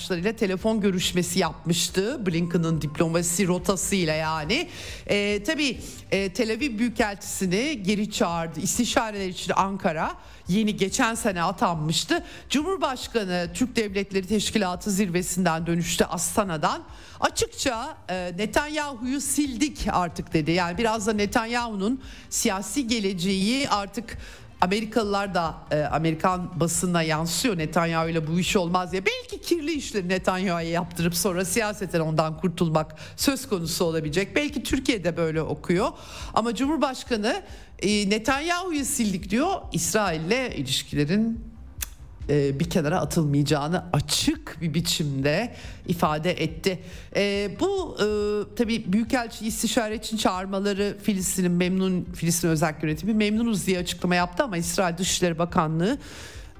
[0.04, 2.26] mevkidaşlarıyla telefon görüşmesi yapmıştı.
[2.26, 4.68] Blinken'ın diplomasi rotasıyla yani.
[5.06, 5.80] E, tabii
[6.10, 8.60] e, Tel Aviv Büyükelçisini geri çağırdı.
[8.60, 10.14] İstişareler için Ankara
[10.48, 12.24] yeni geçen sene atanmıştı.
[12.48, 16.82] Cumhurbaşkanı Türk Devletleri Teşkilatı zirvesinden dönüştü Astana'dan.
[17.20, 20.50] Açıkça e, Netanyahu'yu sildik artık dedi.
[20.50, 24.18] Yani biraz da Netanyahu'nun siyasi geleceği artık
[24.60, 29.02] Amerikalılar da e, Amerikan basına yansıyor Netanyahu ile bu iş olmaz diye.
[29.06, 34.36] Belki kirli işleri Netanyahu'ya yaptırıp sonra siyaseten ondan kurtulmak söz konusu olabilecek.
[34.36, 35.88] Belki Türkiye'de böyle okuyor.
[36.34, 37.42] Ama Cumhurbaşkanı
[37.78, 39.54] e, Netanyahu'yu sildik diyor.
[39.72, 41.53] İsrail'le ilişkilerin
[42.28, 45.54] e, bir kenara atılmayacağını açık bir biçimde
[45.86, 46.78] ifade etti.
[47.16, 48.06] E, bu e,
[48.56, 54.56] tabii Büyükelçi istişare için çağırmaları Filistin'in memnun Filistin özel yönetimi memnunuz diye açıklama yaptı ama
[54.56, 55.98] İsrail Dışişleri Bakanlığı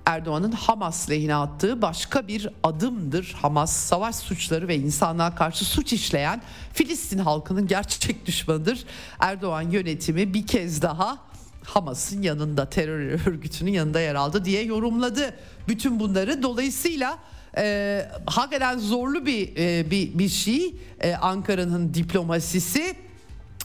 [0.07, 3.35] Erdoğan'ın Hamas lehine attığı başka bir adımdır.
[3.43, 6.43] Hamas savaş suçları ve insanlığa karşı suç işleyen
[6.73, 8.85] Filistin halkının gerçek düşmanıdır.
[9.21, 11.19] Erdoğan yönetimi bir kez daha
[11.65, 15.35] Hamas'ın yanında terör örgütünün yanında yer aldı diye yorumladı
[15.69, 16.43] bütün bunları.
[16.43, 17.19] Dolayısıyla
[17.57, 22.97] e, hakikaten zorlu bir e, bir, bir şey e, Ankara'nın diplomasisi.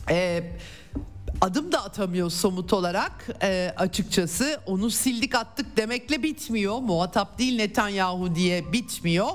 [0.10, 0.44] E,
[1.42, 8.36] adım da atamıyor somut olarak e, açıkçası onu sildik attık demekle bitmiyor muhatap değil Netanyahu
[8.36, 9.28] diye bitmiyor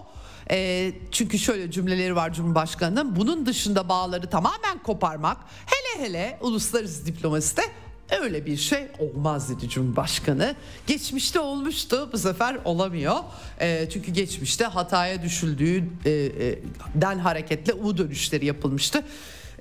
[0.51, 5.37] e, çünkü şöyle cümleleri var Cumhurbaşkanı'nın bunun dışında bağları tamamen koparmak
[5.67, 7.62] hele hele uluslararası diplomaside
[8.11, 10.55] Öyle bir şey olmaz dedi Cumhurbaşkanı.
[10.87, 13.17] Geçmişte olmuştu bu sefer olamıyor.
[13.61, 19.05] E, çünkü geçmişte hataya düşüldüğüden e, hareketle U dönüşleri yapılmıştı.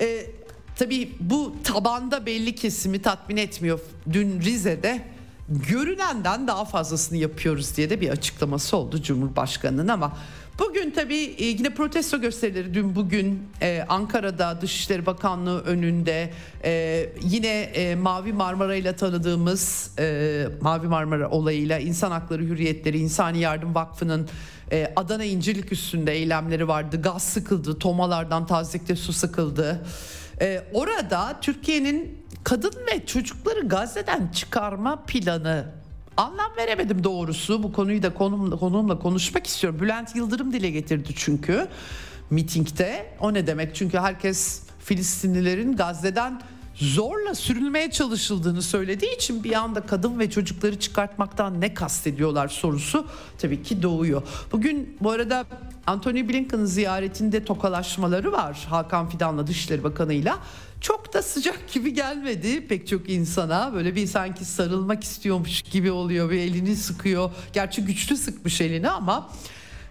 [0.02, 0.26] E,
[0.76, 3.80] tabii bu tabanda belli kesimi tatmin etmiyor.
[4.14, 5.02] Dün Rize'de
[5.50, 10.18] görünenden daha fazlasını yapıyoruz diye de bir açıklaması oldu Cumhurbaşkanı'nın ama
[10.60, 16.34] Bugün tabii e, yine protesto gösterileri dün bugün e, Ankara'da Dışişleri Bakanlığı önünde
[16.64, 19.92] e, yine Mavi Marmara ile tanıdığımız
[20.62, 24.30] Mavi Marmara olayıyla İnsan Hakları Hürriyetleri İnsani Yardım Vakfı'nın
[24.96, 27.02] Adana İncirlik üstünde eylemleri vardı.
[27.02, 29.86] Gaz sıkıldı, tomalardan tazikte su sıkıldı.
[30.74, 35.66] Orada Türkiye'nin kadın ve çocukları Gazze'den çıkarma planı
[36.18, 37.64] Anlam veremedim doğrusu.
[37.64, 39.80] Bu konuyu da konumla, konumla konuşmak istiyorum.
[39.82, 41.68] Bülent Yıldırım dile getirdi çünkü
[42.30, 43.16] mitingde.
[43.20, 43.76] O ne demek?
[43.76, 46.42] Çünkü herkes Filistinlilerin Gazze'den
[46.76, 53.08] zorla sürülmeye çalışıldığını söylediği için bir anda kadın ve çocukları çıkartmaktan ne kastediyorlar sorusu
[53.38, 54.22] tabii ki doğuyor.
[54.52, 55.46] Bugün bu arada
[55.88, 60.40] Anthony Blinken'ın ziyaretinde tokalaşmaları var Hakan Fidan'la Dışişleri Bakanı'yla.
[60.84, 63.74] Çok da sıcak gibi gelmedi pek çok insana.
[63.74, 66.30] Böyle bir sanki sarılmak istiyormuş gibi oluyor.
[66.30, 67.32] Bir elini sıkıyor.
[67.54, 69.30] Gerçi güçlü sıkmış elini ama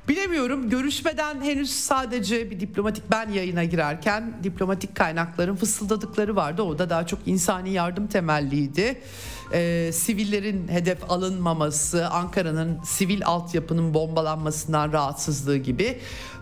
[0.08, 6.62] Bilemiyorum görüşmeden henüz sadece bir diplomatik ben yayına girerken diplomatik kaynakların fısıldadıkları vardı.
[6.62, 9.00] O da daha çok insani yardım temelliydi.
[9.52, 15.98] Ee, sivillerin hedef alınmaması, Ankara'nın sivil altyapının bombalanmasından rahatsızlığı gibi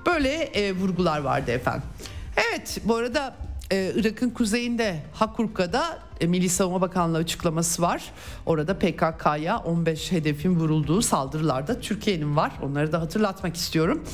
[0.06, 1.88] böyle e, vurgular vardı efendim.
[2.36, 8.02] Evet bu arada e, Irak'ın kuzeyinde Hakurka'da e, Milli Savunma Bakanlığı açıklaması var.
[8.46, 12.52] Orada PKK'ya 15 hedefin vurulduğu saldırılarda Türkiye'nin var.
[12.62, 14.04] Onları da hatırlatmak istiyorum.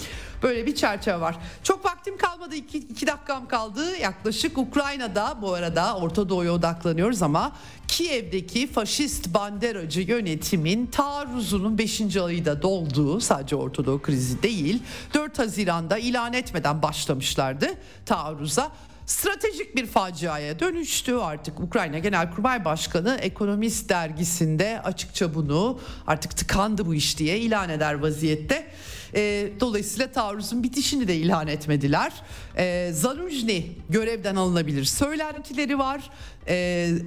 [0.43, 1.39] Böyle bir çerçeve var.
[1.63, 2.55] Çok vaktim kalmadı.
[2.55, 3.97] iki, iki dakikam kaldı.
[3.97, 7.53] Yaklaşık Ukrayna'da bu arada Orta Doğu'ya odaklanıyoruz ama
[7.89, 12.17] Kiev'deki faşist banderacı yönetimin taarruzunun 5.
[12.17, 14.83] ayı da dolduğu sadece Orta Doğu krizi değil
[15.15, 17.67] 4 Haziran'da ilan etmeden başlamışlardı
[18.07, 18.73] taarruza
[19.07, 26.95] stratejik bir faciaya dönüştü artık Ukrayna Genelkurmay Başkanı Ekonomist dergisinde açıkça bunu artık tıkandı bu
[26.95, 28.67] iş diye ilan eder vaziyette.
[29.15, 32.13] E, dolayısıyla taarruzun bitişini de ilan etmediler.
[32.57, 36.11] E, Zarujni görevden alınabilir söylentileri var.
[36.49, 36.55] E,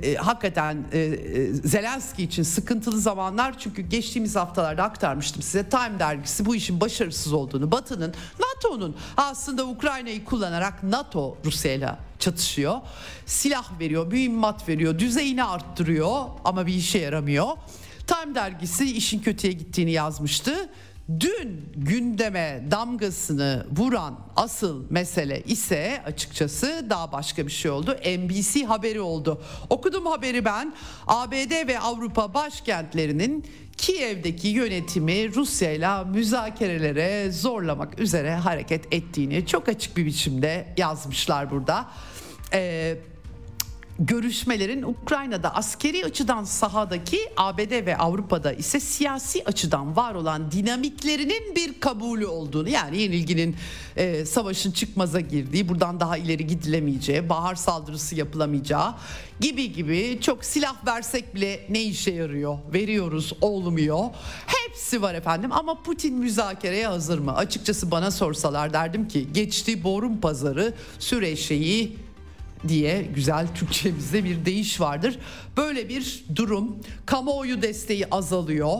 [0.04, 6.46] e, hakikaten e, e, Zelenski için sıkıntılı zamanlar çünkü geçtiğimiz haftalarda aktarmıştım size Time dergisi
[6.46, 12.82] bu işin başarısız olduğunu Batı'nın NATO'nun aslında Ukrayna'yı kullanarak NATO Rusya'yla çatışıyor.
[13.26, 17.48] Silah veriyor, mühimmat veriyor, düzeyini arttırıyor ama bir işe yaramıyor.
[18.08, 20.70] Time dergisi işin kötüye gittiğini yazmıştı.
[21.10, 27.98] Dün gündeme damgasını vuran asıl mesele ise açıkçası daha başka bir şey oldu.
[28.06, 29.42] NBC haberi oldu.
[29.70, 30.74] Okudum haberi ben.
[31.08, 33.46] ABD ve Avrupa başkentlerinin
[33.78, 41.90] Kiev'deki yönetimi Rusya ile müzakerelere zorlamak üzere hareket ettiğini çok açık bir biçimde yazmışlar burada.
[42.54, 42.98] Ee,
[44.00, 51.80] görüşmelerin Ukrayna'da askeri açıdan sahadaki ABD ve Avrupa'da ise siyasi açıdan var olan dinamiklerinin bir
[51.80, 53.56] kabulü olduğunu yani yenilginin
[53.96, 58.94] e, savaşın çıkmaza girdiği buradan daha ileri gidilemeyeceği bahar saldırısı yapılamayacağı
[59.40, 62.58] gibi gibi çok silah versek bile ne işe yarıyor?
[62.74, 64.06] Veriyoruz olmuyor.
[64.48, 67.36] Hepsi var efendim ama Putin müzakereye hazır mı?
[67.36, 72.09] Açıkçası bana sorsalar derdim ki geçtiği borun pazarı Süreşe'yi
[72.68, 75.20] diye güzel Türkçemizde bir deyiş vardır.
[75.58, 78.78] Böyle bir durum kamuoyu desteği azalıyor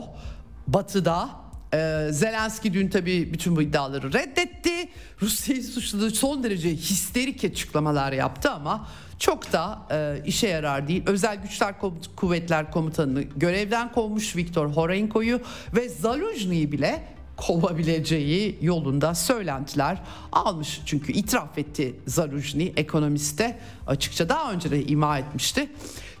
[0.68, 1.30] batıda.
[1.74, 4.88] Ee, Zelenski dün tabii bütün bu iddiaları reddetti.
[5.22, 11.02] Rusya'yı suçladığı son derece histerik açıklamalar yaptı ama çok da e, işe yarar değil.
[11.06, 11.74] Özel Güçler
[12.16, 15.40] Kuvvetler Komutanı'nı görevden kovmuş Viktor Horenko'yu
[15.76, 17.04] ve Zaluzhny'yi bile
[17.40, 19.98] kovabileceği yolunda söylentiler
[20.32, 20.80] almış.
[20.86, 25.68] Çünkü itiraf etti Zarujni ekonomiste açıkça daha önce de ima etmişti.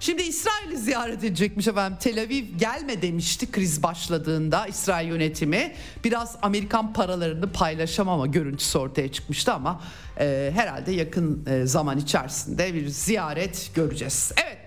[0.00, 1.98] Şimdi İsrail'i ziyaret edecekmiş efendim.
[2.00, 5.72] Tel Aviv gelme demişti kriz başladığında İsrail yönetimi.
[6.04, 9.80] Biraz Amerikan paralarını paylaşamama görüntüsü ortaya çıkmıştı ama
[10.20, 14.32] e, herhalde yakın e, zaman içerisinde bir ziyaret göreceğiz.
[14.46, 14.59] Evet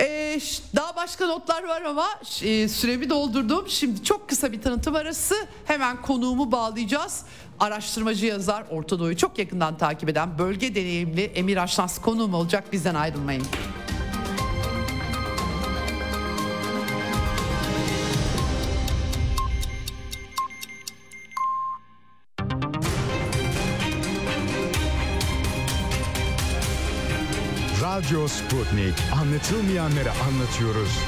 [0.00, 0.40] ee,
[0.76, 2.06] daha başka notlar var ama
[2.42, 3.68] e, süremi doldurdum.
[3.68, 5.34] Şimdi çok kısa bir tanıtım arası.
[5.64, 7.22] Hemen konuğumu bağlayacağız.
[7.60, 12.72] Araştırmacı yazar Orta Doğu'yu çok yakından takip eden bölge deneyimli Emir Aşnaz konuğum olacak.
[12.72, 13.42] Bizden ayrılmayın.
[27.96, 28.94] Radyo Sputnik.
[29.20, 30.98] Anlatılmayanları anlatıyoruz.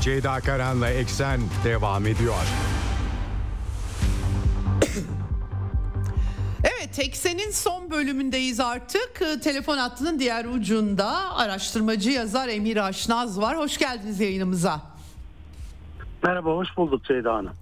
[0.00, 2.34] Ceyda Karan'la Eksen devam ediyor.
[6.64, 9.42] Evet, Eksen'in son bölümündeyiz artık.
[9.42, 13.56] Telefon hattının diğer ucunda araştırmacı yazar Emir Aşnaz var.
[13.56, 14.80] Hoş geldiniz yayınımıza.
[16.22, 17.52] Merhaba, hoş bulduk Ceyda Hanım.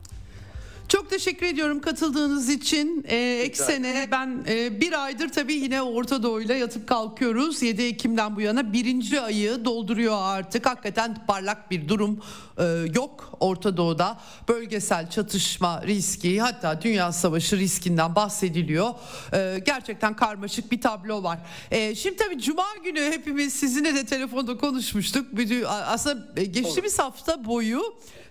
[0.88, 3.04] Çok teşekkür ediyorum katıldığınız için.
[3.08, 7.62] Ee, Eksen'e ben e, bir aydır tabii yine Orta Doğu'yla yatıp kalkıyoruz.
[7.62, 10.66] 7 Ekim'den bu yana birinci ayı dolduruyor artık.
[10.66, 12.22] Hakikaten parlak bir durum
[12.58, 12.64] e,
[12.94, 14.20] yok Orta Doğu'da.
[14.48, 18.90] Bölgesel çatışma riski hatta dünya savaşı riskinden bahsediliyor.
[19.32, 21.38] E, gerçekten karmaşık bir tablo var.
[21.70, 25.26] E, şimdi tabii Cuma günü hepimiz sizinle de telefonda konuşmuştuk.
[25.66, 27.82] Aslında geçtiğimiz hafta boyu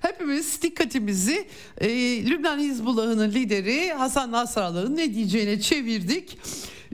[0.03, 1.45] hepimiz dikkatimizi
[1.81, 1.89] e,
[2.25, 6.37] Lübnan Hizbullah'ın lideri Hasan Nasrallah'ın ne diyeceğine çevirdik.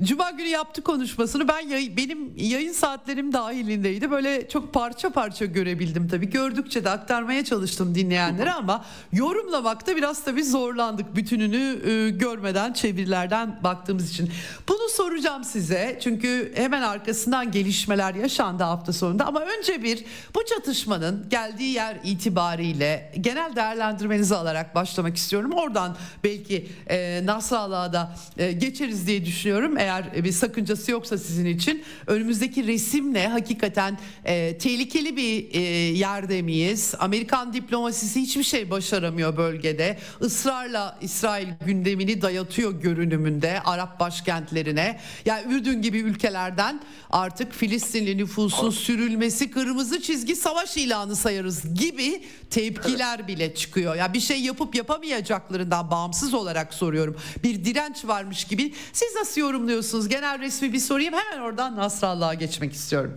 [0.03, 1.47] Cuma günü yaptı konuşmasını.
[1.47, 4.11] Ben yay, benim yayın saatlerim dahilindeydi.
[4.11, 6.29] Böyle çok parça parça görebildim tabii.
[6.29, 11.15] Gördükçe de aktarmaya çalıştım dinleyenlere ama yorumlamakta biraz tabii zorlandık.
[11.15, 14.31] Bütününü e, görmeden çevirilerden baktığımız için.
[14.67, 15.99] Bunu soracağım size.
[16.03, 19.25] Çünkü hemen arkasından gelişmeler yaşandı hafta sonunda.
[19.25, 25.51] Ama önce bir bu çatışmanın geldiği yer itibariyle genel değerlendirmenizi alarak başlamak istiyorum.
[25.51, 29.77] Oradan belki e, Nasrallah'a da e, geçeriz diye düşünüyorum.
[29.77, 35.59] Eğer eğer bir sakıncası yoksa sizin için önümüzdeki resimle hakikaten e, tehlikeli bir e,
[35.97, 36.93] yerde miyiz?
[36.99, 39.97] Amerikan diplomasisi hiçbir şey başaramıyor bölgede.
[40.21, 44.99] Israrla İsrail gündemini dayatıyor görünümünde Arap başkentlerine.
[45.25, 53.27] Yani Ürdün gibi ülkelerden artık Filistinli nüfusun sürülmesi kırmızı çizgi savaş ilanı sayarız gibi tepkiler
[53.27, 53.95] bile çıkıyor.
[53.95, 57.15] Ya yani bir şey yapıp yapamayacaklarından bağımsız olarak soruyorum.
[57.43, 58.73] Bir direnç varmış gibi.
[58.93, 60.09] Siz nasıl yorumluyorsunuz?
[60.09, 61.13] Genel resmi bir sorayım.
[61.13, 63.13] Hemen oradan Nasrallah'a geçmek istiyorum.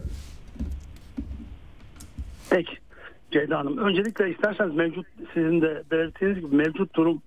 [2.50, 2.82] Peki.
[3.32, 3.78] Ceyda Hanım.
[3.78, 7.22] Öncelikle isterseniz mevcut sizin de belirttiğiniz gibi mevcut durum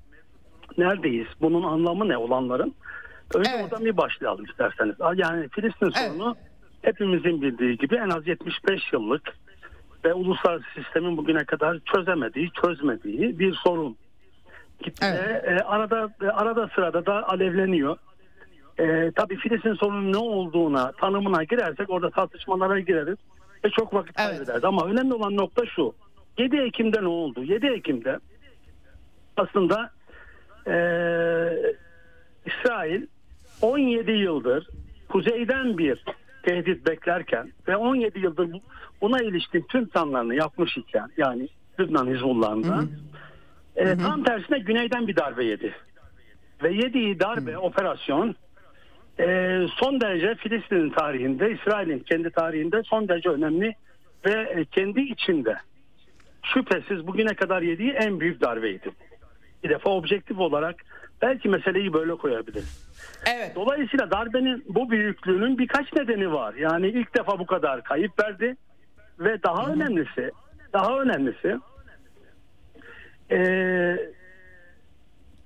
[0.78, 1.28] neredeyiz?
[1.42, 2.76] Bunun anlamı ne olanların?
[3.36, 3.64] Önce evet.
[3.66, 4.96] oradan bir başlayalım isterseniz.
[5.16, 6.12] Yani Filistin evet.
[6.12, 6.36] sorunu
[6.82, 9.22] hepimizin bildiği gibi en az 75 yıllık
[10.06, 13.98] ve uluslararası sistemin bugüne kadar çözemediği, çözmediği bir sorun.
[15.02, 15.44] Evet.
[15.44, 17.98] E, arada e, arada sırada da alevleniyor.
[18.80, 23.18] E, tabii Filistin sorunun ne olduğuna, tanımına girersek orada tartışmalara gireriz
[23.66, 24.30] ve çok vakit evet.
[24.30, 24.64] kaybederiz.
[24.64, 25.94] Ama önemli olan nokta şu.
[26.38, 27.44] 7 Ekim'de ne oldu?
[27.44, 28.20] 7 Ekim'de
[29.38, 29.90] aslında
[30.68, 30.76] e,
[32.46, 33.06] İsrail
[33.62, 34.68] 17 yıldır
[35.10, 36.04] kuzeyden bir
[36.46, 38.50] tehdit beklerken ve 17 yıldır
[39.02, 41.48] buna ilişkin tüm planlarını yapmış iken yani
[41.80, 42.90] Lübnan Hizbullah'ından
[43.76, 45.76] e, tam tersine güneyden bir darbe yedi.
[46.64, 47.60] Ve yediği darbe hı.
[47.60, 48.36] operasyon
[49.20, 53.76] e, son derece Filistin'in tarihinde, İsrail'in kendi tarihinde son derece önemli
[54.26, 55.56] ve e, kendi içinde
[56.44, 58.90] şüphesiz bugüne kadar yediği en büyük darbeydi.
[59.64, 60.76] Bir defa objektif olarak
[61.22, 62.86] belki meseleyi böyle koyabiliriz.
[63.36, 63.56] Evet.
[63.56, 66.54] Dolayısıyla darbenin bu büyüklüğünün birkaç nedeni var.
[66.54, 68.56] Yani ilk defa bu kadar kayıp verdi
[69.20, 69.74] ve daha Hı-hı.
[69.74, 70.32] önemlisi
[70.74, 71.58] daha önemlisi
[73.32, 73.38] e,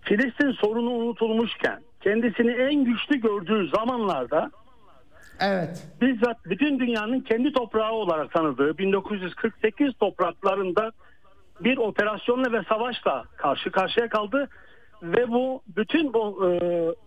[0.02, 4.52] Filistin sorunu unutulmuşken kendisini en güçlü gördüğü zamanlarda
[5.40, 5.88] Evet.
[6.02, 10.92] Bizzat bütün dünyanın kendi toprağı olarak tanıdığı 1948 topraklarında
[11.60, 14.48] bir operasyonla ve savaşla karşı karşıya kaldı
[15.04, 16.56] ve bu bütün bu e,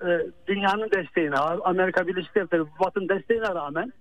[0.09, 3.93] e, dünyanın desteğine, Amerika Birleşik Devletleri, Batı'nın desteğine rağmen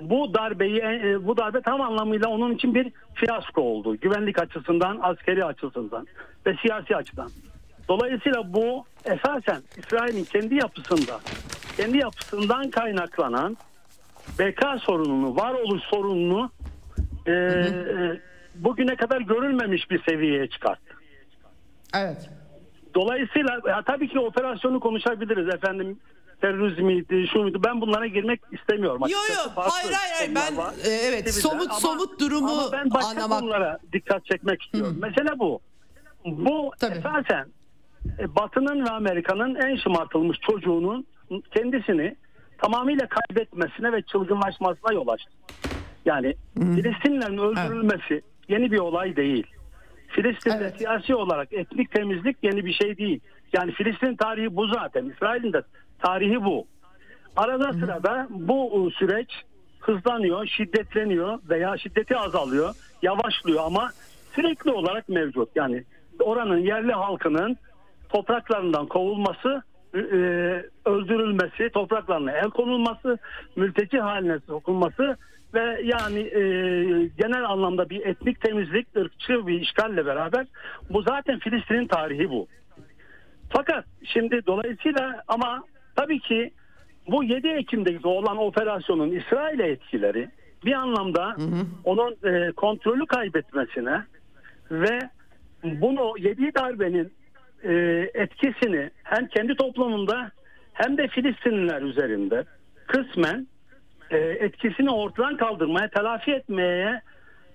[0.00, 3.96] bu darbeyi e, bu darbe tam anlamıyla onun için bir fiyasko oldu.
[3.96, 6.06] Güvenlik açısından, askeri açısından
[6.46, 7.30] ve siyasi açıdan.
[7.88, 11.20] Dolayısıyla bu esasen İsrail'in kendi yapısında,
[11.76, 13.56] kendi yapısından kaynaklanan
[14.38, 16.50] beka sorununu, varoluş sorununu
[17.26, 18.20] e, e,
[18.54, 20.94] bugüne kadar görülmemiş bir seviyeye çıkarttı.
[21.94, 22.30] Evet.
[22.94, 25.98] Dolayısıyla ya tabii ki operasyonu konuşabiliriz efendim
[26.40, 29.00] terörizmiydi, şu muydu ben bunlara girmek istemiyorum.
[29.02, 30.34] Yo yo hayır hayır, hayır.
[30.34, 30.74] ben var.
[30.84, 33.40] e, evet somut Ama- somut durumu ama ben başka anlamak.
[33.40, 34.96] konulara dikkat çekmek istiyorum.
[35.00, 35.60] Mesele bu.
[36.24, 36.98] Bu Tabii.
[36.98, 37.46] esasen
[38.18, 41.06] e, Batı'nın ve Amerika'nın en şımartılmış çocuğunun
[41.54, 42.16] kendisini
[42.58, 45.30] tamamıyla kaybetmesine ve çılgınlaşmasına yol açtı.
[46.04, 49.46] Yani Filistinlerin öldürülmesi yeni bir olay değil.
[50.12, 50.78] Filistin'de Evet.
[50.78, 53.20] siyasi olarak etnik temizlik yeni bir şey değil.
[53.52, 55.04] Yani Filistin tarihi bu zaten.
[55.04, 55.62] İsrail'in de
[55.98, 56.66] tarihi bu.
[57.36, 59.28] Arada sırada bu e, süreç
[59.80, 63.90] hızlanıyor, şiddetleniyor veya şiddeti azalıyor, yavaşlıyor ama
[64.34, 65.48] sürekli olarak mevcut.
[65.54, 65.84] Yani
[66.20, 67.56] oranın yerli halkının
[68.08, 69.62] topraklarından kovulması,
[69.94, 69.98] e,
[70.84, 73.18] öldürülmesi, topraklarına el konulması,
[73.56, 75.16] mülteci haline sokulması
[75.54, 76.42] ve yani e,
[77.18, 80.46] genel anlamda bir etnik temizlik, ırkçı bir işgalle beraber
[80.90, 82.46] bu zaten Filistin'in tarihi bu.
[83.50, 85.64] Fakat şimdi dolayısıyla ama
[85.96, 86.50] tabii ki
[87.10, 90.28] bu 7 Ekim'deki olan operasyonun İsrail'e etkileri
[90.64, 91.36] bir anlamda
[91.84, 94.02] onun e, kontrolü kaybetmesine
[94.70, 94.98] ve
[95.64, 97.12] bunu yediği darbenin
[97.64, 97.72] e,
[98.14, 100.30] etkisini hem kendi toplumunda
[100.72, 102.44] hem de Filistinliler üzerinde
[102.86, 103.46] kısmen
[104.12, 107.02] e, etkisini ortadan kaldırmaya, telafi etmeye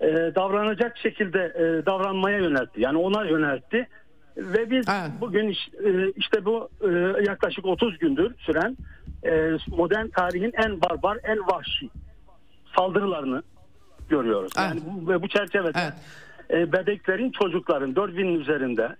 [0.00, 2.80] e, davranacak şekilde e, davranmaya yöneltti.
[2.80, 3.88] Yani ona yöneltti.
[4.36, 5.10] Ve biz Evet.
[5.20, 6.88] bugün iş- e, işte bu e,
[7.26, 8.76] yaklaşık 30 gündür süren
[9.24, 11.90] e, modern tarihin en barbar, en vahşi
[12.76, 13.42] saldırılarını
[14.08, 14.52] görüyoruz.
[14.58, 14.68] Evet.
[14.68, 15.92] Yani bu, ve bu çerçevede Evet.
[16.50, 18.96] e, bebeklerin, çocukların 4000'in üzerinde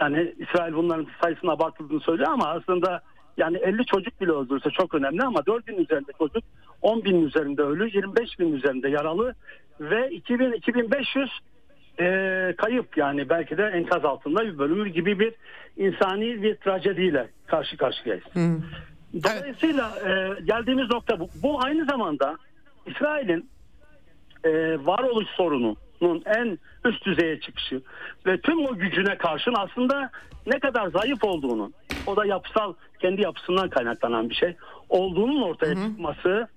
[0.00, 3.00] yani İsrail bunların sayısının abartıldığını söylüyor ama aslında
[3.40, 6.44] yani 50 çocuk bile öldürse çok önemli ama 4000 üzerinde çocuk
[6.82, 9.34] 10 bin üzerinde ölü 25 bin üzerinde yaralı
[9.80, 11.30] ve 2000 2500
[12.00, 15.34] e, kayıp yani belki de enkaz altında bir bölümü gibi bir
[15.76, 18.24] insani bir trajediyle karşı karşıyayız.
[19.14, 21.28] Dolayısıyla e, geldiğimiz nokta bu.
[21.42, 22.36] Bu aynı zamanda
[22.86, 23.48] İsrail'in
[24.44, 24.50] e,
[24.86, 27.80] varoluş sorununun en üst düzeye çıkışı
[28.26, 30.10] ve tüm o gücüne karşın aslında
[30.46, 31.72] ne kadar zayıf olduğunu
[32.10, 34.56] o da yapısal kendi yapısından kaynaklanan bir şey
[34.88, 36.48] olduğunun ortaya çıkması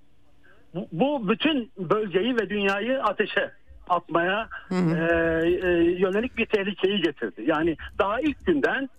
[0.75, 3.51] bu, bu bütün bölgeyi ve dünyayı ateşe
[3.89, 4.79] atmaya e, e,
[5.99, 7.43] yönelik bir tehlikeyi getirdi.
[7.45, 8.89] Yani daha ilk günden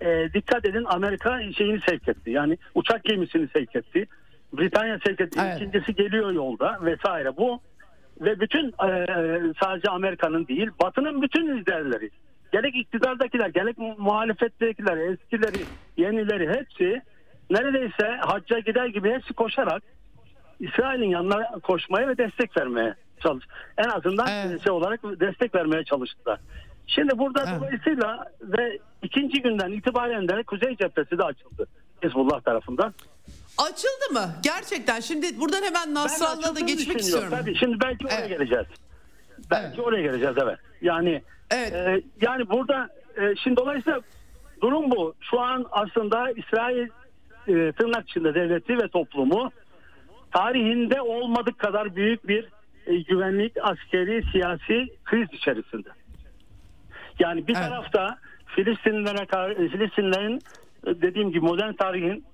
[0.00, 2.30] e, dikkat edin Amerika şeyini sevk etti.
[2.30, 4.06] Yani uçak gemisini sevk etti.
[4.52, 5.40] Britanya sevk etti.
[5.42, 5.56] Evet.
[5.56, 7.36] İkincisi geliyor yolda vesaire.
[7.36, 7.60] Bu
[8.20, 9.06] ve bütün e,
[9.62, 12.10] sadece Amerika'nın değil Batı'nın bütün liderleri
[12.52, 15.64] gerek iktidardakiler gerek mu- muhalefettekiler eskileri
[15.96, 17.02] yenileri hepsi
[17.50, 19.82] neredeyse hacca gider gibi hepsi koşarak
[20.60, 23.44] İsrail'in yanına koşmaya ve destek vermeye çalış.
[23.78, 24.62] En azından Evet.
[24.64, 26.40] şey olarak destek vermeye çalıştılar.
[26.86, 27.60] Şimdi burada Evet.
[27.60, 31.66] dolayısıyla ve ikinci günden itibaren de Kuzey cephesi de açıldı
[32.04, 32.94] Hizbullah tarafından.
[33.58, 34.30] Açıldı mı?
[34.42, 35.00] Gerçekten.
[35.00, 37.28] Şimdi buradan hemen Nasrallah'a da geçmek istiyorum.
[37.30, 38.28] Tabii şimdi belki oraya Evet.
[38.28, 38.66] geleceğiz.
[39.50, 39.86] Belki Evet.
[39.86, 40.58] oraya geleceğiz evet.
[40.82, 41.72] Yani Evet.
[41.72, 44.00] e, yani burada e, şimdi dolayısıyla
[44.62, 45.14] durum bu.
[45.20, 46.88] Şu an aslında İsrail
[47.48, 49.50] e, tırnak içinde devleti ve toplumu
[50.32, 52.48] tarihinde olmadık kadar büyük bir
[52.86, 55.88] e, güvenlik, askeri, siyasi kriz içerisinde.
[57.18, 57.68] Yani bir Evet.
[57.68, 60.40] tarafta Filistinlilere kar- Filistinlerin
[60.86, 62.24] e, dediğim gibi modern tarihin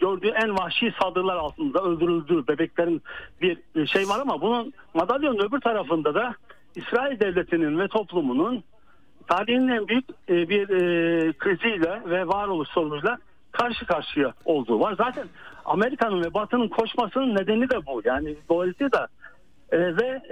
[0.00, 3.02] gördüğü en vahşi saldırılar altında öldürüldüğü bebeklerin
[3.40, 6.34] bir şey var ama bunun madalyonun öbür tarafında da
[6.76, 8.64] İsrail devletinin ve toplumunun
[9.28, 13.18] tarihin en büyük e, bir e, kriziyle ve varoluş sorunuyla
[13.52, 14.94] karşı karşıya olduğu var.
[14.98, 15.26] Zaten
[15.64, 18.02] Amerika'nın ve Batı'nın koşmasının nedeni de bu.
[18.04, 19.08] Yani dolayısıyla
[19.72, 20.22] e, ve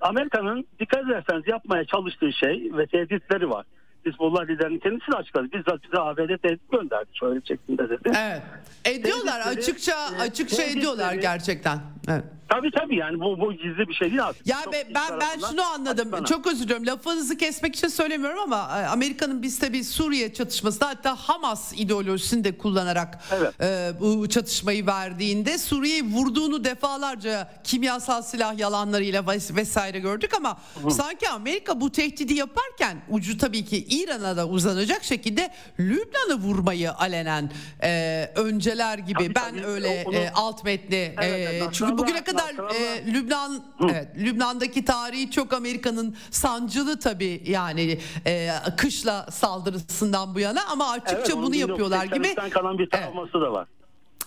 [0.00, 3.66] Amerika'nın dikkat ederseniz yapmaya çalıştığı şey ve tehditleri var.
[4.06, 5.46] Hizbullah liderinin kendisi de açıkladı.
[5.52, 7.08] Bizzat bize ABD tehdit gönderdi.
[7.20, 8.12] Şöyle şeklinde dedi.
[8.18, 8.42] Evet.
[8.84, 11.78] Ediyorlar Tehditleri, açıkça açıkça tehditleri- ediyorlar gerçekten.
[12.08, 12.24] Evet.
[12.50, 14.42] Tabii tabii yani bu bu gizli bir şey değil aslında.
[14.46, 16.00] Ya Çok be- ben ben şunu anladım.
[16.08, 16.24] açıklanan.
[16.24, 16.86] Çok özür diliyorum.
[16.86, 22.58] Lafınızı kesmek için söylemiyorum ama e, Amerika'nın biz tabii Suriye çatışmasında hatta Hamas ideolojisini de
[22.58, 23.54] kullanarak Evet.
[23.60, 30.58] e, bu çatışmayı verdiğinde Suriye'yi vurduğunu defalarca kimyasal silah yalanlarıyla ves- vesaire gördük ama
[30.90, 37.50] sanki Amerika bu tehdidi yaparken ucu tabii ki İran'a da uzanacak şekilde Lübnan'ı vurmayı alenen
[37.82, 39.66] e, önceler gibi Tabii, ben tabii.
[39.66, 44.84] öyle Onu- e, alt metni Evet, e, çünkü bugüne kadar Nasrallah- e, Lübnan evet Lübnan'daki
[44.84, 51.54] tarihi çok Amerika'nın sancılı tabii yani e, kışla saldırısından bu yana ama açıkça Evet, bunu
[51.54, 52.14] yapıyorlar gibi.
[52.16, 53.04] 1983'ten kalan bir Evet.
[53.04, 53.68] travması da var.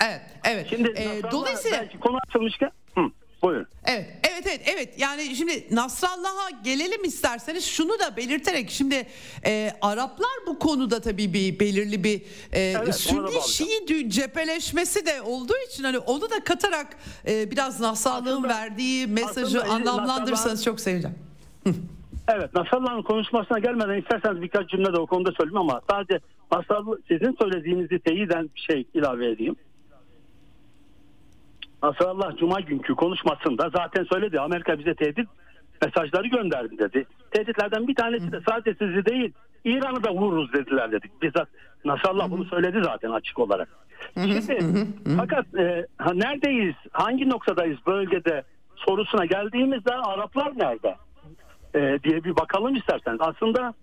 [0.06, 0.68] Evet, evet.
[0.70, 3.02] Şimdi E, dolayısıyla belki konu açılmışken hı,
[3.42, 3.68] buyurun.
[3.86, 4.08] Evet,
[4.46, 5.00] evet, evet, evet.
[5.00, 9.08] Yani şimdi Nasrallah'a gelelim isterseniz şunu da belirterek şimdi
[9.46, 12.22] e, Araplar bu konuda tabii bir belirli bir
[12.54, 13.42] e, da Sünni.
[13.48, 19.74] Şii cepheleşmesi de olduğu için hani onu da katarak e, biraz Nasrallah'ın verdiği mesajı aslında
[19.74, 21.16] anlamlandırırsanız çok seveceğim.
[22.28, 26.20] Evet Nasrallah'ın konuşmasına gelmeden isterseniz birkaç cümle de o konuda söyleyeyim ama sadece
[26.52, 29.56] Nasrallah sizin söylediğinizi teyiden bir şey ilave edeyim.
[31.84, 35.30] Nasrallah Cuma günkü konuşmasında zaten söyledi Amerika bize tehdit
[35.82, 37.06] mesajları gönderdi dedi.
[37.32, 41.22] Tehditlerden bir tanesi de sadece sizi değil İran'ı da vururuz dediler dedik.
[41.22, 41.48] Bizzat
[41.86, 43.70] Nasrallah bunu söyledi zaten açık olarak.
[44.14, 48.44] Şimdi fakat e, neredeyiz hangi noktadayız bölgede
[48.76, 50.96] sorusuna geldiğimizde Araplar nerede?
[51.76, 53.22] e, diye bir bakalım isterseniz.
[53.22, 53.74] Aslında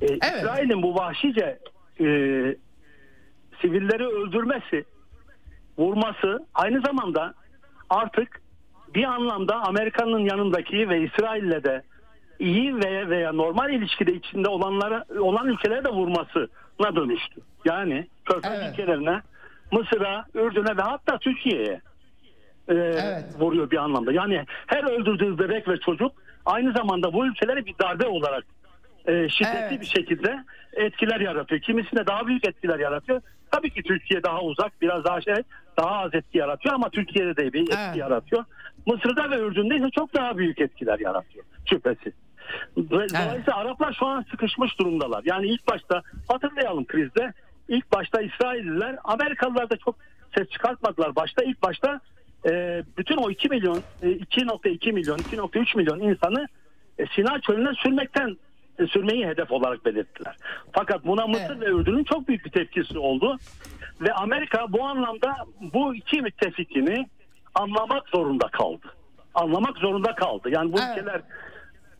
[0.00, 1.58] e, İsrail'in bu vahşice
[2.00, 2.06] e,
[3.60, 4.84] sivilleri öldürmesi,
[5.78, 7.34] vurması aynı zamanda
[7.90, 8.40] artık
[8.94, 11.82] bir anlamda Amerika'nın yanındaki ve İsrail'le de
[12.38, 17.40] iyi veya veya normal ilişkide içinde olanlara olan ülkelere de vurmasına dönüştü.
[17.64, 18.72] Yani Körfez Evet.
[18.72, 19.20] ülkelerine,
[19.72, 21.80] Mısır'a, Ürdün'e ve hatta Türkiye'ye
[22.68, 22.74] e,
[23.38, 24.12] vuruyor bir anlamda.
[24.12, 26.12] Yani her öldürdüğü bebek ve çocuk
[26.46, 28.44] aynı zamanda bu ülkelere bir darbe olarak
[29.06, 29.80] e, şiddetli Evet.
[29.80, 30.44] bir şekilde
[30.76, 31.60] etkiler yaratıyor.
[31.60, 33.20] Kimisinde daha büyük etkiler yaratıyor.
[33.50, 35.34] Tabii ki Türkiye daha uzak, biraz daha şey,
[35.78, 37.96] daha az etki yaratıyor ama Türkiye'de de bir etki Evet.
[37.96, 38.44] yaratıyor.
[38.86, 42.12] Mısır'da ve Ürdün'de ise çok daha büyük etkiler yaratıyor şüphesiz.
[42.76, 45.22] Do- Dolayısıyla Araplar şu an sıkışmış durumdalar.
[45.24, 47.32] Yani ilk başta hatırlayalım krizde.
[47.68, 49.96] İlk başta İsrailliler, Amerikalılar da çok
[50.36, 51.16] ses çıkartmadılar.
[51.16, 52.00] Başta ilk başta
[52.50, 56.46] e, bütün o 2 milyon, e, 2.2 milyon, 2.3 milyon insanı
[56.98, 58.34] e, Sina çölüne sürmekten e,
[58.92, 60.36] sürmeyi hedef olarak belirttiler.
[60.72, 61.60] Fakat buna Mısır Evet.
[61.60, 63.38] ve Ürdün'ün çok büyük bir tepkisi oldu.
[64.00, 67.06] Ve Amerika bu anlamda bu iki müttefikini
[67.54, 68.86] anlamak zorunda kaldı.
[69.34, 70.48] Anlamak zorunda kaldı.
[70.50, 70.98] Yani bu Evet.
[70.98, 71.20] ülkeler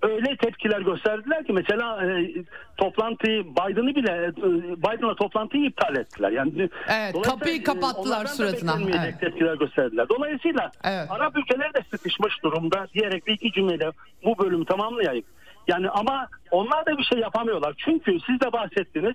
[0.02, 2.32] öyle tepkiler gösterdiler ki mesela e,
[2.76, 4.36] toplantıyı Biden'ı bile e,
[4.76, 6.30] Biden'la toplantıyı iptal ettiler.
[6.30, 8.74] Yani Evet, kapıyı e, kapattılar da suratına.
[9.02, 9.20] Evet.
[9.20, 10.08] tepkiler gösterdiler.
[10.08, 11.10] Dolayısıyla Evet.
[11.10, 13.90] Arap ülkeleri de sıkışmış durumda diyerek bir iki cümleyle
[14.24, 15.24] bu bölümü tamamlayayım.
[15.68, 17.74] Yani ama onlar da bir şey yapamıyorlar.
[17.78, 19.14] Çünkü siz de bahsettiniz.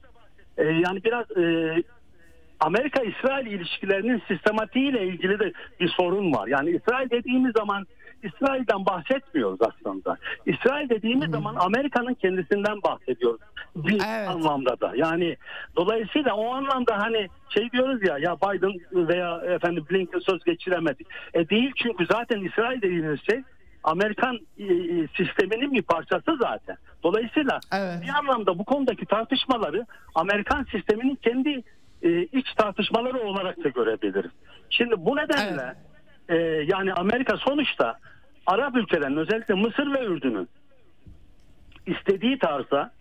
[0.58, 1.76] e, yani biraz e,
[2.60, 6.48] Amerika-İsrail ilişkilerinin sistematiğiyle ilgili de bir sorun var.
[6.48, 7.88] Yani İsrail dediğimiz zaman
[8.24, 10.18] İsrail'den bahsetmiyoruz aslında.
[10.46, 13.42] İsrail dediğimiz zaman Amerika'nın kendisinden bahsediyoruz.
[13.76, 14.28] Bir Evet.
[14.30, 14.92] anlamda da.
[14.96, 15.38] Yani
[15.76, 18.74] dolayısıyla o anlamda hani şey diyoruz ya ya Biden
[19.08, 21.04] veya efendim Blinken söz geçiremedi.
[21.34, 23.42] E değil çünkü zaten İsrail dediğimiz şey
[23.84, 26.78] Amerikan e, e, sisteminin bir parçası zaten.
[27.04, 28.02] Dolayısıyla Evet.
[28.02, 31.64] bir anlamda bu konudaki tartışmaları Amerikan sisteminin kendi
[32.02, 34.32] e, iç tartışmaları olarak da görebiliriz.
[34.70, 35.76] Şimdi bu nedenle
[36.30, 36.36] e,
[36.68, 38.00] yani Amerika sonuçta
[38.46, 40.50] Arap ülkelerin özellikle Mısır ve Ürdün'ün
[41.86, 42.92] istediği tarzda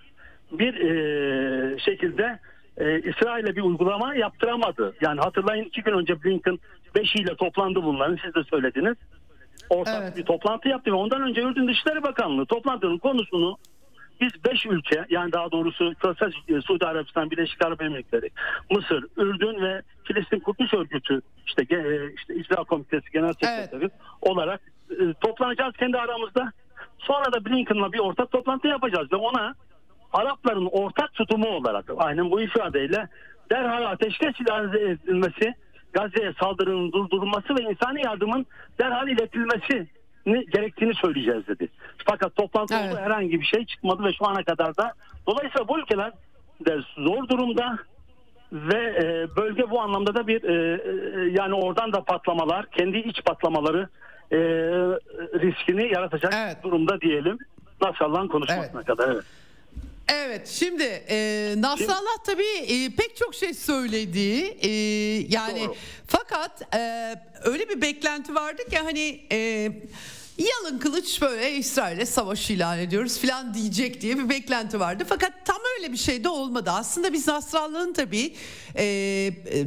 [0.53, 2.39] bir e, şekilde
[2.77, 4.95] e, İsrail'e bir uygulama yaptıramadı.
[5.01, 6.59] Yani hatırlayın iki gün önce Blinken
[6.95, 8.97] beşiyle toplandı bunların siz de söylediniz.
[9.71, 10.17] Ortak Evet.
[10.17, 13.59] bir toplantı yaptı ve ondan önce Ürdün Dışişleri Bakanlığı toplantının konusunu
[14.21, 16.33] biz beş ülke yani daha doğrusu Körfez,
[16.65, 18.31] Suudi Arabistan, Birleşik Arap Emirlikleri,
[18.71, 23.91] Mısır, Ürdün ve Filistin Kurtuluş Örgütü işte, e, işte İcra Komitesi Genel Sekreteri
[24.23, 24.61] olarak
[24.91, 26.53] e, toplanacağız kendi aramızda.
[26.99, 29.55] Sonra da Blinken'la bir ortak toplantı yapacağız ve ona
[30.13, 33.09] Arapların ortak tutumu olarak aynen bu ifadeyle
[33.51, 35.55] derhal ateşkes ilan edilmesi,
[35.93, 38.47] Gazze'ye saldırının durdurulması ve insani yardımın
[38.79, 39.87] derhal iletilmesi
[40.27, 41.69] gerektiğini söyleyeceğiz dedi.
[42.07, 42.99] Fakat toplantıda Evet.
[42.99, 44.93] herhangi bir şey çıkmadı ve şu ana kadar da
[45.27, 46.13] dolayısıyla bu ülkeler
[46.67, 47.79] de zor durumda
[48.53, 53.25] ve e, bölge bu anlamda da bir e, e, yani oradan da patlamalar, kendi iç
[53.25, 53.89] patlamaları
[54.33, 54.39] e,
[55.41, 56.57] riskini yaratacak Evet.
[56.63, 57.39] durumda diyelim.
[57.83, 58.87] Nasrallah'ın konuşmasına Evet.
[58.87, 59.25] kadar evet.
[60.09, 64.69] Evet şimdi e, Nasrallah tabii e, pek çok şey söyledi e,
[65.29, 65.77] yani Doğru.
[66.07, 67.15] fakat e,
[67.45, 69.71] öyle bir beklenti vardı ki hani e,
[70.39, 75.05] yalın kılıç böyle İsrail'e savaş ilan ediyoruz falan diyecek diye bir beklenti vardı.
[75.09, 76.71] Fakat tam öyle bir şey de olmadı.
[76.71, 78.35] Aslında biz Nasrallah'ın tabii
[78.77, 78.85] e,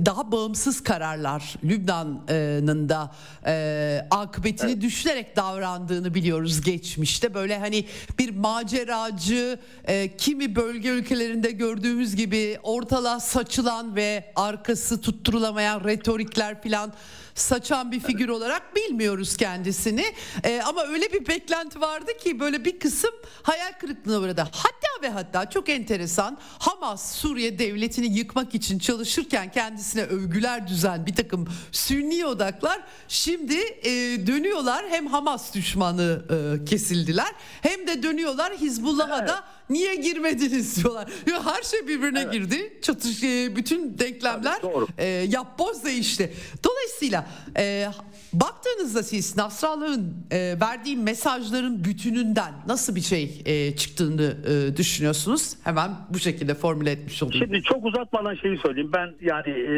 [0.05, 3.15] daha bağımsız kararlar Lübnan'ın da
[3.45, 7.33] e, akıbetini düşünerek davrandığını biliyoruz geçmişte.
[7.33, 7.85] Böyle hani
[8.19, 16.93] bir maceracı e, kimi bölge ülkelerinde gördüğümüz gibi ortalığa saçılan ve arkası tutturulamayan retorikler filan
[17.41, 20.05] saçan bir figür olarak bilmiyoruz kendisini.
[20.43, 23.11] E, ama öyle bir beklenti vardı ki böyle bir kısım
[23.43, 24.41] hayal kırıklığına uğradı.
[24.41, 31.15] Hatta ve hatta çok enteresan Hamas Suriye devletini yıkmak için çalışırken kendisine övgüler düzen bir
[31.15, 33.91] takım sünni odaklar şimdi e,
[34.27, 37.31] dönüyorlar hem Hamas düşmanı e, kesildiler
[37.61, 39.43] hem de dönüyorlar Hizbullah'a da
[39.73, 41.09] niye girmediniz diyorlar.
[41.31, 42.73] Ya her şey birbirine girdi.
[42.81, 46.33] Çatış e, bütün denklemler Tabii, e, yapboz değişti.
[46.63, 47.27] Dolayısıyla
[47.57, 47.87] e,
[48.33, 55.55] baktığınızda siz Nasrallah'ın e, verdiği mesajların bütününden nasıl bir şey e, çıktığını e, düşünüyorsunuz?
[55.63, 57.45] Hemen bu şekilde formüle etmiş olayım.
[57.45, 58.91] Şimdi çok uzatmadan şeyi söyleyeyim.
[58.93, 59.73] Ben yani e,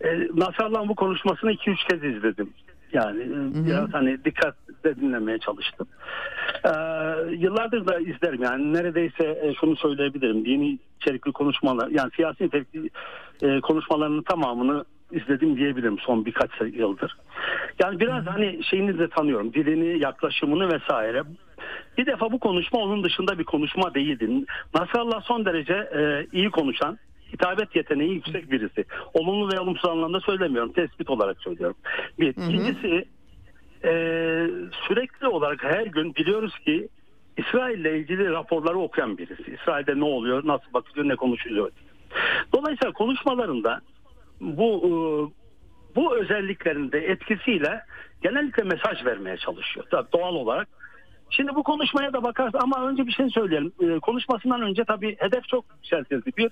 [0.00, 2.50] e, Nasrallah'ın bu konuşmasını 2-3 kez izledim.
[2.94, 5.86] Yani e, biraz hani dikkatle dinlemeye çalıştım.
[6.64, 6.70] Ee,
[7.36, 10.44] yıllardır da izlerim yani neredeyse e, şunu söyleyebilirim.
[10.44, 12.90] Dini içerikli konuşmalar yani siyasi içerikli
[13.42, 17.16] e, konuşmalarının tamamını izledim diyebilirim son birkaç yıldır.
[17.82, 19.54] Yani biraz hani şeyini de tanıyorum.
[19.54, 21.22] Dilini, yaklaşımını vesaire.
[21.98, 24.44] Bir defa bu konuşma onun dışında bir konuşma değildi.
[24.74, 26.98] Nasrallah son derece e, iyi konuşan,
[27.34, 28.84] hitabet yeteneği yüksek birisi.
[29.14, 30.72] Olumlu ve olumsuz anlamda söylemiyorum.
[30.72, 31.76] Tespit olarak söylüyorum.
[32.18, 32.28] Bir.
[32.28, 33.04] İkincisi
[33.84, 33.90] e,
[34.88, 36.88] sürekli olarak her gün biliyoruz ki
[37.36, 39.56] İsrail ile ilgili raporları okuyan birisi.
[39.60, 41.70] İsrail'de ne oluyor, nasıl bakılıyor, ne konuşuluyor.
[42.52, 43.80] Dolayısıyla konuşmalarında
[44.40, 44.90] bu e,
[45.96, 47.80] bu özelliklerinde etkisiyle
[48.22, 49.86] genellikle mesaj vermeye çalışıyor.
[49.90, 50.68] Tabii doğal olarak.
[51.30, 53.72] Şimdi bu konuşmaya da bakarız ama önce bir şey söyleyelim.
[53.80, 56.30] E, konuşmasından önce tabii hedef çok yükseltildi.
[56.36, 56.50] Bir,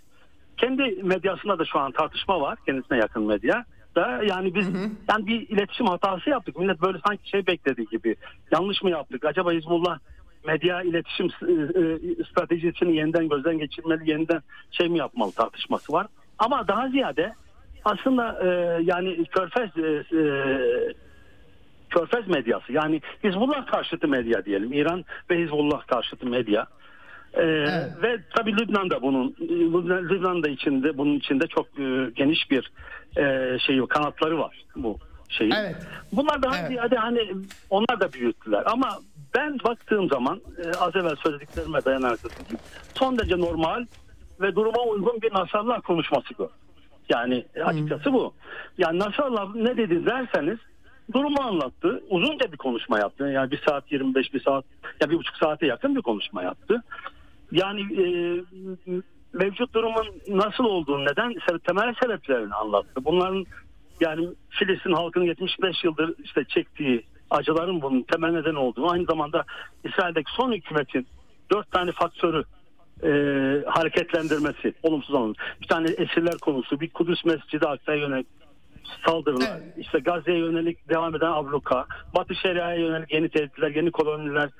[0.63, 2.59] kendi medyasında da şu an tartışma var.
[2.67, 3.65] Kendisine yakın medya.
[3.97, 4.69] Da yani biz
[5.11, 6.59] yani bir iletişim hatası yaptık.
[6.59, 8.17] Millet böyle sanki şey beklediği gibi.
[8.53, 9.25] Yanlış mı yaptık?
[9.25, 9.99] Acaba Hizbullah
[10.47, 14.41] medya iletişim e, e, stratejisini yeniden gözden geçirmeli, yeniden
[14.71, 16.07] şey mi yapmalı tartışması var.
[16.39, 17.33] Ama daha ziyade
[17.85, 18.49] aslında e,
[18.83, 20.25] yani Körfez e, e,
[21.91, 24.73] Körfez medyası yani Hizbullah karşıtı medya diyelim.
[24.73, 26.67] İran ve Hizbullah karşıtı medya.
[27.35, 27.43] Ee,
[28.03, 32.73] Ve tabii Lübnan'da bunun Lübnan- Lübnan'da içinde bunun içinde çok e, geniş bir
[33.17, 34.99] e, şey kanatları var bu
[35.29, 35.51] şeyin.
[35.51, 35.77] Evet.
[36.13, 36.69] Bunlar daha Evet.
[36.69, 37.29] ziyade hani
[37.71, 38.89] onlar da büyüttüler ama
[39.35, 42.19] ben baktığım zaman e, az evvel söylediklerime dayanarak
[42.95, 43.87] son derece normal
[44.41, 46.51] ve duruma uygun bir Nasrallah konuşması bu.
[47.09, 48.35] Yani e, açıkçası bu.
[48.79, 50.59] Yani Nasrallah ne dedi derseniz
[51.15, 52.03] durumu anlattı.
[52.11, 53.25] Uzunca bir konuşma yaptı.
[53.25, 54.65] Yani bir saat 25 bir saat
[55.01, 56.83] ya bir buçuk saate yakın bir konuşma yaptı.
[57.53, 58.05] Yani e,
[59.33, 61.35] mevcut durumun nasıl olduğunu, neden
[61.67, 63.05] temel sebeplerini anlattı.
[63.05, 63.47] Bunların
[64.01, 69.45] yani Filistin halkının 75 yıldır işte çektiği acıların bunun temel neden olduğunu, aynı zamanda
[69.85, 71.07] İsrail'deki son hükümetin
[71.53, 72.45] dört tane faktörü
[73.03, 73.11] e,
[73.67, 75.39] hareketlendirmesi olumsuz anlamda.
[75.61, 78.27] Bir tane esirler konusu, bir Kudüs Mescidi Aksa'ya yönelik
[79.07, 79.75] saldırılar, Evet.
[79.79, 81.87] işte Gazze'ye yönelik devam eden abluka,
[82.17, 84.51] Batı Şeria'ya yönelik yeni tehditler, yeni koloniler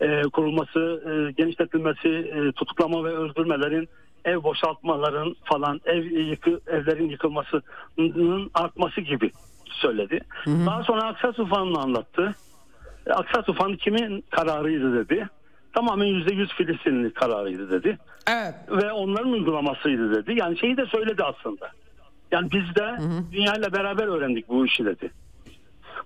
[0.00, 3.88] e, kurulması, e, genişletilmesi, e, tutuklama ve öldürmelerin,
[4.24, 9.30] ev boşaltmaların falan, ev yıkı, evlerin yıkılmasının artması gibi
[9.70, 10.20] söyledi.
[10.46, 12.34] Daha sonra Aksa Tufanı'nı anlattı.
[13.10, 15.28] Aksa Tufanı kimin kararıydı dedi.
[15.74, 17.98] Tamamen %100 Filistinli kararıydı dedi
[18.30, 18.54] Evet.
[18.70, 20.38] ve onların uygulamasıydı dedi.
[20.38, 21.70] Yani şeyi de söyledi aslında.
[22.32, 22.98] Yani biz de
[23.32, 25.10] dünyayla beraber öğrendik bu işi dedi.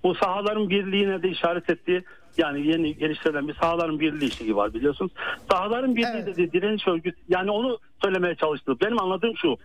[0.05, 2.05] Bu sahaların birliğine de işaret etti.
[2.39, 5.13] Yani yeni geliştirilen bir sahaların birliği şeyi var biliyorsunuz.
[5.51, 6.27] Sahaların birliği Evet.
[6.27, 7.21] dedi direniş örgütü.
[7.29, 8.77] Yani onu söylemeye çalıştı.
[8.81, 9.57] Benim anladığım şu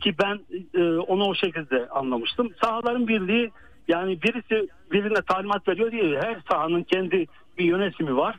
[0.00, 0.40] ki ben
[0.74, 2.50] e, onu o şekilde anlamıştım.
[2.62, 3.50] Sahaların birliği
[3.88, 7.26] yani birisi birine talimat veriyor diye her sahanın kendi
[7.58, 8.36] bir yönetimi var.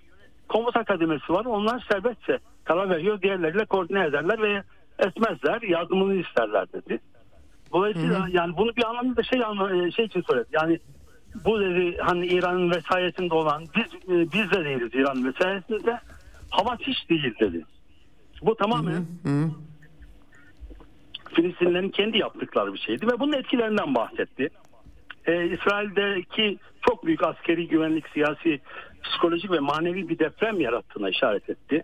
[0.48, 1.46] Komuta kademesi var.
[1.46, 3.22] Onlar serbestçe karar veriyor.
[3.22, 4.64] Diğerleriyle koordine ederler ve
[5.00, 5.62] etmezler.
[5.62, 7.00] Yardımını isterler dedi.
[7.74, 10.48] Dolayısıyla yani bunu bir anlamda da şey anla- şey için söyledi.
[10.52, 10.80] Yani
[11.46, 13.86] bu dedi hani İran'ın vesayetinde olan biz
[14.16, 16.00] e, biz de değiliz İran'ın vesayetinde.
[16.50, 17.66] Hamas hiç değil dedi.
[18.42, 19.06] Bu tamamen
[21.34, 24.50] Filistinlerin kendi yaptıkları bir şeydi ve bunun etkilerinden bahsetti.
[25.26, 26.58] Ee, İsrail'deki
[26.90, 28.60] çok büyük askeri güvenlik, siyasi,
[29.04, 31.84] psikolojik ve manevi bir deprem yarattığına işaret etti.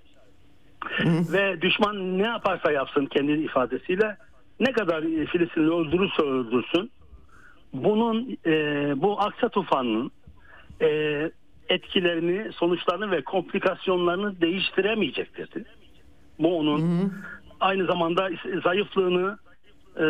[1.06, 4.18] Ve düşman ne yaparsa yapsın kendi ifadesiyle
[4.64, 6.92] ne kadar Filistinli öldürürse öldürsün
[7.74, 8.52] bunun e,
[9.02, 10.12] bu Aksa tufanının
[10.82, 11.32] e,
[11.70, 15.64] etkilerini, sonuçlarını ve komplikasyonlarını değiştiremeyecektir.
[16.40, 17.14] Bu onun
[17.60, 18.30] aynı zamanda
[18.64, 19.38] zayıflığını
[19.96, 20.06] e,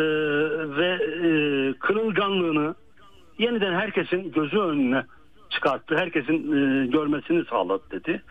[0.76, 1.28] ve e,
[1.78, 2.74] kırılganlığını
[3.38, 5.04] yeniden herkesin gözü önüne
[5.50, 5.96] çıkarttı.
[5.96, 8.22] Herkesin e, görmesini sağladı dedi.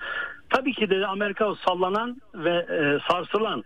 [0.50, 3.64] Tabii ki de Amerika sallanan ve e, sarsılan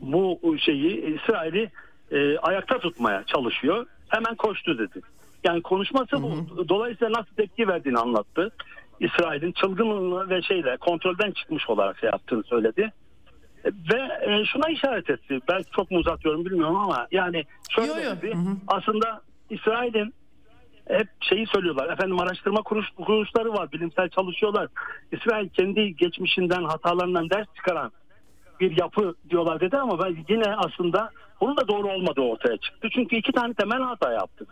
[0.00, 1.70] bu şeyi İsrail'i
[2.10, 3.86] e, ayakta tutmaya çalışıyor.
[4.08, 5.00] Hemen koştu dedi.
[5.44, 6.68] Yani konuşması bu.
[6.68, 8.50] Dolayısıyla nasıl tepki verdiğini anlattı.
[9.00, 12.92] İsrail'in çılgınlığı ve şeyle kontrolden çıkmış olarak şey yaptığını söyledi.
[13.64, 15.40] Ve e, şuna işaret etti.
[15.48, 18.16] Belki çok mu uzatıyorum bilmiyorum ama yani şöyle Yo, yo.
[18.16, 18.34] dedi.
[18.34, 18.56] Hı hı.
[18.68, 19.20] Aslında
[19.50, 20.14] İsrail'in
[20.88, 21.92] hep şeyi söylüyorlar.
[21.92, 23.72] Efendim araştırma kuruş, kuruluşları var.
[23.72, 24.68] Bilimsel çalışıyorlar.
[25.12, 27.92] İsrail kendi geçmişinden hatalarından ders çıkaran
[28.62, 31.10] bir yapı diyorlar dedi ama ben yine aslında
[31.40, 32.88] bunun da doğru olmadığı ortaya çıktı.
[32.92, 34.46] Çünkü iki tane temel hata yaptı.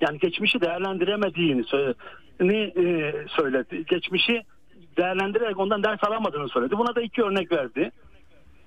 [0.00, 1.98] Yani geçmişi değerlendiremediğini söyledi.
[2.76, 3.84] e, söyledi.
[3.86, 4.42] Geçmişi
[4.96, 6.78] değerlendirerek ondan ders alamadığını söyledi.
[6.78, 7.90] Buna da iki örnek verdi.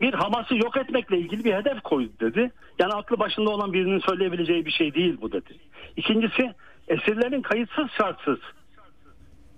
[0.02, 2.52] Bir Hamas'ı yok etmekle ilgili bir hedef koydu dedi.
[2.80, 5.54] Yani aklı başında olan birinin söyleyebileceği bir şey değil bu dedi.
[5.96, 6.54] İkincisi
[6.88, 8.40] esirlerin kayıtsız şartsız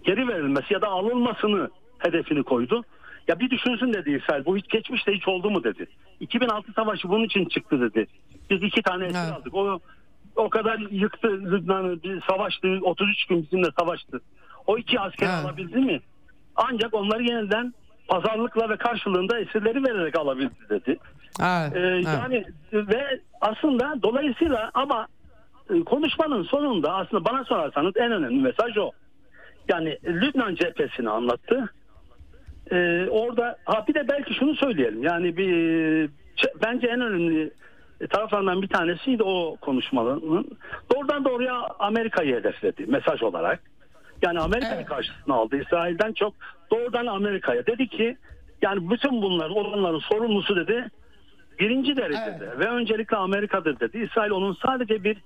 [0.04, 2.84] geri verilmesi ya da alınmasını hedefini koydu.
[3.28, 4.46] Ya bir düşünsün dedi İsrail.
[4.46, 5.86] Bu hiç geçmişte hiç oldu mu dedi.
[6.20, 8.08] 2006 savaşı bunun için çıktı dedi.
[8.50, 9.34] Biz iki tane esir Evet.
[9.34, 9.54] aldık.
[9.56, 9.80] O
[10.36, 12.80] o kadar yıktı Lübnan'ı, bir savaştı.
[12.82, 14.22] 33 gün bizimle savaştı.
[14.68, 15.46] O iki asker Evet.
[15.46, 16.00] alabildi mi?
[16.56, 17.74] Ancak onları yeniden
[18.08, 20.98] pazarlıkla ve karşılığında esirleri vererek alabildi dedi.
[21.42, 22.06] Evet, Ee, evet.
[22.06, 25.08] Yani ve aslında dolayısıyla ama
[25.70, 28.92] e, konuşmanın sonunda aslında bana sorarsanız en önemli mesaj o.
[29.70, 31.74] Yani Lübnan cephesini anlattı.
[32.72, 35.04] Ee, orada ha bir de belki şunu söyleyelim.
[35.04, 35.50] Yani bir
[36.38, 37.52] ç- bence en önemli
[38.10, 40.46] taraflarından bir tanesiydi o konuşmaların.
[40.96, 43.60] Doğrudan doğruya Amerika'yı hedefledi mesaj olarak.
[44.22, 44.86] Yani Amerika'yı Evet.
[44.86, 45.58] karşısına aldı.
[45.62, 46.34] İsrail'den çok
[46.72, 47.66] doğrudan Amerika'ya.
[47.66, 48.18] Dedi ki
[48.62, 50.90] yani bütün bunlar olanların sorumlusu dedi
[51.60, 52.60] birinci derecede Evet.
[52.60, 53.98] ve öncelikle Amerika'dır dedi.
[53.98, 55.18] İsrail onun sadece bir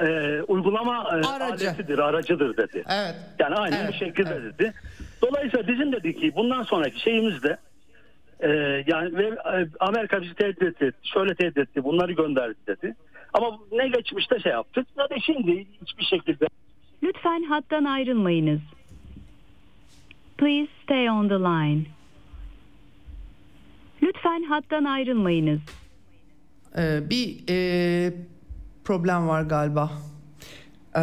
[0.00, 1.68] e, uygulama e, Aracı.
[1.68, 2.84] aletidir, aracıdır dedi.
[2.88, 3.14] Evet.
[3.38, 4.58] Yani aynen Evet, bu şekilde evet.
[4.58, 4.72] dedi.
[5.22, 7.56] Dolayısıyla bizim dedik ki bundan sonraki şeyimiz de
[8.40, 8.48] e,
[8.86, 12.94] yani ve e, Amerika bizi tehdit etti, şöyle tehdit etti, bunları gönderdi dedi.
[13.32, 16.46] Ama ne geçmişte şey yaptık ne de şimdi hiçbir şekilde
[17.02, 18.60] Lütfen hattan ayrılmayınız.
[20.38, 21.82] Please stay on the line.
[24.02, 25.60] Lütfen hattan ayrılmayınız.
[26.78, 28.14] Ee, bir e,
[28.84, 29.90] problem var galiba.
[30.96, 31.00] Ee,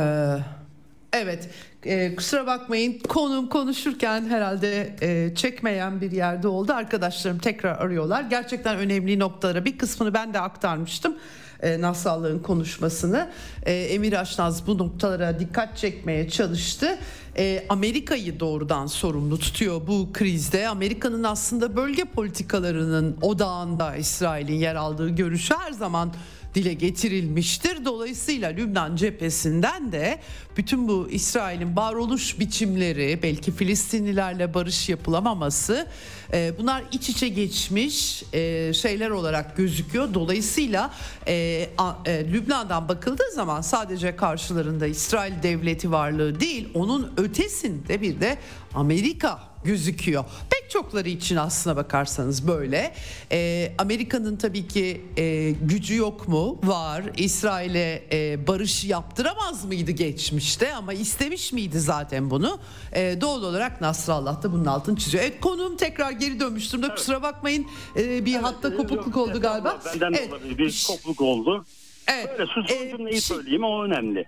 [1.14, 1.50] evet
[1.86, 6.74] e, kusura bakmayın konum konuşurken herhalde e, çekmeyen bir yerde oldu.
[6.74, 8.24] Arkadaşlarım tekrar arıyorlar.
[8.24, 11.16] Gerçekten önemli noktalara bir kısmını ben de aktarmıştım.
[11.62, 13.30] E, Nasrallah'ın konuşmasını.
[13.66, 16.98] E, Emir Aşnaz bu noktalara dikkat çekmeye çalıştı.
[17.38, 20.68] E, Amerika'yı doğrudan sorumlu tutuyor bu krizde.
[20.68, 26.14] Amerika'nın aslında bölge politikalarının odağında İsrail'in yer aldığı görüşü her zaman
[26.56, 27.86] dile getirilmiştir.
[27.86, 30.20] Dolayısıyla Lübnan cephesinden de
[30.58, 35.88] bütün bu İsrail'in varoluş biçimleri, belki Filistinlilerle barış yapılamaması
[36.34, 40.14] e, bunlar iç içe geçmiş e, şeyler olarak gözüküyor.
[40.14, 40.94] Dolayısıyla
[41.28, 48.20] e, a- e, Lübnan'dan bakıldığı zaman sadece karşılarında İsrail devleti varlığı değil, onun ötesinde bir
[48.22, 48.38] de
[48.74, 50.26] Amerika gözüküyor.
[50.50, 52.94] Pek çokları için aslına bakarsanız böyle.
[53.32, 56.60] Ee, Amerika'nın tabii ki e, gücü yok mu?
[56.64, 57.04] Var.
[57.18, 62.60] İsrail'e e, barış yaptıramaz mıydı geçmişte ama istemiş miydi zaten bunu?
[62.94, 65.24] E, doğal olarak Nasrallah da bunun altını çiziyor.
[65.24, 66.96] Evet konuğum tekrar geri dönmüş durumda.
[66.96, 67.68] Kusura bakmayın
[67.98, 69.80] e, bir hatta kopukluk oldu galiba.
[69.86, 70.34] Benden de Evet.
[70.34, 70.58] olabilir.
[70.58, 71.66] Bir kopukluk oldu.
[72.08, 72.30] Evet.
[72.40, 74.26] Böyle son Ee, cümleyi şey- söyleyeyim o önemli.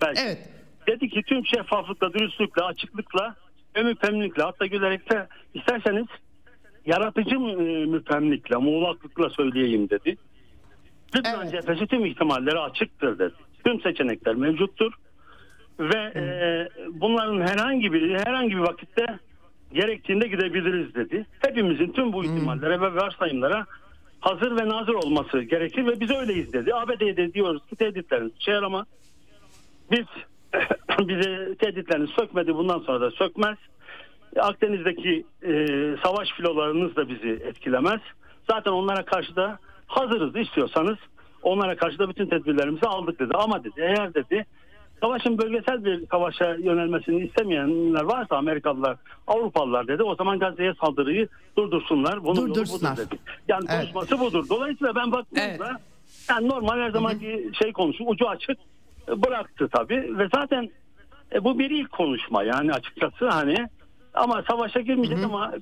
[0.00, 0.20] Belki.
[0.20, 0.38] Evet.
[0.86, 3.36] Dedi ki tüm şeffaflıkla, dürüstlükle, açıklıkla
[3.82, 6.06] müpemlikle hatta gülerek de isterseniz
[6.86, 10.16] yaratıcı e, müpemlikle, muğlaklıkla söyleyeyim dedi.
[11.16, 11.52] Lübnan Evet.
[11.52, 13.34] cephesi tüm ihtimalleri açıktır dedi.
[13.64, 14.92] Tüm seçenekler mevcuttur.
[15.80, 16.22] Ve e,
[17.00, 19.06] bunların herhangi biri herhangi bir vakitte
[19.72, 21.26] gerektiğinde gidebiliriz dedi.
[21.46, 23.66] Hepimizin tüm bu ihtimallere ve varsayımlara
[24.20, 26.74] hazır ve nazır olması gerekir ve biz öyleyiz dedi.
[26.74, 28.86] ABD'ye de diyoruz ki tehditleriniz işe yarama.
[29.90, 30.06] Biz
[30.98, 33.56] bize tehditlerini sökmedi bundan sonra da sökmez.
[34.40, 35.52] Akdeniz'deki e,
[36.04, 38.00] savaş filolarınız da bizi etkilemez.
[38.50, 40.96] Zaten onlara karşı da hazırız istiyorsanız
[41.42, 43.34] onlara karşı da bütün tedbirlerimizi aldık dedi.
[43.34, 44.46] Ama dedi eğer dedi
[45.00, 48.96] savaşın bölgesel bir savaşa yönelmesini istemeyenler varsa Amerikalılar,
[49.26, 50.02] Avrupalılar dedi.
[50.02, 51.28] O zaman Gazze'ye saldırıyı
[51.58, 52.24] durdursunlar.
[52.24, 52.92] Bunun Durdursunlar.
[52.96, 53.18] budur dedi.
[53.48, 53.92] Yani Evet.
[53.92, 54.46] konuşması budur.
[54.50, 55.80] Dolayısıyla ben baktığımda Evet.
[56.30, 58.58] yani normal her zamanki şey konuşu ucu açık
[59.08, 60.18] bıraktı tabii.
[60.18, 60.70] Ve zaten
[61.32, 63.56] e, bu bir ilk konuşma yani açıkçası hani.
[64.14, 65.52] Ama savaşa girmeyecek ama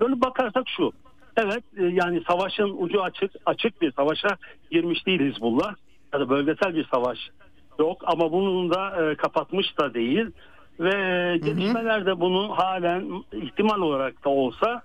[0.00, 0.92] böyle bakarsak şu.
[1.36, 4.28] Evet e, yani savaşın ucu açık açık bir savaşa
[4.70, 5.74] girmiş değil Hizbullah
[6.12, 7.18] ya da bölgesel bir savaş
[7.78, 10.26] yok ama bunun da e, kapatmış da değil.
[10.80, 10.90] Ve
[11.38, 14.82] gelişmeler de bunu halen ihtimal olarak da olsa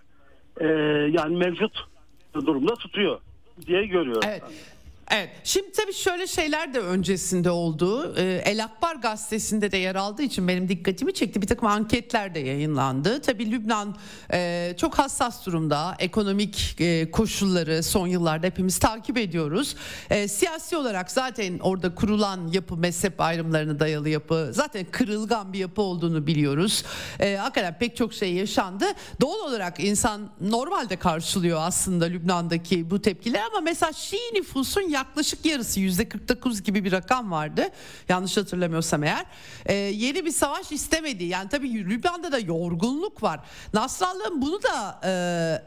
[0.59, 0.65] e,
[1.11, 1.87] yani mevcut
[2.33, 3.19] durumda tutuyor
[3.67, 4.29] diye görüyorum.
[4.29, 4.76] Evet.
[5.11, 5.29] Evet.
[5.43, 8.15] Şimdi tabii şöyle şeyler de öncesinde oldu.
[8.17, 11.41] Ee, El Akbar gazetesinde de yer aldığı için benim dikkatimi çekti.
[11.41, 13.21] Bir takım anketler de yayınlandı.
[13.21, 13.95] Tabii Lübnan
[14.33, 15.95] e, çok hassas durumda.
[15.99, 19.75] Ekonomik e, koşulları son yıllarda hepimiz takip ediyoruz.
[20.09, 25.81] E, siyasi olarak zaten orada kurulan yapı mezhep ayrımlarına dayalı yapı zaten kırılgan bir yapı
[25.81, 26.83] olduğunu biliyoruz.
[27.17, 28.85] Hakikaten pek çok şey yaşandı.
[29.21, 35.79] Doğal olarak insan normalde karşılıyor aslında Lübnan'daki bu tepkiler ama mesela Şii nüfusun yaklaşık yarısı
[35.79, 37.63] yüzde 49 gibi bir rakam vardı.
[38.09, 39.25] Yanlış hatırlamıyorsam eğer.
[39.65, 41.23] E, yeni bir savaş istemedi.
[41.23, 43.39] Yani tabii Lübnan'da da yorgunluk var.
[43.73, 45.11] Nasrallah'ın bunu da e,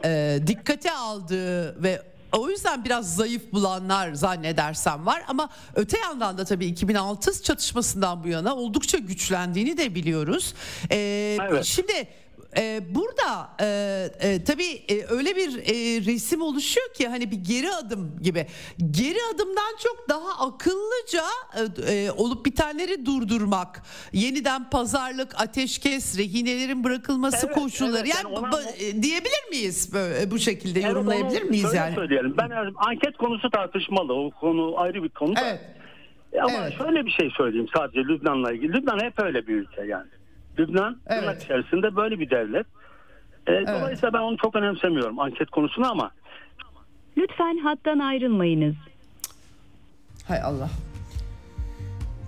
[0.05, 2.02] e, dikkate aldığı ve
[2.32, 8.28] o yüzden biraz zayıf bulanlar zannedersem var ama öte yandan da tabii 2006 çatışmasından bu
[8.28, 10.55] yana oldukça güçlendiğini de biliyoruz.
[10.90, 11.65] Ee, Evet.
[11.65, 12.09] Şimdi
[12.56, 13.66] e, burada e,
[14.20, 18.47] e, tabii e, öyle bir e, resim oluşuyor ki hani bir geri adım gibi.
[18.90, 21.24] Geri adımdan çok daha akıllıca
[21.89, 23.82] e, e, olup bitenleri durdurmak,
[24.12, 30.31] yeniden pazarlık, ateşkes, rehinelerin bırakılması Evet, koşulları evet, yani yani ona- e, diyebilir miyiz böyle,
[30.31, 31.94] bu şekilde Evet, yorumlayabilir onu miyiz şöyle yani?
[31.94, 32.35] söyleyelim.
[32.39, 34.12] Ben anket konusu tartışmalı.
[34.12, 35.36] O konu ayrı bir konu.
[35.36, 35.40] da.
[35.44, 35.60] Evet.
[36.43, 36.78] Ama evet.
[36.78, 38.72] şöyle bir şey söyleyeyim sadece Lübnan'la ilgili.
[38.72, 40.09] Lübnan hep öyle bir ülke yani.
[40.59, 41.20] Lübnan Evet.
[41.20, 42.66] tırnak içerisinde böyle bir devlet.
[43.47, 46.10] E, Dolayısıyla ben onu çok önemsemiyorum anket konusunu ama
[47.16, 48.74] Lütfen hattan ayrılmayınız.
[50.28, 50.70] Hay Allah.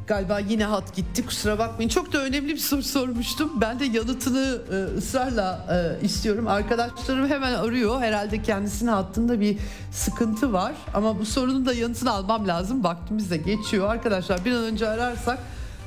[0.07, 1.89] Galiba yine hat gitti kusura bakmayın.
[1.89, 3.61] Çok da önemli bir soru sormuştum.
[3.61, 5.67] Ben de yanıtını e, ısrarla
[6.01, 6.49] e, istiyorum.
[6.49, 8.01] Arkadaşlarım hemen arıyor.
[8.01, 9.59] Herhalde kendisinin hattında bir
[9.93, 10.73] sıkıntı var.
[10.95, 12.85] Ama bu sorunun da yanıtını almam lazım.
[12.85, 13.91] Vaktimiz de geçiyor.
[13.91, 15.39] Arkadaşlar bir an önce ararsak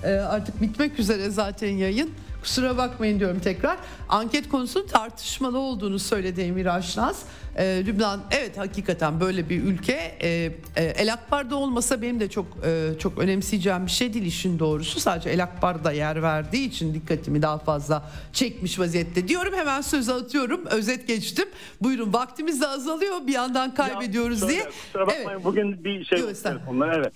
[0.04, 2.12] e, artık bitmek üzere zaten yayın.
[2.46, 3.78] Kusura bakmayın diyorum tekrar.
[4.10, 7.26] Anket konusunun tartışmalı olduğunu söyledi Emir Aşnaz.
[7.58, 10.18] Ee, Lübnan evet hakikaten böyle bir ülke.
[10.22, 10.28] Ee,
[10.76, 15.00] e, El Akbar'da olmasa benim de çok e, çok önemseyeceğim bir şey değil işin doğrusu.
[15.00, 19.54] Sadece El Akbar'da yer verdiği için dikkatimi daha fazla çekmiş vaziyette diyorum.
[19.56, 20.66] Hemen sözü atıyorum.
[20.66, 21.46] Özet geçtim.
[21.82, 23.28] Buyurun vaktimiz de azalıyor.
[23.28, 24.60] Bir yandan kaybediyoruz Ya, diye.
[24.60, 25.46] şöyle, Kusura bakmayın Evet.
[25.46, 27.14] bugün bir şey telefonlar evet.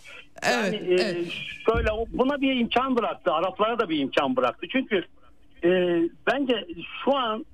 [0.51, 1.27] Yani Evet, e, evet.
[1.65, 3.31] şöyle buna bir imkan bıraktı.
[3.34, 4.68] Araplara da bir imkan bıraktı.
[4.72, 5.03] Çünkü
[5.64, 5.69] e,
[6.27, 6.68] bence
[7.03, 7.45] şu an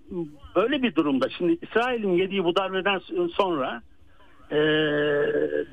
[0.56, 3.00] böyle bir durumda şimdi İsrail'in yediği bu darbeden
[3.34, 3.82] sonra
[4.52, 4.58] e,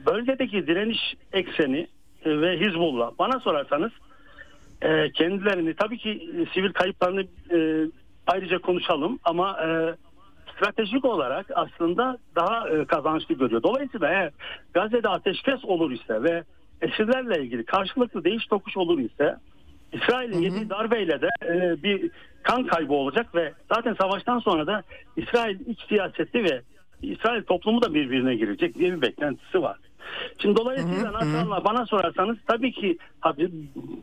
[0.06, 1.86] bölgedeki direniş ekseni
[2.24, 3.92] e, ve Hizbullah bana sorarsanız
[4.82, 7.88] e, kendilerini tabii ki e, sivil kayıplarını e,
[8.26, 9.94] ayrıca konuşalım ama e,
[10.56, 13.62] stratejik olarak aslında daha e, kazançlı görüyor.
[13.62, 14.30] Dolayısıyla eğer
[14.74, 16.44] Gazze'de ateşkes olur ise ve
[16.80, 19.36] esirlerle ilgili karşılıklı değiş tokuş olur ise
[19.92, 22.10] İsrail'in yediği darbeyle de e, bir
[22.42, 24.82] kan kaybı olacak ve zaten savaştan sonra da
[25.16, 26.62] İsrail iç siyaseti ve
[27.02, 29.76] İsrail toplumu da birbirine girecek diye bir beklentisi var.
[30.38, 33.50] Şimdi dolayısıyla Nasrallah bana sorarsanız tabii ki abi,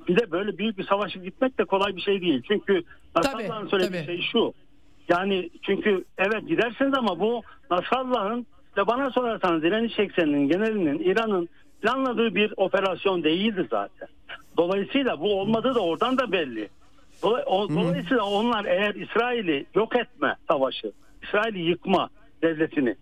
[0.08, 2.42] bir de böyle büyük bir savaşa gitmek de kolay bir şey değil.
[2.48, 2.84] Çünkü
[3.16, 4.18] Nasrallah'ın Tabii, söylediği tabii.
[4.18, 4.54] şey şu.
[5.10, 7.42] Yani çünkü evet gidersiniz ama bu
[7.72, 8.46] Nasrallah'ın
[8.78, 11.50] ve bana sorarsanız direniş ekseninin genelinin İran'ın
[11.82, 14.08] planladığı bir operasyon değildi zaten.
[14.58, 16.70] Dolayısıyla bu olmadığı da oradan da belli.
[17.24, 20.92] Dolayısıyla onlar eğer İsrail'i yok etme savaşı,
[21.24, 22.10] İsrail'i yıkma
[22.42, 22.96] devletini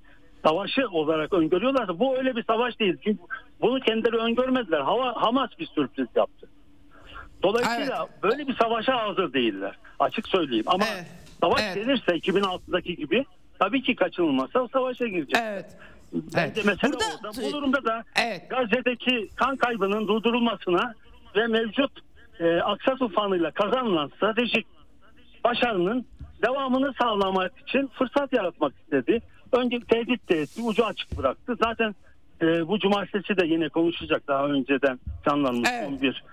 [0.43, 2.97] savaşı olarak öngörüyorlarsa bu öyle bir savaş değil.
[3.03, 3.19] Çünkü
[3.61, 4.79] bunu kendileri öngörmediler.
[4.79, 6.47] Hava, Hamas bir sürpriz yaptı.
[7.43, 9.77] Dolayısıyla böyle bir savaşa hazır değiller.
[9.99, 10.65] Açık söyleyeyim.
[10.67, 11.05] Ama Evet.
[11.41, 11.75] savaş Evet.
[11.75, 13.25] gelirse 2006'daki gibi
[13.59, 15.35] tabii ki kaçınılmazsa savaşa girecek.
[15.43, 15.65] Evet.
[16.13, 16.65] Bence Evet.
[16.65, 17.41] mesele Burada- orada.
[17.47, 18.49] Bu durumda da Evet.
[18.49, 20.93] Gazze'deki kan kaybının durdurulmasına
[21.35, 21.91] ve mevcut
[22.39, 24.67] e, Aksa tufanıyla kazanılan stratejik
[25.43, 26.05] başarının
[26.43, 29.19] devamını sağlamak için fırsat yaratmak istedi.
[29.51, 31.55] Önce tehdit de etti, ucu açık bıraktı.
[31.63, 31.95] Zaten
[32.41, 36.01] e, bu cumartesi de yine konuşacak daha önceden planlanmış Evet.
[36.01, 36.23] bir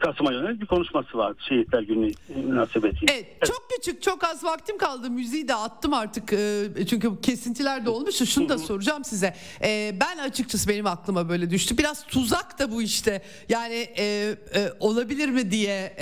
[0.00, 3.12] Kasım'a yönelik bir konuşması vardı Şehitler Günü münasebetiyle.
[3.12, 5.10] Evet, çok küçük çok az vaktim kaldı.
[5.10, 8.14] Müziği de attım artık e, çünkü kesintiler de olmuş.
[8.14, 9.34] Şunu da soracağım size.
[9.64, 11.78] E, ben açıkçası benim aklıma böyle düştü.
[11.78, 13.22] Biraz tuzak da bu işte.
[13.48, 14.34] Yani e,
[14.80, 15.92] olabilir mi diye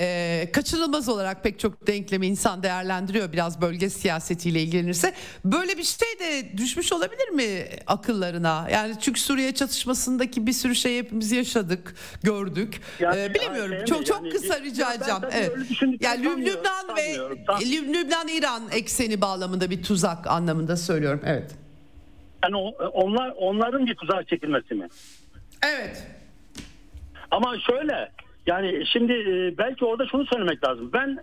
[0.53, 5.13] kaçınılmaz olarak pek çok denklemi insan değerlendiriyor biraz bölge siyasetiyle ilgilenirse.
[5.45, 8.67] Böyle bir şey de düşmüş olabilir mi akıllarına?
[8.71, 12.81] Yani çünkü Suriye çatışmasındaki bir sürü şey hepimiz yaşadık gördük.
[12.99, 15.51] Yani, E, yani, çok çok yani, kısa rica edeceğim evet
[16.01, 17.39] yani sanmıyorum, Lübnan ve sanmıyorum.
[17.47, 21.21] Tam- Lüb- Lübnan-İran ekseni bağlamında bir tuzak anlamında söylüyorum.
[21.25, 21.55] Evet.
[22.43, 24.87] Yani o- onlar onların bir tuzağa çekilmesi mi?
[25.65, 26.07] Evet.
[27.31, 28.11] Ama şöyle
[28.47, 30.89] yani şimdi e, belki orada şunu söylemek lazım.
[30.93, 31.17] Ben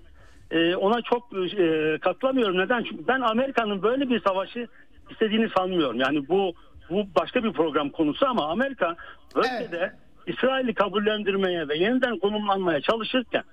[0.51, 1.23] e, ona çok
[1.59, 2.59] e, katılamıyorum.
[2.59, 2.85] Neden?
[2.85, 4.67] Çünkü ben Amerika'nın böyle bir savaşı
[5.11, 6.01] istediğini sanmıyorum.
[6.01, 6.55] Yani bu
[6.91, 8.97] bu başka bir program konusu ama Amerika
[9.37, 9.93] bölgede
[10.27, 13.45] İsrail'i kabullendirmeye ve yeniden konumlanmaya çalışırken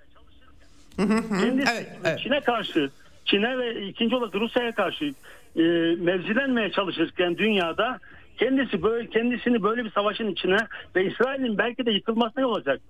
[0.98, 2.20] kendisi Evet, evet.
[2.20, 2.90] Çin'e karşı
[3.26, 5.06] Çin'e ve ikinci olarak Rusya'ya karşı
[5.56, 5.62] e,
[6.00, 8.00] mevzilenmeye çalışırken dünyada
[8.38, 10.58] kendisi böyle kendisini böyle bir savaşın içine
[10.96, 12.82] ve İsrail'in belki de yıkılmasına yol olacak.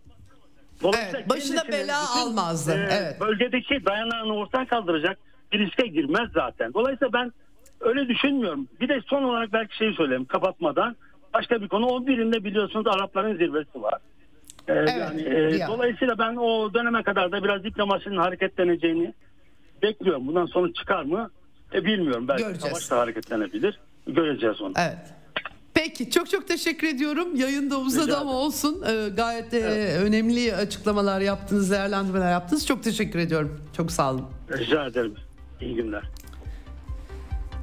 [0.83, 3.21] Evet, başına bela bütün, almazdı, e, evet.
[3.21, 5.17] Bölgedeki dayanağını ortadan kaldıracak
[5.51, 6.73] bir riske girmez zaten.
[6.73, 7.31] Dolayısıyla ben
[7.79, 8.67] öyle düşünmüyorum.
[8.81, 10.95] Bir de son olarak belki şeyi söyleyeyim kapatmadan.
[11.33, 13.99] Başka bir konu o birinde biliyorsunuz Arapların zirvesi var.
[14.67, 19.13] Ee, yani, e, dolayısıyla ben o döneme kadar da biraz diplomasinin hareketleneceğini
[19.81, 20.27] bekliyorum.
[20.27, 21.29] Bundan sonuç çıkar mı?
[21.73, 22.27] E, bilmiyorum.
[22.27, 22.77] Belki Göreceğiz.
[22.77, 23.79] savaş da hareketlenebilir.
[24.07, 24.73] Göreceğiz onu.
[24.77, 24.97] Evet.
[25.73, 27.35] Peki çok çok teşekkür ediyorum.
[27.35, 28.83] Yayında uzadı Rica ama olsun.
[28.87, 29.63] Ee, gayet de
[30.03, 32.67] önemli açıklamalar yaptınız, değerlendirmeler yaptınız.
[32.67, 33.61] Çok teşekkür ediyorum.
[33.77, 34.25] Çok sağ olun.
[34.57, 35.15] Rica ederim.
[35.61, 36.03] İyi günler.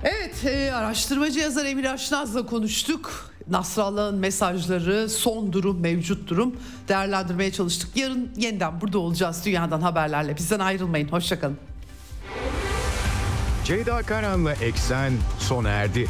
[0.05, 3.31] Evet, e, araştırmacı yazar Emir Aşnaz'la konuştuk.
[3.51, 6.57] Nasrallah'ın mesajları, son durum, mevcut durum
[6.89, 7.97] değerlendirmeye çalıştık.
[7.97, 10.37] Yarın yeniden burada olacağız dünyadan haberlerle.
[10.37, 11.09] Bizden ayrılmayın.
[11.09, 11.57] Hoşçakalın.
[13.65, 16.09] Ceyda Karan'la Eksen sona erdi.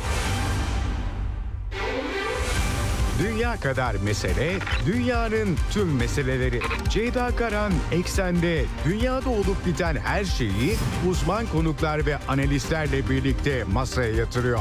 [3.23, 6.61] Dünya kadar mesele, dünyanın tüm meseleleri.
[6.89, 10.77] Ceyda Karan Eksen'de dünyada olup biten her şeyi
[11.11, 14.61] uzman konuklar ve analistlerle birlikte masaya yatırıyor.